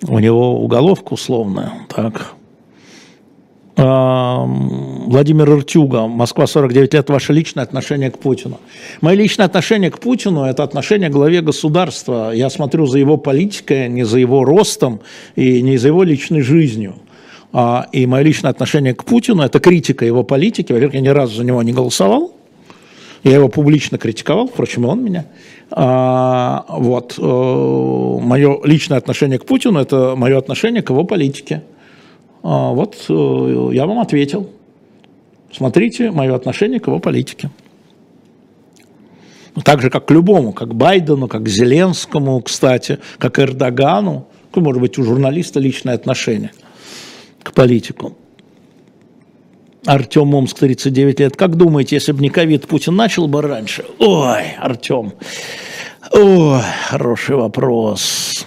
У 0.08 0.18
него 0.18 0.60
уголовка 0.60 1.12
условная, 1.12 1.72
так. 1.88 2.34
Владимир 3.76 5.50
Иртюга, 5.50 6.06
Москва 6.06 6.46
49 6.46 6.94
лет, 6.94 7.08
ваше 7.08 7.32
личное 7.32 7.64
отношение 7.64 8.10
к 8.10 8.18
Путину. 8.18 8.60
Мое 9.00 9.16
личное 9.16 9.46
отношение 9.46 9.90
к 9.90 9.98
Путину– 9.98 10.44
это 10.44 10.62
отношение 10.62 11.08
к 11.08 11.12
главе 11.12 11.40
государства. 11.40 12.32
Я 12.32 12.50
смотрю 12.50 12.86
за 12.86 12.98
его 12.98 13.16
политикой, 13.16 13.88
не 13.88 14.04
за 14.04 14.18
его 14.18 14.44
ростом 14.44 15.00
и 15.36 15.62
не 15.62 15.78
за 15.78 15.88
его 15.88 16.02
личной 16.02 16.42
жизнью. 16.42 16.96
А, 17.54 17.86
и 17.92 18.06
мое 18.06 18.22
личное 18.22 18.50
отношение 18.50 18.94
к 18.94 19.04
Путину– 19.04 19.42
это 19.44 19.58
критика 19.58 20.04
его 20.04 20.22
политики. 20.22 20.72
Во-первых, 20.72 20.94
я 20.94 21.00
ни 21.00 21.08
разу 21.08 21.36
за 21.36 21.44
него 21.44 21.62
не 21.62 21.72
голосовал. 21.72 22.32
Я 23.24 23.34
его 23.34 23.48
публично 23.48 23.98
критиковал, 23.98 24.48
впрочем, 24.48 24.84
и 24.84 24.88
он 24.88 25.02
меня. 25.02 25.26
А, 25.70 26.64
вот. 26.68 27.14
Э, 27.18 28.18
мое 28.20 28.60
личное 28.64 28.98
отношение 28.98 29.38
к 29.38 29.46
Путину– 29.46 29.78
это 29.80 30.14
мое 30.16 30.36
отношение 30.36 30.82
к 30.82 30.90
его 30.90 31.04
политике. 31.04 31.62
А, 32.42 32.72
вот 32.72 33.04
э, 33.08 33.70
я 33.72 33.86
вам 33.86 34.00
ответил. 34.00 34.50
Смотрите 35.52 36.10
мое 36.10 36.34
отношение 36.34 36.80
к 36.80 36.86
его 36.86 36.98
политике. 36.98 37.50
Ну, 39.54 39.62
так 39.62 39.82
же, 39.82 39.90
как 39.90 40.06
к 40.06 40.10
любому, 40.10 40.52
как 40.52 40.70
к 40.70 40.74
Байдену, 40.74 41.28
как 41.28 41.44
к 41.44 41.48
Зеленскому, 41.48 42.40
кстати, 42.40 42.98
как 43.18 43.38
Эрдогану. 43.38 44.26
Какое 44.48 44.64
может 44.64 44.80
быть 44.80 44.98
у 44.98 45.04
журналиста 45.04 45.60
личное 45.60 45.94
отношение 45.94 46.52
к 47.42 47.52
политику? 47.52 48.16
Артем 49.84 50.34
Омск, 50.34 50.58
39 50.58 51.20
лет. 51.20 51.36
Как 51.36 51.56
думаете, 51.56 51.96
если 51.96 52.12
бы 52.12 52.22
не 52.22 52.30
ковид, 52.30 52.66
Путин 52.66 52.94
начал 52.94 53.26
бы 53.26 53.42
раньше? 53.42 53.84
Ой, 53.98 54.52
Артем. 54.58 55.12
Ой, 56.12 56.60
хороший 56.88 57.36
вопрос. 57.36 58.46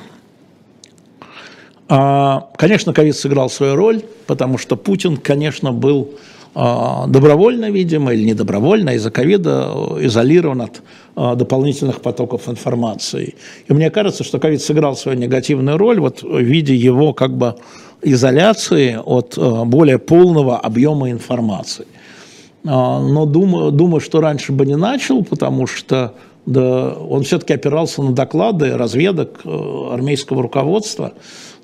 А, 1.87 2.49
конечно, 2.57 2.93
ковид 2.93 3.15
сыграл 3.15 3.49
свою 3.49 3.75
роль, 3.75 4.01
потому 4.25 4.57
что 4.57 4.75
Путин, 4.75 5.17
конечно, 5.17 5.71
был 5.71 6.11
а, 6.55 7.05
добровольно, 7.07 7.69
видимо, 7.69 8.13
или 8.13 8.23
недобровольно 8.23 8.91
из-за 8.91 9.11
ковида 9.11 9.71
изолирован 9.99 10.61
от 10.61 10.81
а, 11.15 11.35
дополнительных 11.35 12.01
потоков 12.01 12.49
информации. 12.49 13.35
И 13.67 13.73
мне 13.73 13.91
кажется, 13.91 14.23
что 14.23 14.39
ковид 14.39 14.61
сыграл 14.61 14.95
свою 14.95 15.17
негативную 15.17 15.77
роль 15.77 15.99
вот 15.99 16.23
в 16.23 16.39
виде 16.39 16.75
его 16.75 17.13
как 17.13 17.37
бы 17.37 17.55
изоляции 18.01 18.99
от 19.03 19.37
более 19.67 19.99
полного 19.99 20.57
объема 20.57 21.11
информации. 21.11 21.87
Но 22.63 23.25
думаю, 23.25 23.71
думаю, 23.71 23.99
что 23.99 24.21
раньше 24.21 24.51
бы 24.51 24.65
не 24.65 24.75
начал, 24.75 25.23
потому 25.23 25.67
что 25.67 26.15
да, 26.45 26.93
он 26.93 27.23
все-таки 27.23 27.53
опирался 27.53 28.03
на 28.03 28.11
доклады 28.11 28.77
разведок 28.77 29.41
э, 29.43 29.89
армейского 29.91 30.43
руководства, 30.43 31.13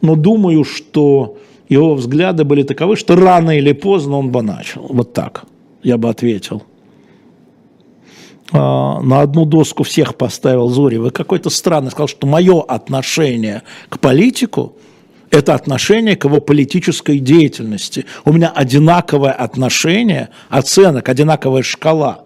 но 0.02 0.16
думаю, 0.16 0.64
что 0.64 1.38
его 1.70 1.96
взгляды 1.96 2.44
были 2.44 2.64
таковы, 2.64 2.96
что 2.96 3.16
рано 3.16 3.58
или 3.58 3.72
поздно 3.72 4.18
он 4.18 4.30
бы 4.30 4.42
начал. 4.42 4.86
Вот 4.90 5.14
так 5.14 5.46
я 5.84 5.98
бы 5.98 6.10
ответил. 6.10 6.64
А, 8.52 9.00
на 9.02 9.22
одну 9.22 9.46
доску 9.46 9.84
всех 9.84 10.16
поставил 10.16 10.68
Зори. 10.70 10.98
Вы 10.98 11.12
какой-то 11.12 11.50
странный 11.50 11.92
сказал, 11.92 12.08
что 12.08 12.28
мое 12.28 12.62
отношение 12.62 13.64
к 13.90 14.00
политику– 14.00 14.76
это 15.32 15.56
отношение 15.56 16.18
к 16.18 16.26
его 16.26 16.42
политической 16.42 17.18
деятельности. 17.20 18.06
У 18.26 18.34
меня 18.34 18.50
одинаковое 18.50 19.32
отношение, 19.32 20.30
оценок, 20.50 21.08
одинаковая 21.08 21.64
шкала. 21.64 22.26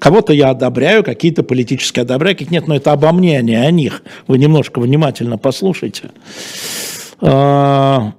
Кого-то 0.00 0.32
я 0.32 0.48
одобряю, 0.48 1.04
какие-то 1.04 1.42
политические 1.42 2.02
одобряю, 2.02 2.34
каких 2.34 2.50
нет, 2.50 2.66
но 2.66 2.74
это 2.74 2.92
обо 2.92 3.12
мне, 3.12 3.38
а 3.38 3.42
не 3.42 3.54
о 3.54 3.70
них. 3.70 4.02
Вы 4.26 4.38
немножко 4.38 4.80
внимательно 4.80 5.36
послушайте. 5.36 6.10
А, 7.20 8.14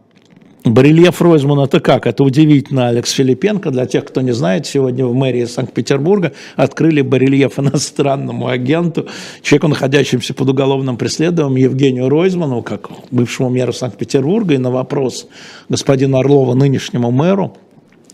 Барельеф 0.63 1.23
Ройзман 1.23 1.59
это 1.61 1.79
как? 1.79 2.05
Это 2.05 2.23
удивительно, 2.23 2.89
Алекс 2.89 3.09
Филипенко. 3.09 3.71
Для 3.71 3.87
тех, 3.87 4.05
кто 4.05 4.21
не 4.21 4.31
знает, 4.31 4.67
сегодня 4.67 5.07
в 5.07 5.15
мэрии 5.15 5.45
Санкт-Петербурга 5.45 6.33
открыли 6.55 7.01
барельеф 7.01 7.57
иностранному 7.57 8.47
агенту, 8.47 9.07
человеку, 9.41 9.69
находящемуся 9.69 10.35
под 10.35 10.49
уголовным 10.49 10.97
преследованием, 10.97 11.57
Евгению 11.57 12.09
Ройзману, 12.09 12.61
как 12.61 12.91
бывшему 13.09 13.49
мэру 13.49 13.73
Санкт-Петербурга, 13.73 14.53
и 14.53 14.59
на 14.59 14.69
вопрос 14.69 15.27
господина 15.67 16.19
Орлова, 16.19 16.53
нынешнему 16.53 17.09
мэру, 17.09 17.57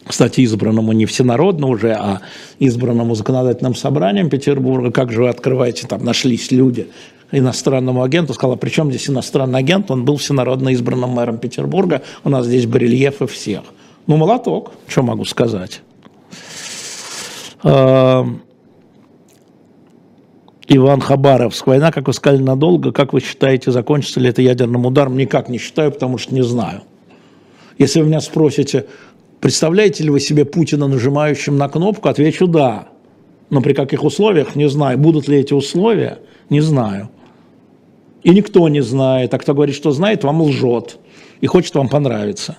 кстати, 0.08 0.42
избранному 0.42 0.92
не 0.94 1.06
всенародно 1.06 1.68
уже, 1.68 1.94
а 1.94 2.22
избранному 2.60 3.16
законодательным 3.16 3.76
собранием 3.76 4.30
Петербурга, 4.30 4.92
как 4.92 5.12
же 5.12 5.24
вы 5.24 5.30
открываете, 5.30 5.88
там 5.88 6.04
нашлись 6.04 6.52
люди, 6.52 6.88
иностранному 7.32 8.04
агенту, 8.04 8.34
сказала, 8.34 8.56
при 8.56 8.70
чем 8.70 8.90
здесь 8.90 9.10
иностранный 9.10 9.60
агент, 9.60 9.92
он 9.92 10.06
был 10.06 10.18
всенародно 10.18 10.70
избранным 10.70 11.12
мэром 11.12 11.38
Петербурга, 11.38 12.02
у 12.24 12.30
нас 12.30 12.46
здесь 12.46 12.66
барельефы 12.66 13.28
всех. 13.28 13.64
Ну, 14.08 14.18
молоток, 14.18 14.72
что 14.88 15.04
могу 15.04 15.26
сказать. 15.26 15.82
А, 17.64 18.26
Иван 20.70 21.02
Хабаровск. 21.02 21.68
Война, 21.68 21.92
как 21.92 22.08
вы 22.08 22.14
сказали, 22.14 22.42
надолго. 22.42 22.92
Как 22.92 23.14
вы 23.14 23.22
считаете, 23.22 23.72
закончится 23.72 24.20
ли 24.20 24.30
это 24.30 24.42
ядерным 24.42 24.86
ударом? 24.86 25.18
Никак 25.18 25.50
не 25.50 25.58
считаю, 25.58 25.92
потому 25.92 26.18
что 26.18 26.34
не 26.34 26.44
знаю. 26.44 26.82
Если 27.78 28.02
вы 28.02 28.08
меня 28.08 28.22
спросите, 28.22 28.88
представляете 29.40 30.04
ли 30.04 30.10
вы 30.10 30.20
себе 30.20 30.46
Путина 30.46 30.88
нажимающим 30.88 31.58
на 31.58 31.70
кнопку, 31.70 32.10
отвечу 32.10 32.48
«да». 32.48 32.90
Но 33.50 33.62
при 33.62 33.74
каких 33.74 34.04
условиях, 34.04 34.56
не 34.56 34.68
знаю. 34.68 34.98
Будут 34.98 35.30
ли 35.30 35.38
эти 35.38 35.54
условия, 35.54 36.20
не 36.50 36.60
знаю. 36.60 37.10
И 38.24 38.32
никто 38.32 38.68
не 38.68 38.82
знает. 38.82 39.34
А 39.34 39.38
кто 39.38 39.54
говорит, 39.54 39.76
что 39.76 39.92
знает, 39.92 40.26
вам 40.26 40.42
лжет. 40.42 40.98
И 41.40 41.48
хочет 41.48 41.74
вам 41.76 41.88
понравиться. 41.88 42.58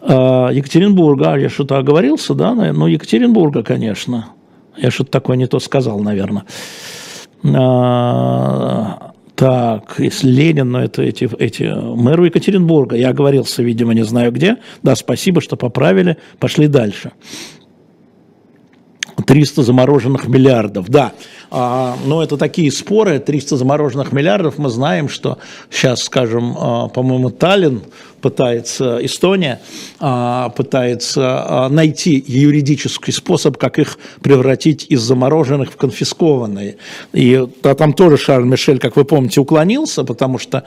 А, 0.00 0.48
Екатеринбурга, 0.48 1.36
я 1.36 1.50
что-то 1.50 1.76
оговорился, 1.76 2.32
да? 2.34 2.54
Ну, 2.54 2.86
Екатеринбурга, 2.86 3.62
конечно. 3.62 4.28
Я 4.76 4.90
что-то 4.90 5.10
такое 5.10 5.36
не 5.36 5.46
то 5.46 5.58
сказал, 5.60 6.00
наверное. 6.00 6.44
Так, 9.40 9.94
если 9.96 10.30
Ленин, 10.30 10.70
но 10.70 10.82
это 10.82 11.00
эти, 11.00 11.26
эти 11.38 11.62
мэру 11.62 12.26
Екатеринбурга. 12.26 12.94
Я 12.94 13.08
оговорился, 13.08 13.62
видимо, 13.62 13.94
не 13.94 14.04
знаю 14.04 14.32
где. 14.32 14.58
Да, 14.82 14.94
спасибо, 14.94 15.40
что 15.40 15.56
поправили. 15.56 16.18
Пошли 16.38 16.66
дальше. 16.66 17.12
300 19.26 19.62
замороженных 19.62 20.28
миллиардов. 20.28 20.90
Да, 20.90 21.14
но 21.50 22.22
это 22.22 22.36
такие 22.36 22.70
споры, 22.70 23.18
300 23.18 23.56
замороженных 23.56 24.12
миллиардов. 24.12 24.58
Мы 24.58 24.68
знаем, 24.68 25.08
что 25.08 25.38
сейчас, 25.70 26.02
скажем, 26.02 26.56
а, 26.56 26.88
по-моему, 26.88 27.30
Таллин 27.30 27.82
пытается, 28.20 28.98
Эстония 29.04 29.60
а, 29.98 30.50
пытается 30.50 31.68
найти 31.70 32.22
юридический 32.26 33.12
способ, 33.12 33.56
как 33.56 33.78
их 33.78 33.98
превратить 34.22 34.86
из 34.88 35.00
замороженных 35.00 35.72
в 35.72 35.76
конфискованные. 35.76 36.76
И 37.12 37.46
а 37.62 37.74
там 37.74 37.94
тоже 37.94 38.16
Шарль 38.16 38.44
Мишель, 38.44 38.78
как 38.78 38.96
вы 38.96 39.04
помните, 39.04 39.40
уклонился, 39.40 40.04
потому 40.04 40.38
что 40.38 40.64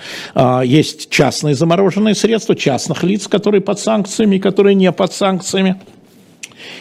есть 0.64 1.10
частные 1.10 1.56
замороженные 1.56 2.16
средства, 2.16 2.56
частных 2.56 3.04
лиц, 3.04 3.28
которые 3.28 3.62
под 3.62 3.80
санкциями, 3.80 4.38
которые 4.38 4.76
не 4.76 4.92
под 4.92 5.14
санкциями. 5.14 5.80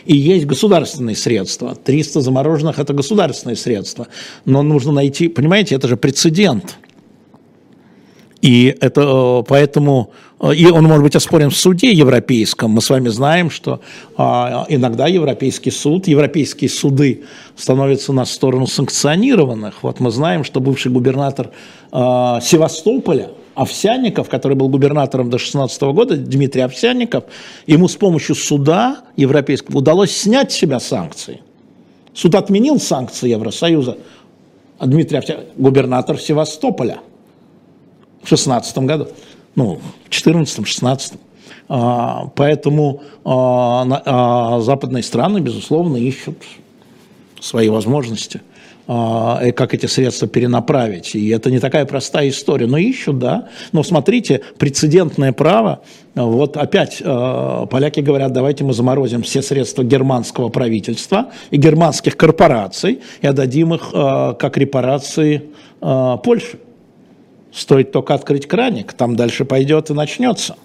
И 0.05 0.17
есть 0.17 0.47
государственные 0.47 1.17
средства. 1.17 1.75
300 1.75 2.21
замороженных– 2.21 2.79
это 2.79 2.93
государственные 2.93 3.57
средства. 3.57 4.09
Но 4.45 4.63
нужно 4.63 4.93
найти, 4.93 5.29
понимаете, 5.29 5.75
это 5.75 5.89
же 5.89 5.97
прецедент. 5.97 6.77
И 8.41 8.77
это 8.81 9.03
э, 9.03 9.45
поэтому, 9.47 10.11
э, 10.41 10.55
и 10.55 10.67
он 10.67 10.85
может 10.85 11.05
быть 11.05 11.15
оспорен 11.15 11.51
в 11.51 11.57
суде 11.57 11.93
европейском. 11.93 12.73
Мы 12.73 12.81
с 12.81 12.91
вами 12.91 13.09
знаем, 13.09 13.51
что 13.51 13.81
а, 14.17 14.67
иногда 14.69 15.07
Европейский 15.07 15.71
суд, 15.71 16.09
европейские 16.09 16.69
суды 16.69 17.23
становятся 17.57 18.13
на 18.13 18.25
сторону 18.25 18.67
санкционированных. 18.67 19.83
Вот 19.83 20.01
мы 20.01 20.11
знаем, 20.11 20.43
что 20.43 20.61
бывший 20.61 20.91
губернатор 20.91 21.51
а, 21.93 22.41
Севастополя– 22.41 23.31
Овсянников, 23.55 24.29
который 24.29 24.57
был 24.57 24.69
губернатором 24.69 25.31
до 25.31 25.39
16 25.39 25.83
года, 25.83 26.17
Дмитрий 26.17 26.63
Овсянников, 26.63 27.25
ему 27.67 27.89
с 27.89 27.97
помощью 27.97 28.35
суда 28.35 29.03
европейского 29.17 29.79
удалось 29.79 30.17
снять 30.17 30.53
с 30.53 30.57
себя 30.57 30.81
санкции. 30.81 31.41
Суд 32.15 32.35
отменил 32.35 32.81
санкции 32.81 33.31
Евросоюза, 33.31 33.99
а 34.79 34.87
Дмитрий 34.87 35.19
Овсянников, 35.19 35.51
губернатор 35.57 36.19
Севастополя 36.19 37.01
в 38.23 38.29
16 38.29 38.79
году, 38.79 39.09
ну, 39.55 39.81
в 40.09 40.11
14-16. 40.11 41.15
А, 41.69 42.27
поэтому 42.35 43.03
а, 43.25 44.61
западные 44.61 45.03
страны, 45.03 45.39
безусловно, 45.39 45.97
ищут 45.97 46.39
свои 47.41 47.69
возможности– 47.69 48.41
а, 48.52 48.52
как 48.87 49.75
эти 49.75 49.87
средства 49.87 50.27
перенаправить. 50.27 51.15
И 51.15 51.29
это 51.29 51.51
не 51.51 51.61
такая 51.61 51.85
простая 51.87 52.29
история. 52.29 52.67
Но 52.67 52.79
ищут, 52.79 53.19
да. 53.19 53.49
Но 53.71 53.83
смотрите, 53.83 54.41
прецедентное 54.59 55.33
право, 55.33 55.83
вот 56.15 56.57
опять 56.57 57.01
э, 57.01 57.67
поляки 57.71 58.01
говорят, 58.01 58.33
давайте 58.33 58.65
мы 58.65 58.75
заморозим 58.75 59.23
все 59.23 59.41
средства 59.41 59.83
германского 59.83 60.51
правительства 60.51 61.31
и 61.51 61.57
германских 61.57 62.17
корпораций 62.17 63.01
и 63.23 63.27
отдадим 63.27 63.73
их 63.75 63.91
э, 63.95 64.35
как 64.39 64.59
репарации 64.59 65.45
э, 65.81 66.17
Польше. 66.23 66.59
Стоит 67.51 67.93
только 67.93 68.15
открыть 68.15 68.47
краник, 68.47 68.93
там 68.93 69.17
дальше 69.17 69.45
пойдет 69.45 69.91
и 69.91 69.95
начнется. 69.95 70.57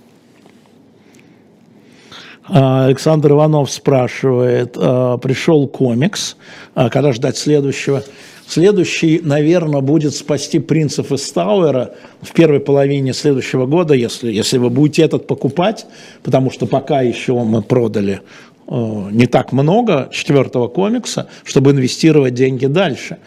А, 2.50 2.86
Александр 2.86 3.32
Иванов 3.32 3.72
спрашивает, 3.72 4.76
а, 4.78 5.18
пришел 5.18 5.68
комикс, 5.68 6.38
а, 6.76 6.89
когда 6.89 7.12
ждать 7.12 7.38
следующего? 7.38 8.04
Следующий, 8.48 9.20
наверное, 9.22 9.82
будет 9.82 10.16
«Спасти 10.16 10.60
принцев 10.60 11.12
из 11.12 11.30
Тауэра» 11.34 11.91
в 12.22 12.32
первой 12.32 12.62
половине 12.62 13.14
следующего 13.14 13.66
года, 13.66 13.93
если, 13.93 14.32
если 14.32 14.58
вы 14.58 14.70
будете 14.70 15.02
этот 15.02 15.28
покупать, 15.28 15.86
потому 16.24 16.50
что 16.50 16.66
пока 16.66 17.02
еще 17.02 17.34
мы 17.34 17.62
продали 17.62 18.22
не 18.70 19.28
так 19.28 19.54
много 19.54 20.10
четвертого 20.12 20.68
комикса, 20.68 21.30
чтобы 21.45 21.72
инвестировать 21.72 22.34
деньги 22.34 22.66
дальше. 22.66 23.18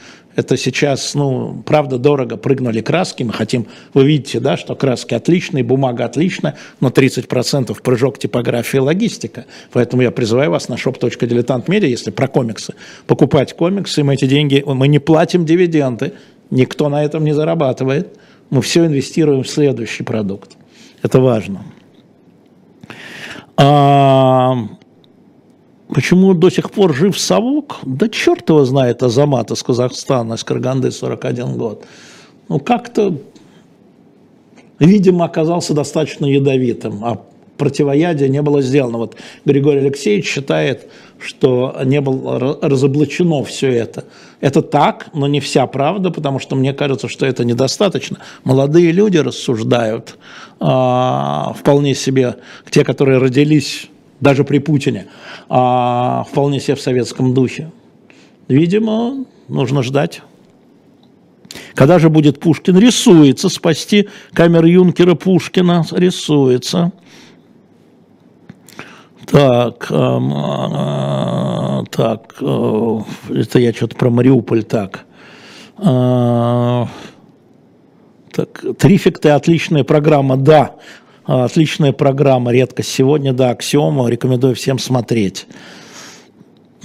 Это 0.40 0.56
сейчас, 0.56 1.14
ну, 1.14 1.62
правда, 1.66 1.98
дорого 1.98 2.38
прыгнули 2.38 2.80
краски. 2.80 3.22
Мы 3.22 3.34
хотим, 3.34 3.66
вы 3.92 4.04
видите, 4.04 4.40
да, 4.40 4.56
что 4.56 4.74
краски 4.74 5.12
отличные, 5.12 5.62
бумага 5.62 6.06
отличная, 6.06 6.56
но 6.80 6.88
30% 6.88 7.76
прыжок 7.82 8.18
типографии 8.18 8.78
и 8.78 8.80
логистика. 8.80 9.44
Поэтому 9.70 10.00
я 10.00 10.10
призываю 10.10 10.50
вас 10.50 10.70
на 10.70 10.76
shop.diletant.media, 10.76 11.86
если 11.86 12.10
про 12.10 12.26
комиксы, 12.26 12.72
покупать 13.06 13.54
комиксы, 13.54 14.02
мы 14.02 14.14
эти 14.14 14.24
деньги, 14.24 14.64
мы 14.66 14.88
не 14.88 14.98
платим 14.98 15.44
дивиденды, 15.44 16.14
никто 16.50 16.88
на 16.88 17.04
этом 17.04 17.22
не 17.22 17.34
зарабатывает. 17.34 18.16
Мы 18.48 18.62
все 18.62 18.86
инвестируем 18.86 19.42
в 19.42 19.48
следующий 19.50 20.04
продукт. 20.04 20.56
Это 21.02 21.20
важно. 21.20 21.60
Почему 25.92 26.34
до 26.34 26.50
сих 26.50 26.70
пор 26.70 26.94
жив 26.94 27.18
совок? 27.18 27.78
Да 27.84 28.08
черт 28.08 28.48
его 28.48 28.64
знает, 28.64 29.02
Азамат 29.02 29.50
из 29.50 29.62
Казахстана, 29.62 30.34
из 30.34 30.44
Караганды, 30.44 30.92
41 30.92 31.56
год. 31.56 31.84
Ну, 32.48 32.60
как-то, 32.60 33.16
видимо, 34.78 35.24
оказался 35.24 35.74
достаточно 35.74 36.26
ядовитым, 36.26 37.04
а 37.04 37.20
противоядие 37.56 38.28
не 38.28 38.40
было 38.40 38.62
сделано. 38.62 38.98
Вот 38.98 39.16
Григорий 39.44 39.80
Алексеевич 39.80 40.26
считает, 40.26 40.88
что 41.18 41.76
не 41.84 42.00
было 42.00 42.58
разоблачено 42.62 43.42
все 43.42 43.70
это. 43.70 44.04
Это 44.40 44.62
так, 44.62 45.08
но 45.12 45.26
не 45.26 45.40
вся 45.40 45.66
правда, 45.66 46.10
потому 46.10 46.38
что 46.38 46.56
мне 46.56 46.72
кажется, 46.72 47.08
что 47.08 47.26
это 47.26 47.44
недостаточно. 47.44 48.18
Молодые 48.44 48.92
люди 48.92 49.18
рассуждают, 49.18 50.16
а, 50.60 51.52
вполне 51.58 51.94
себе, 51.94 52.36
те, 52.70 52.84
которые 52.84 53.18
родились 53.18 53.90
даже 54.20 54.44
при 54.44 54.58
Путине, 54.58 55.06
а 55.48 56.24
вполне 56.30 56.60
себе 56.60 56.74
в 56.74 56.80
советском 56.80 57.34
духе. 57.34 57.70
Видимо, 58.48 59.24
нужно 59.48 59.82
ждать. 59.82 60.22
Когда 61.74 61.98
же 61.98 62.10
будет 62.10 62.40
Пушкин? 62.40 62.78
Рисуется 62.78 63.48
спасти 63.48 64.08
камер 64.32 64.64
юнкера 64.64 65.14
Пушкина. 65.14 65.84
Рисуется. 65.92 66.92
Так, 69.26 69.86
э, 69.90 69.94
э, 69.94 71.84
так, 71.90 72.36
э, 72.40 72.98
это 73.30 73.58
я 73.60 73.72
что-то 73.72 73.96
про 73.96 74.10
Мариуполь 74.10 74.64
так. 74.64 75.06
Э, 75.78 76.86
так, 78.32 78.64
Трификты 78.76 79.30
отличная 79.30 79.84
программа, 79.84 80.36
да. 80.36 80.74
А, 81.24 81.44
отличная 81.44 81.92
программа, 81.92 82.52
редко 82.52 82.82
сегодня, 82.82 83.32
да, 83.32 83.50
Аксиома, 83.50 84.08
рекомендую 84.08 84.54
всем 84.54 84.78
смотреть. 84.78 85.46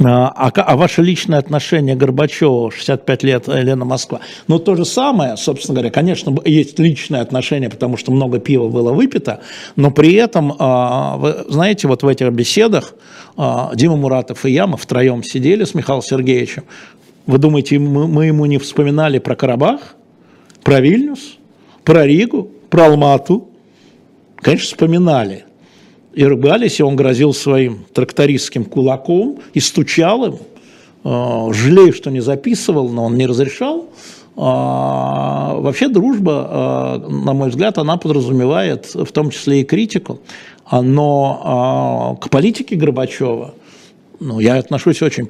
А, 0.04 0.28
а, 0.28 0.50
а 0.50 0.76
ваше 0.76 1.02
личное 1.02 1.40
отношение 1.40 1.96
к 1.96 2.00
Горбачеву, 2.00 2.70
65 2.70 3.24
лет, 3.24 3.48
Елена 3.48 3.86
Москва. 3.86 4.20
Ну, 4.48 4.60
то 4.60 4.76
же 4.76 4.84
самое, 4.84 5.38
собственно 5.38 5.76
говоря, 5.76 5.90
конечно, 5.90 6.36
есть 6.44 6.78
личное 6.80 7.22
отношение, 7.22 7.70
потому 7.70 7.96
что 7.96 8.12
много 8.12 8.40
пива 8.40 8.68
было 8.68 8.92
выпито, 8.92 9.40
но 9.78 9.92
при 9.92 10.14
этом, 10.14 10.54
а, 10.60 11.16
вы 11.18 11.46
знаете, 11.48 11.88
вот 11.88 12.04
в 12.04 12.08
этих 12.08 12.30
беседах 12.32 12.94
Дима 13.38 13.96
Муратов 13.98 14.46
и 14.46 14.52
я, 14.52 14.68
мы 14.68 14.78
втроем 14.78 15.24
сидели 15.24 15.64
с 15.64 15.74
Михаилом 15.74 16.02
Сергеевичем. 16.02 16.64
Вы 17.26 17.38
думаете, 17.38 17.80
мы 17.80 18.28
ему 18.28 18.46
не 18.46 18.58
вспоминали 18.58 19.20
про 19.20 19.36
Карабах, 19.36 19.96
про 20.64 20.80
Вильнюс, 20.80 21.38
про 21.84 22.06
Ригу, 22.06 22.50
про 22.70 22.86
Алмату, 22.86 23.50
конечно, 24.46 24.68
вспоминали. 24.68 25.44
И 26.14 26.24
ругались, 26.24 26.80
и 26.80 26.84
он 26.84 26.96
грозил 26.96 27.34
своим 27.34 27.84
трактористским 27.94 28.64
кулаком 28.64 29.40
и 29.56 29.60
стучал 29.60 30.26
им. 30.26 30.36
А, 31.04 31.52
жалею, 31.52 31.94
что 31.94 32.12
не 32.12 32.20
записывал, 32.20 32.90
но 32.90 33.06
он 33.06 33.16
не 33.16 33.26
разрешал. 33.26 33.90
А, 34.38 35.56
вообще 35.56 35.88
дружба, 35.88 36.48
а, 36.48 36.98
на 37.10 37.34
мой 37.34 37.50
взгляд, 37.50 37.80
она 37.80 37.98
подразумевает 37.98 38.94
в 38.94 39.12
том 39.12 39.32
числе 39.32 39.62
и 39.62 39.64
критику. 39.64 40.20
Но 40.72 42.18
к 42.22 42.30
политике 42.30 42.76
Горбачева– 42.76 43.56
ну, 44.20 44.40
я 44.40 44.58
отношусь 44.58 45.02
очень 45.02 45.28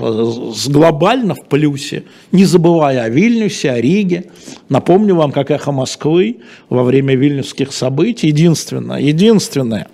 с 0.53 0.67
глобально 0.67 1.35
в 1.35 1.45
плюсе, 1.45 2.03
не 2.31 2.45
забывая 2.45 3.03
о 3.03 3.09
Вильнюсе, 3.09 3.71
о 3.71 3.81
Риге. 3.81 4.25
Напомню 4.69 5.15
вам, 5.15 5.31
как 5.31 5.51
эхо 5.51 5.71
Москвы 5.71 6.37
во 6.69 6.83
время 6.83 7.15
вильнюсских 7.15 7.73
событий, 7.73 8.27
единственное, 8.27 8.99
единственное, 8.99 9.87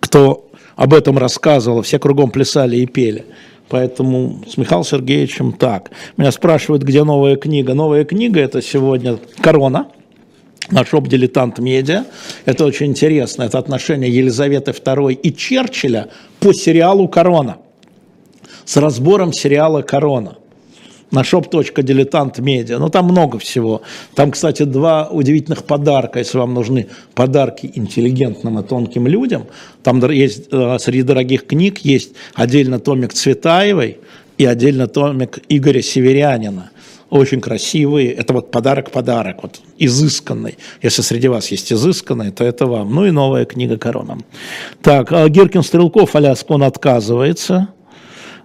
кто 0.00 0.50
об 0.76 0.94
этом 0.94 1.18
рассказывал, 1.18 1.82
все 1.82 1.98
кругом 1.98 2.30
плясали 2.30 2.76
и 2.76 2.86
пели. 2.86 3.24
Поэтому 3.68 4.44
с 4.46 4.56
Михаилом 4.56 4.84
Сергеевичем 4.84 5.52
так. 5.52 5.90
Меня 6.16 6.30
спрашивают, 6.32 6.82
где 6.82 7.02
новая 7.02 7.36
книга. 7.36 7.74
Новая 7.74 8.04
книга– 8.04 8.40
это 8.42 8.60
сегодня 8.60 9.18
«Корона», 9.40 9.88
на 10.70 10.84
«Дилетант 10.84 11.58
Медиа». 11.58 12.04
Это 12.44 12.64
очень 12.64 12.86
интересно. 12.86 13.44
Это 13.44 13.58
отношение 13.58 14.14
Елизаветы 14.14 14.70
II 14.72 15.12
и 15.12 15.34
Черчилля 15.34 16.08
по 16.40 16.52
сериалу 16.52 17.08
«Корона». 17.08 17.58
С 18.64 18.76
разбором 18.76 19.32
сериала 19.32 19.82
«Корона» 19.82 20.36
на 21.10 21.20
shop.diletant.media. 21.20 22.78
Ну, 22.78 22.88
там 22.88 23.06
много 23.06 23.38
всего. 23.38 23.82
Там, 24.14 24.32
кстати, 24.32 24.64
два 24.64 25.08
удивительных 25.08 25.64
подарка, 25.64 26.18
если 26.18 26.38
вам 26.38 26.54
нужны 26.54 26.88
подарки 27.14 27.70
интеллигентным 27.74 28.58
и 28.58 28.62
тонким 28.62 29.06
людям. 29.06 29.46
Там 29.82 30.04
есть, 30.10 30.48
э, 30.50 30.76
среди 30.80 31.02
дорогих 31.02 31.46
книг 31.46 31.78
есть 31.78 32.14
отдельно 32.34 32.80
томик 32.80 33.12
Цветаевой, 33.12 33.98
и 34.38 34.44
отдельно 34.44 34.88
томик 34.88 35.38
Игоря 35.48 35.80
Северянина. 35.80 36.70
Очень 37.14 37.40
красивый. 37.40 38.06
Это 38.06 38.32
вот 38.32 38.50
подарок-подарок, 38.50 39.44
вот 39.44 39.60
изысканный. 39.78 40.58
Если 40.82 41.00
среди 41.00 41.28
вас 41.28 41.46
есть 41.52 41.72
изысканный, 41.72 42.32
то 42.32 42.42
это 42.42 42.66
вам. 42.66 42.92
Ну 42.92 43.06
и 43.06 43.12
новая 43.12 43.44
книга 43.44 43.78
«Корона». 43.78 44.18
Так, 44.82 45.12
а 45.12 45.28
Гиркин 45.28 45.62
Стрелков, 45.62 46.16
Аляску, 46.16 46.54
он 46.54 46.64
отказывается. 46.64 47.68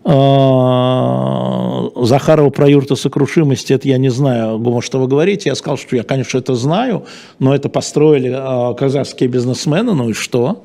А, 0.03 1.89
Захарова 1.95 2.51
про 2.51 2.69
юрту 2.69 2.95
сокрушимости, 2.95 3.73
это 3.73 3.87
я 3.87 3.97
не 3.97 4.09
знаю, 4.09 4.59
Гума, 4.59 4.83
что 4.83 4.99
вы 4.99 5.07
говорите. 5.07 5.49
Я 5.49 5.55
сказал, 5.55 5.79
что 5.79 5.95
я, 5.95 6.03
конечно, 6.03 6.37
это 6.37 6.53
знаю, 6.53 7.05
но 7.39 7.55
это 7.55 7.69
построили 7.69 8.31
а, 8.31 8.75
казахские 8.75 9.29
бизнесмены, 9.29 9.95
ну 9.95 10.09
и 10.11 10.13
что? 10.13 10.63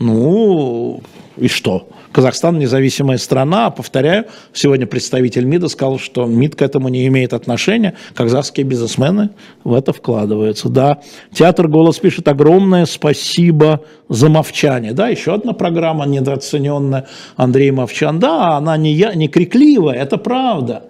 Ну, 0.00 1.02
и 1.40 1.48
что? 1.48 1.88
Казахстан 2.12 2.58
независимая 2.58 3.18
страна, 3.18 3.70
повторяю, 3.70 4.26
сегодня 4.52 4.86
представитель 4.86 5.44
МИДа 5.44 5.68
сказал, 5.68 5.98
что 5.98 6.26
МИД 6.26 6.56
к 6.56 6.62
этому 6.62 6.88
не 6.88 7.06
имеет 7.06 7.32
отношения, 7.32 7.94
казахские 8.14 8.64
бизнесмены 8.64 9.30
в 9.64 9.74
это 9.74 9.92
вкладываются. 9.92 10.68
Да, 10.68 11.00
театр 11.32 11.68
«Голос» 11.68 11.98
пишет 11.98 12.28
огромное 12.28 12.86
спасибо 12.86 13.84
за 14.08 14.28
мовчание. 14.28 14.92
Да, 14.92 15.08
еще 15.08 15.34
одна 15.34 15.52
программа 15.52 16.06
недооцененная, 16.06 17.06
Андрей 17.36 17.70
Мовчан. 17.70 18.18
Да, 18.18 18.56
она 18.56 18.76
не, 18.76 18.92
я, 18.92 19.14
не 19.14 19.28
крикливая, 19.28 19.94
это 19.94 20.16
правда. 20.16 20.84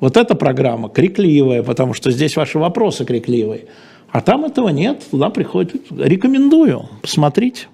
Вот 0.00 0.16
эта 0.16 0.34
программа 0.34 0.88
крикливая, 0.88 1.62
потому 1.62 1.94
что 1.94 2.10
здесь 2.10 2.36
ваши 2.36 2.58
вопросы 2.58 3.04
крикливые. 3.04 3.66
А 4.10 4.20
там 4.20 4.44
этого 4.44 4.68
нет, 4.68 5.02
туда 5.10 5.30
приходит. 5.30 5.82
Рекомендую, 5.90 6.88
посмотрите 7.02 7.66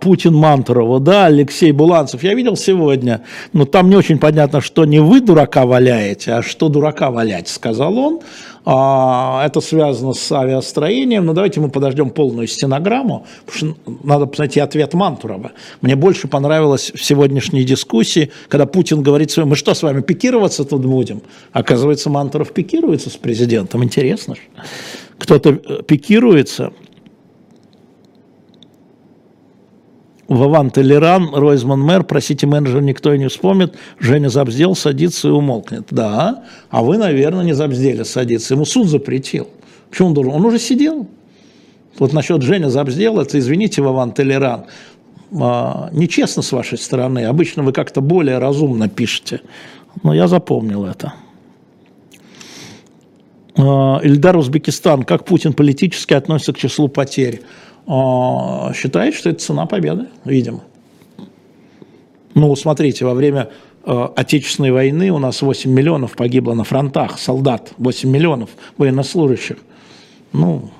Путин 0.00 0.34
Мантурова, 0.34 1.00
да, 1.00 1.26
Алексей 1.26 1.72
Буланцев, 1.72 2.22
я 2.22 2.34
видел 2.34 2.56
сегодня, 2.56 3.22
но 3.52 3.64
там 3.64 3.88
не 3.88 3.96
очень 3.96 4.18
понятно, 4.18 4.60
что 4.60 4.84
не 4.84 4.98
вы 4.98 5.20
дурака 5.20 5.66
валяете, 5.66 6.32
а 6.32 6.42
что 6.42 6.68
дурака 6.68 7.10
валять, 7.10 7.48
сказал 7.48 7.96
он. 7.96 8.20
А, 8.68 9.46
это 9.46 9.60
связано 9.60 10.12
с 10.12 10.32
авиастроением, 10.32 11.24
но 11.24 11.34
давайте 11.34 11.60
мы 11.60 11.70
подождем 11.70 12.10
полную 12.10 12.48
стенограмму, 12.48 13.24
потому 13.44 13.74
что 13.76 13.92
надо 14.02 14.28
найти 14.38 14.58
ответ 14.58 14.92
Мантурова. 14.92 15.52
Мне 15.82 15.94
больше 15.94 16.26
понравилось 16.26 16.90
в 16.92 17.04
сегодняшней 17.04 17.62
дискуссии, 17.62 18.32
когда 18.48 18.66
Путин 18.66 19.02
говорит, 19.02 19.32
мы 19.36 19.54
что 19.54 19.72
с 19.72 19.84
вами 19.84 20.00
пикироваться 20.00 20.64
тут 20.64 20.84
будем? 20.84 21.22
Оказывается, 21.52 22.10
Мантуров 22.10 22.52
пикируется 22.52 23.08
с 23.08 23.16
президентом, 23.16 23.84
интересно 23.84 24.34
же. 24.34 24.40
Кто-то 25.18 25.50
э, 25.50 25.82
пикируется, 25.84 26.72
Вован 30.28 30.70
Толеран, 30.70 31.34
Ройзман 31.34 31.80
мэр, 31.80 32.02
просите 32.02 32.46
менеджера, 32.46 32.80
никто 32.80 33.12
и 33.12 33.18
не 33.18 33.28
вспомнит, 33.28 33.74
Женя 34.00 34.28
забздел, 34.28 34.74
садится 34.74 35.28
и 35.28 35.30
умолкнет. 35.30 35.86
Да, 35.90 36.44
а 36.68 36.82
вы, 36.82 36.98
наверное, 36.98 37.44
не 37.44 37.52
забздели 37.52 38.02
садиться. 38.02 38.54
Ему 38.54 38.64
суд 38.64 38.88
запретил. 38.88 39.48
Почему 39.90 40.08
он 40.08 40.14
должен? 40.14 40.32
Он 40.32 40.44
уже 40.44 40.58
сидел. 40.58 41.06
Вот 41.98 42.12
насчет 42.12 42.42
Женя 42.42 42.68
забздел, 42.68 43.20
это, 43.20 43.38
извините, 43.38 43.82
Вован 43.82 44.12
Толеран, 44.12 44.66
а, 45.38 45.90
нечестно 45.92 46.42
с 46.42 46.52
вашей 46.52 46.78
стороны. 46.78 47.24
Обычно 47.24 47.62
вы 47.62 47.72
как-то 47.72 48.00
более 48.00 48.38
разумно 48.38 48.88
пишете. 48.88 49.40
Но 50.02 50.12
я 50.12 50.26
запомнил 50.26 50.84
это. 50.84 51.14
А, 53.56 54.00
Ильдар 54.02 54.36
Узбекистан. 54.36 55.04
Как 55.04 55.24
Путин 55.24 55.52
политически 55.52 56.14
относится 56.14 56.52
к 56.52 56.58
числу 56.58 56.88
потерь? 56.88 57.42
А, 57.86 58.72
считает, 58.74 59.14
что 59.14 59.30
это 59.30 59.40
цена 59.40 59.66
победы, 59.66 60.06
видимо. 60.24 60.62
Ну, 62.34 62.54
смотрите, 62.56 63.04
во 63.04 63.14
время 63.14 63.50
э, 63.84 64.08
Отечественной 64.16 64.72
войны 64.72 65.10
у 65.10 65.18
нас 65.18 65.40
8 65.40 65.70
миллионов 65.70 66.16
погибло 66.16 66.54
на 66.54 66.64
фронтах, 66.64 67.18
солдат, 67.18 67.72
8 67.78 68.10
миллионов 68.10 68.50
военнослужащих. 68.76 69.56
Ну, 70.32 70.70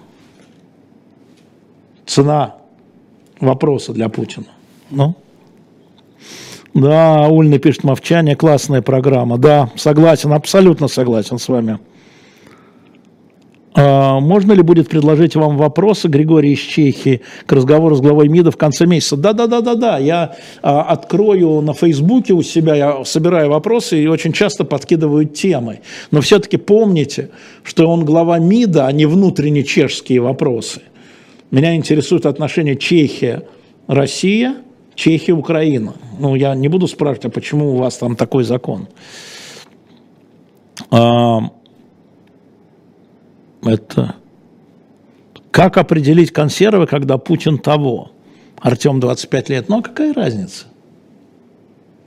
цена 2.05 2.57
вопроса 3.41 3.93
для 3.93 4.09
Путина. 4.09 4.47
Ну, 4.91 5.15
да, 6.75 7.29
Ульна 7.29 7.59
пишет 7.59 7.85
«Мовчание», 7.85 8.37
классная 8.37 8.83
программа. 8.83 9.39
Да, 9.39 9.71
согласен, 9.77 10.33
абсолютно 10.35 10.89
согласен 10.89 11.39
с 11.39 11.49
вами. 11.49 11.79
А, 13.77 14.21
можно 14.21 14.55
ли 14.55 14.63
будет 14.63 14.89
предложить 14.89 15.37
вам 15.37 15.59
вопросы, 15.59 16.09
Григорий 16.09 16.55
из 16.55 16.61
Чехии, 16.61 17.21
к 17.45 17.53
разговору 17.53 17.95
с 17.95 18.01
главой 18.01 18.29
МИДа 18.29 18.51
в 18.51 18.57
конце 18.57 18.87
месяца? 18.87 19.19
Да-да-да-да-да, 19.19 19.99
я 19.99 20.35
а, 20.63 20.83
открою 20.83 21.61
на 21.61 21.75
Фейсбуке 21.75 22.33
у 22.33 22.43
себя, 22.43 22.75
я 22.75 23.05
собираю 23.05 23.51
вопросы 23.51 24.03
и 24.03 24.07
очень 24.07 24.33
часто 24.33 24.65
подкидываю 24.65 25.27
темы. 25.27 25.81
Но 26.11 26.23
все-таки 26.23 26.57
помните, 26.57 27.31
что 27.65 27.87
он 27.87 28.07
глава 28.07 28.39
МИДа, 28.39 28.87
а 28.87 28.93
не 28.93 29.05
внутренние 29.05 29.63
чешские 29.63 30.21
вопросы. 30.21 30.81
Меня 31.51 31.77
интересует 31.77 32.25
отношение 32.25 32.77
Чехия-Россия, 32.77 34.57
Чехия-Украина. 34.95 35.93
Ну, 36.19 36.35
я 36.35 36.55
не 36.55 36.69
буду 36.69 36.89
спрашивать, 36.89 37.27
а 37.27 37.29
почему 37.29 37.75
у 37.75 37.77
вас 37.77 37.99
там 37.99 38.17
такой 38.17 38.45
закон? 38.45 38.89
Это 43.69 44.17
как 45.51 45.79
определить 45.79 46.33
консервы, 46.33 46.87
когда 46.87 47.17
Путин 47.17 47.59
того? 47.59 48.11
Артем 48.61 49.01
25 49.01 49.49
лет. 49.49 49.69
Ну, 49.69 49.79
а 49.79 49.83
какая 49.83 50.13
разница? 50.13 50.67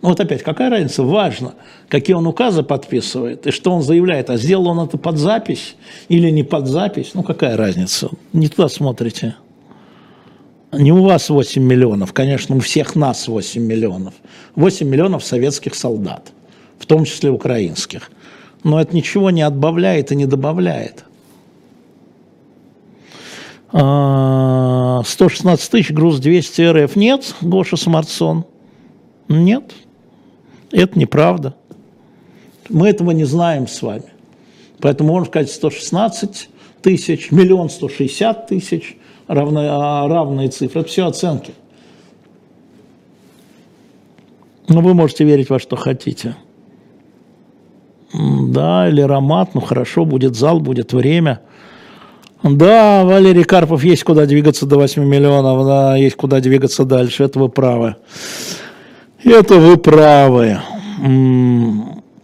Ну, 0.02 0.10
вот 0.10 0.20
опять, 0.20 0.44
какая 0.44 0.70
разница? 0.70 1.04
Важно, 1.04 1.56
какие 1.88 2.16
он 2.16 2.28
указы 2.28 2.64
подписывает 2.64 3.48
и 3.48 3.52
что 3.52 3.72
он 3.72 3.82
заявляет. 3.82 4.30
А 4.30 4.38
сделал 4.38 4.68
он 4.68 4.80
это 4.86 4.98
под 4.98 5.18
запись 5.18 5.76
или 6.08 6.30
не 6.30 6.44
под 6.44 6.68
запись? 6.68 7.12
Ну, 7.16 7.24
какая 7.24 7.58
разница? 7.58 8.10
Не 8.34 8.48
туда 8.50 8.70
смотрите. 8.70 9.36
Не 10.72 10.92
у 10.92 11.04
вас 11.04 11.30
8 11.30 11.64
миллионов, 11.64 12.14
конечно, 12.14 12.56
у 12.56 12.60
всех 12.60 12.96
нас 12.96 13.28
8 13.28 13.62
миллионов. 13.62 14.14
8 14.56 14.88
миллионов 14.88 15.26
советских 15.26 15.74
солдат, 15.74 16.32
в 16.78 16.86
том 16.86 17.06
числе 17.06 17.32
украинских. 17.32 18.12
Но 18.64 18.80
это 18.80 18.96
ничего 18.96 19.32
не 19.32 19.42
отбавляет 19.42 20.12
и 20.12 20.16
не 20.16 20.28
добавляет. 20.28 21.06
116 23.72 25.68
а, 25.68 25.72
тысяч, 25.72 25.92
груз 25.92 26.20
200 26.20 26.62
РФ. 26.72 26.96
Нет, 26.96 27.36
Гоша 27.42 27.78
Смартсон. 27.78 28.46
Нет, 29.28 29.74
это 30.72 30.98
неправда. 30.98 31.56
Мы 32.68 32.90
этого 32.90 33.12
не 33.12 33.26
знаем 33.26 33.68
с 33.68 33.82
вами. 33.82 34.06
Поэтому 34.80 35.12
можно 35.12 35.28
сказать 35.28 35.52
116 35.52 36.50
тысяч, 36.82 37.32
миллион 37.32 37.70
160 37.70 38.48
тысяч, 38.48 38.98
равные, 39.28 39.70
а, 39.70 40.08
равные 40.08 40.50
цифры. 40.50 40.82
Это 40.82 40.90
все 40.90 41.06
оценки. 41.06 41.54
Но 44.68 44.82
вы 44.82 44.96
можете 44.96 45.26
верить 45.26 45.50
во 45.50 45.60
что 45.60 45.76
хотите. 45.76 46.36
Да, 48.14 48.90
или 48.90 49.02
аромат, 49.02 49.54
ну 49.54 49.62
хорошо, 49.62 50.06
будет 50.06 50.36
зал, 50.36 50.60
будет 50.60 50.94
время– 50.94 51.42
да, 52.44 53.04
Валерий 53.04 53.44
Карпов, 53.44 53.84
есть 53.84 54.04
куда 54.04 54.26
двигаться 54.26 54.66
до 54.66 54.78
8 54.78 55.04
миллионов, 55.04 55.66
да, 55.66 55.98
есть 55.98 56.16
куда 56.16 56.40
двигаться 56.40 56.86
дальше, 56.86 57.24
это 57.24 57.40
вы 57.40 57.50
правы. 57.50 57.96
Это 59.24 59.56
вы 59.56 59.78
правы. 59.78 60.60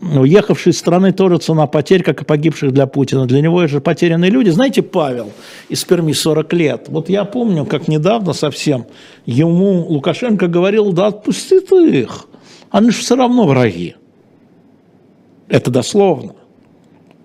Уехавший 0.01 0.72
из 0.72 0.78
страны 0.78 1.11
тоже 1.11 1.38
цена 1.39 1.68
потерь, 1.68 2.03
как 2.03 2.22
и 2.22 2.26
погибших 2.26 2.72
для 2.72 2.86
Путина. 2.86 3.26
Для 3.26 3.41
него 3.41 3.66
же 3.68 3.82
потерянные 3.82 4.30
люди. 4.30 4.49
Знаете, 4.49 4.82
Павел 4.84 5.32
из 5.68 5.84
Перми 5.84 6.13
40 6.13 6.53
лет. 6.53 6.86
Вот 6.88 7.09
я 7.09 7.26
помню, 7.26 7.66
как 7.66 7.88
недавно 7.88 8.34
совсем 8.34 8.86
ему 9.26 9.86
Лукашенко 9.88 10.47
говорил, 10.47 10.93
да 10.93 11.07
отпусти 11.07 11.59
ты 11.59 12.01
их, 12.01 12.28
они 12.70 12.91
же 12.91 12.99
все 12.99 13.16
равно 13.16 13.47
враги. 13.47 13.95
Это 15.47 15.72
дословно. 15.72 16.34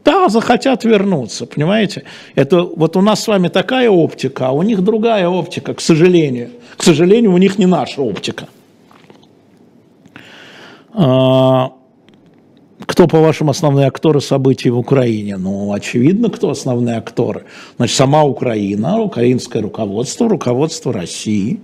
Да, 0.04 0.28
захотят 0.28 0.84
вернуться, 0.84 1.46
понимаете? 1.46 2.04
Это 2.34 2.62
вот 2.62 2.96
у 2.96 3.02
нас 3.02 3.22
с 3.22 3.28
вами 3.28 3.48
такая 3.48 3.90
оптика, 3.90 4.48
а 4.48 4.52
у 4.52 4.62
них 4.62 4.82
другая 4.82 5.28
оптика, 5.28 5.74
к 5.74 5.80
сожалению. 5.80 6.50
К 6.76 6.82
сожалению, 6.82 7.32
у 7.32 7.38
них 7.38 7.58
не 7.58 7.66
наша 7.66 8.00
оптика. 8.00 8.48
А, 10.92 11.72
кто, 12.86 13.06
по-вашему, 13.06 13.50
основные 13.50 13.86
акторы 13.86 14.20
событий 14.20 14.70
в 14.70 14.78
Украине? 14.78 15.36
Ну, 15.36 15.72
очевидно, 15.72 16.30
кто 16.30 16.50
основные 16.50 16.96
акторы. 16.96 17.44
Значит, 17.76 17.96
сама 17.96 18.24
Украина, 18.24 19.00
украинское 19.00 19.62
руководство, 19.62 20.28
руководство 20.28 20.92
России. 20.92 21.60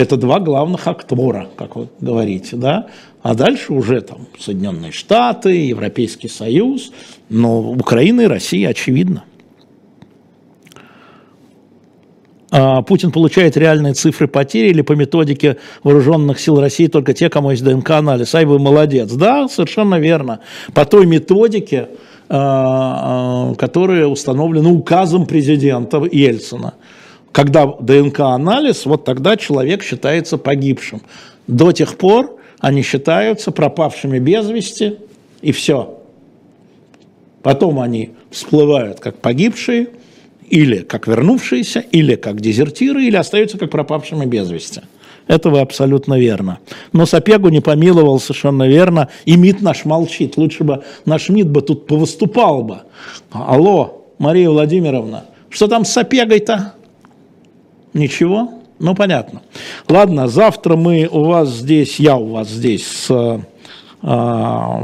Это 0.00 0.16
два 0.16 0.40
главных 0.40 0.88
актора, 0.88 1.48
как 1.56 1.76
вы 1.76 1.88
говорите, 2.00 2.56
да? 2.56 2.86
А 3.22 3.34
дальше 3.34 3.74
уже 3.74 4.00
там 4.00 4.28
Соединенные 4.38 4.92
Штаты, 4.92 5.50
Европейский 5.66 6.28
Союз, 6.28 6.90
но 7.28 7.72
Украина 7.72 8.22
и 8.22 8.26
Россия 8.26 8.70
очевидно. 8.70 9.24
а, 12.50 12.80
Путин 12.80 13.12
получает 13.12 13.58
реальные 13.58 13.92
цифры 13.92 14.26
потери 14.26 14.68
или 14.68 14.80
по 14.80 14.94
методике 14.94 15.58
вооруженных 15.82 16.40
сил 16.40 16.58
России 16.58 16.86
только 16.86 17.12
те, 17.12 17.28
кому 17.28 17.50
есть 17.50 17.62
ДНК-анализ. 17.62 18.34
Ай, 18.34 18.46
вы 18.46 18.58
молодец. 18.58 19.12
Да, 19.12 19.48
совершенно 19.48 19.98
верно. 19.98 20.40
По 20.72 20.86
той 20.86 21.04
методике, 21.04 21.88
а, 22.28 23.50
а, 23.50 23.54
которая 23.54 24.06
установлена 24.06 24.70
указом 24.70 25.26
президента 25.26 26.02
Ельцина. 26.10 26.74
Когда 27.32 27.66
ДНК-анализ, 27.66 28.86
вот 28.86 29.04
тогда 29.04 29.36
человек 29.36 29.82
считается 29.82 30.36
погибшим. 30.36 31.02
До 31.46 31.72
тех 31.72 31.96
пор 31.96 32.36
они 32.58 32.82
считаются 32.82 33.50
пропавшими 33.52 34.18
без 34.18 34.48
вести, 34.50 34.96
и 35.40 35.52
все. 35.52 35.98
Потом 37.42 37.80
они 37.80 38.10
всплывают 38.30 39.00
как 39.00 39.18
погибшие, 39.18 39.88
или 40.50 40.78
как 40.78 41.06
вернувшиеся, 41.06 41.80
или 41.80 42.16
как 42.16 42.40
дезертиры, 42.40 43.04
или 43.04 43.16
остаются 43.16 43.56
как 43.56 43.70
пропавшими 43.70 44.26
без 44.26 44.50
вести. 44.50 44.82
Это 45.28 45.48
вы 45.48 45.60
абсолютно 45.60 46.18
верно. 46.18 46.58
Но 46.92 47.06
Сапегу 47.06 47.50
не 47.50 47.60
помиловал 47.60 48.18
совершенно 48.18 48.66
верно, 48.66 49.08
и 49.24 49.36
МИД 49.36 49.62
наш 49.62 49.84
молчит. 49.84 50.36
Лучше 50.36 50.64
бы 50.64 50.82
наш 51.04 51.28
МИД 51.28 51.48
бы 51.48 51.62
тут 51.62 51.86
повыступал 51.86 52.64
бы. 52.64 52.78
Алло, 53.30 54.06
Мария 54.18 54.50
Владимировна, 54.50 55.26
что 55.48 55.68
там 55.68 55.84
с 55.84 55.92
Сапегой-то? 55.92 56.74
Ничего? 57.92 58.54
Ну, 58.78 58.94
понятно. 58.94 59.42
Ладно, 59.88 60.28
завтра 60.28 60.76
мы 60.76 61.08
у 61.10 61.24
вас 61.24 61.50
здесь, 61.50 62.00
я 62.00 62.16
у 62.16 62.28
вас 62.28 62.48
здесь 62.48 62.86
с 62.86 63.40
а, 64.02 64.82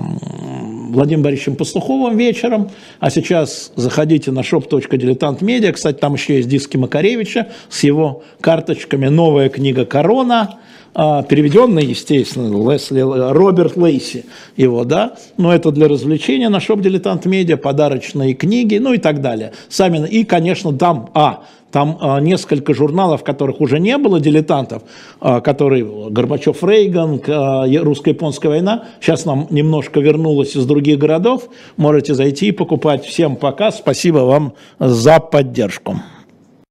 Владимиром 0.91 1.23
Борисовичем 1.23 1.57
Пастуховым 1.57 2.19
вечером, 2.19 2.71
а 3.01 3.09
сейчас 3.11 3.73
заходите 3.75 4.31
на 4.33 4.41
shop.diletant.media, 4.41 5.73
кстати, 5.73 5.97
там 5.97 6.15
еще 6.15 6.37
есть 6.37 6.49
диски 6.49 6.77
Макаревича 6.77 7.49
с 7.71 7.83
его 7.85 8.23
карточками, 8.41 9.09
новая 9.09 9.49
книга 9.49 9.87
«Корона», 9.87 10.59
а, 10.99 11.23
переведенный, 11.23 11.85
естественно, 11.85 12.71
Лесли, 12.71 13.01
Роберт 13.01 13.77
Лейси 13.77 14.25
его, 14.57 14.85
да, 14.85 15.17
но 15.37 15.55
это 15.55 15.71
для 15.71 15.89
развлечения 15.89 16.49
на 16.49 16.59
шоп 16.61 16.81
Дилетант 16.81 17.27
Медиа, 17.27 17.59
подарочные 17.59 18.33
книги, 18.33 18.77
ну 18.77 18.95
и 18.95 18.99
так 18.99 19.21
далее. 19.21 19.53
Сами, 19.69 20.07
и, 20.09 20.25
конечно, 20.25 20.73
там, 20.73 21.11
а, 21.13 21.45
там 21.77 21.99
а, 22.01 22.21
несколько 22.21 22.73
журналов, 22.73 23.23
которых 23.23 23.61
уже 23.61 23.79
не 23.79 23.99
было 23.99 24.19
дилетантов, 24.19 24.83
а, 25.21 25.43
которые 25.43 25.85
Горбачев, 26.09 26.65
Рейган, 26.65 27.21
а, 27.29 27.67
русско-японская 27.67 28.51
война. 28.51 28.85
Сейчас 28.99 29.27
нам 29.27 29.47
немножко 29.51 30.01
вернулось 30.01 30.57
из 30.57 30.65
других 30.65 30.99
городов. 30.99 31.51
Можете 31.77 32.15
зайти 32.15 32.49
и 32.49 32.53
покупать. 32.53 33.05
Всем 33.05 33.37
пока. 33.37 33.71
Спасибо 33.71 34.21
вам 34.21 34.55
за 34.79 35.21
поддержку. 35.21 35.97